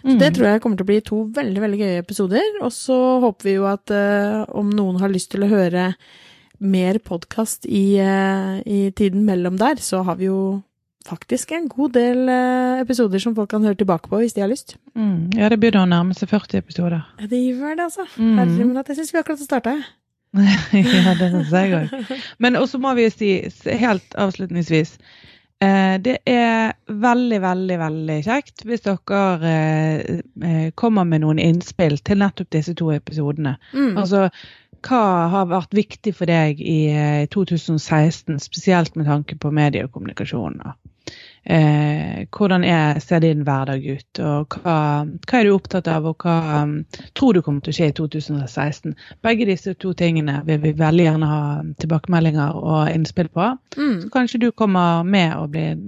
Så 0.01 0.13
Mm. 0.15 0.19
det 0.19 0.33
tror 0.35 0.47
jeg 0.47 0.61
kommer 0.61 0.77
til 0.77 0.85
å 0.85 0.91
bli 0.91 1.01
to 1.01 1.17
veldig 1.33 1.61
veldig 1.61 1.79
gøye 1.79 1.99
episoder. 1.99 2.45
Og 2.61 2.71
så 2.71 3.19
håper 3.19 3.43
vi 3.43 3.53
jo 3.57 3.65
at 3.65 3.91
uh, 3.91 4.45
om 4.55 4.69
noen 4.69 4.99
har 5.01 5.09
lyst 5.09 5.31
til 5.31 5.43
å 5.43 5.51
høre 5.51 5.95
mer 6.59 6.99
podkast 6.99 7.65
i, 7.65 7.99
uh, 7.99 8.61
i 8.65 8.91
tiden 8.91 9.25
mellom 9.25 9.57
der, 9.57 9.75
så 9.75 10.03
har 10.05 10.15
vi 10.15 10.25
jo 10.29 10.63
faktisk 11.07 11.51
en 11.55 11.69
god 11.71 11.95
del 11.95 12.27
eh, 12.31 12.81
episoder 12.81 13.21
som 13.23 13.35
folk 13.37 13.49
kan 13.51 13.65
høre 13.65 13.79
tilbake 13.79 14.11
på 14.11 14.19
hvis 14.21 14.35
de 14.35 14.43
har 14.43 14.51
lyst. 14.51 14.75
Mm. 14.95 15.31
Ja, 15.37 15.49
det 15.51 15.59
begynner 15.61 15.85
å 15.85 15.91
nærme 15.91 16.17
seg 16.17 16.31
40 16.31 16.59
episoder. 16.59 17.05
Ja, 17.21 17.29
det 17.31 17.39
gjør 17.43 17.77
det, 17.77 17.87
altså. 17.87 18.07
Mm. 18.17 18.75
Jeg 18.75 18.99
syns 18.99 19.13
vi 19.13 19.21
akkurat 19.21 19.41
har 19.41 19.49
starta. 19.49 19.77
ja, 20.37 21.15
det 21.17 21.31
syns 21.31 21.55
jeg 21.55 21.73
òg. 21.77 22.11
Men 22.43 22.59
også 22.59 22.81
må 22.83 22.93
vi 22.97 23.07
si, 23.13 23.31
helt 23.79 24.17
avslutningsvis 24.19 24.97
eh, 25.63 25.95
Det 26.03 26.17
er 26.27 26.75
veldig, 26.87 27.39
veldig 27.41 27.79
veldig 27.81 28.17
kjekt 28.27 28.65
hvis 28.67 28.83
dere 28.85 29.23
eh, 29.55 30.69
kommer 30.75 31.07
med 31.07 31.23
noen 31.23 31.41
innspill 31.41 31.97
til 32.03 32.21
nettopp 32.21 32.51
disse 32.53 32.75
to 32.77 32.91
episodene. 32.95 33.55
Mm. 33.73 33.95
Altså, 33.97 34.27
hva 34.85 35.03
har 35.31 35.47
vært 35.49 35.73
viktig 35.75 36.13
for 36.15 36.29
deg 36.29 36.61
i 36.61 36.79
eh, 36.91 37.23
2016, 37.33 38.37
spesielt 38.43 38.95
med 38.95 39.09
tanke 39.09 39.39
på 39.39 39.51
medie 39.55 39.87
og? 39.87 40.03
Eh, 41.49 42.25
hvordan 42.37 42.63
er, 42.67 42.99
ser 42.99 43.19
din 43.23 43.45
hverdag 43.47 43.85
ut, 43.87 44.19
og 44.19 44.57
hva, 44.57 44.79
hva 45.07 45.39
er 45.39 45.47
du 45.47 45.53
opptatt 45.55 45.87
av, 45.87 46.09
og 46.09 46.25
hva 46.25 46.63
um, 46.65 46.73
tror 47.15 47.37
du 47.37 47.41
kommer 47.45 47.63
til 47.63 47.71
å 47.71 47.77
skje 47.77 47.87
i 47.87 47.95
2016? 47.95 48.97
Begge 49.23 49.47
disse 49.47 49.71
to 49.79 49.93
tingene 49.95 50.41
vil 50.47 50.59
vi 50.65 50.73
veldig 50.75 51.05
gjerne 51.05 51.31
ha 51.31 51.39
tilbakemeldinger 51.79 52.59
og 52.59 52.91
innspill 52.91 53.31
på. 53.31 53.53
Mm. 53.77 53.95
Så 54.03 54.11
kanskje 54.11 54.43
du 54.43 54.49
kommer 54.51 55.07
med 55.07 55.37
og 55.37 55.53
blir 55.55 55.79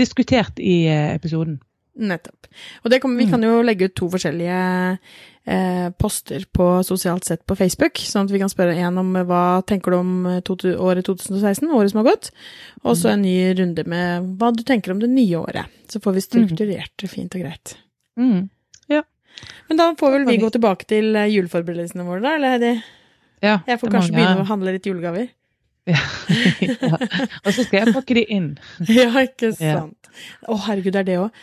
diskutert 0.00 0.58
i 0.58 0.80
eh, 0.90 1.14
episoden. 1.14 1.60
Nettopp. 1.96 2.46
Og 2.84 2.90
det 2.92 3.00
kommer, 3.02 3.16
vi 3.18 3.24
Mm. 3.26 3.30
kan 3.32 3.42
jo 3.46 3.62
legge 3.64 3.86
ut 3.88 3.94
to 3.96 4.08
forskjellige 4.12 4.98
eh, 5.46 5.90
poster 5.98 6.44
på 6.52 6.82
sosialt 6.84 7.24
sett 7.24 7.44
på 7.46 7.56
Facebook, 7.56 7.96
sånn 8.02 8.24
at 8.26 8.32
vi 8.34 8.38
kan 8.42 8.48
spørre 8.52 8.74
en 8.76 8.98
om 8.98 9.14
eh, 9.16 9.24
hva 9.24 9.62
tenker 9.64 9.90
du 9.94 9.96
om 9.98 10.26
eh, 10.26 10.40
to, 10.44 10.56
året 10.76 11.04
2016, 11.06 11.70
året 11.70 11.90
som 11.92 12.02
har 12.04 12.10
gått, 12.12 12.30
og 12.84 12.96
så 12.98 13.12
en 13.14 13.22
ny 13.22 13.54
runde 13.54 13.84
med 13.86 14.26
hva 14.40 14.50
du 14.56 14.62
tenker 14.66 14.92
om 14.92 14.98
det 15.00 15.08
nye 15.08 15.38
året. 15.38 15.66
Så 15.88 16.00
får 16.02 16.12
vi 16.18 16.24
strukturert 16.26 16.92
det 16.98 17.08
fint 17.12 17.34
og 17.34 17.40
greit. 17.46 17.76
Mm. 18.18 18.48
Men 19.68 19.76
da 19.76 19.90
får 19.98 20.12
vel 20.14 20.22
vi 20.24 20.38
gå 20.40 20.48
tilbake 20.50 20.86
til 20.88 21.10
eh, 21.14 21.26
juleforberedelsene 21.28 22.04
våre, 22.06 22.22
da, 22.24 22.36
eller 22.38 22.54
Heidi? 22.54 22.70
Ja, 23.44 23.58
Jeg 23.68 23.80
får 23.82 23.90
kanskje 23.92 24.12
mange... 24.14 24.22
begynne 24.22 24.44
å 24.44 24.48
handle 24.48 24.72
litt 24.72 24.86
julegaver. 24.88 25.26
ja. 25.92 25.98
Og 27.44 27.50
så 27.52 27.64
skal 27.66 27.82
jeg 27.82 27.92
pakke 27.94 28.16
de 28.16 28.22
inn. 28.32 28.46
ja, 28.88 29.10
ikke 29.26 29.52
Ja. 29.60 29.82
sant. 29.82 30.08
Å, 30.48 30.56
herregud, 30.66 30.94
det 30.96 31.02
er 31.02 31.08
det 31.10 31.18
òg. 31.20 31.42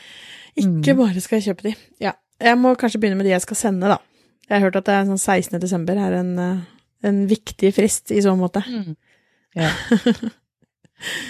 Ikke 0.58 0.94
Mm. 0.94 0.98
bare 0.98 1.22
skal 1.22 1.40
jeg 1.40 1.48
kjøpe 1.56 1.64
de. 1.70 1.76
Ja. 2.00 2.12
Jeg 2.42 2.58
må 2.58 2.76
kanskje 2.76 3.00
begynne 3.00 3.16
med 3.18 3.26
de 3.26 3.32
jeg 3.34 3.42
skal 3.42 3.56
sende, 3.56 3.88
da. 3.88 3.98
Jeg 4.50 4.60
har 4.60 4.66
hørt 4.68 4.76
at 4.76 4.86
det 4.86 4.94
er 4.94 5.06
sånn 5.06 5.20
16. 5.22 5.60
desember 5.62 5.94
er 5.98 6.14
en, 6.20 6.34
eh, 6.40 6.58
en 7.08 7.28
viktig 7.28 7.74
frist 7.74 8.12
i 8.12 8.20
så 8.22 8.36
måte. 8.38 8.64
Mm. 8.68 8.96
Ja. 9.56 9.70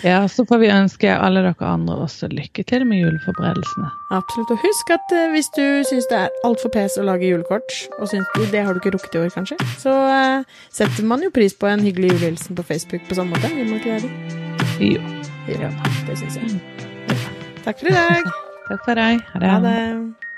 ja, 0.04 0.28
så 0.32 0.46
får 0.48 0.60
vi 0.62 0.68
ønske 0.72 1.10
alle 1.12 1.42
dere 1.44 1.66
andre 1.68 1.96
også 2.06 2.30
lykke 2.32 2.64
til 2.70 2.86
med 2.88 3.02
juleforberedelsene. 3.02 3.90
Absolutt. 4.16 4.52
Og 4.54 4.62
husk 4.64 4.92
at 4.96 5.12
eh, 5.12 5.26
hvis 5.34 5.50
du 5.58 5.64
syns 5.90 6.08
det 6.12 6.20
er 6.22 6.30
altfor 6.48 6.72
pes 6.72 6.96
å 7.02 7.04
lage 7.04 7.28
julekort, 7.28 7.74
og 8.00 8.08
syns 8.08 8.30
du 8.38 8.46
det 8.54 8.64
har 8.64 8.72
du 8.74 8.80
ikke 8.80 8.94
rukket 8.96 9.18
i 9.18 9.24
år, 9.26 9.34
kanskje, 9.36 9.58
så 9.82 9.92
eh, 10.14 10.48
setter 10.72 11.04
man 11.10 11.26
jo 11.26 11.34
pris 11.36 11.54
på 11.58 11.68
en 11.68 11.84
hyggelig 11.84 12.14
julehilsen 12.14 12.56
på 12.56 12.64
Facebook 12.70 13.04
på 13.10 13.18
samme 13.20 13.36
måte. 13.36 13.52
Gjør 13.52 13.70
man 13.74 13.82
ikke 13.82 14.00
det? 14.00 14.14
Jo. 14.80 15.04
Ja, 15.52 15.74
det 16.08 16.18
syns 16.22 16.40
jeg. 16.40 16.64
Takk 17.66 17.80
for 17.84 17.92
i 17.92 17.98
dag. 17.98 18.53
Takk 18.68 18.84
for 18.86 18.96
deg. 19.00 19.24
Ha 19.32 19.40
det. 19.40 19.50
Ha 19.52 19.60
det. 19.60 20.33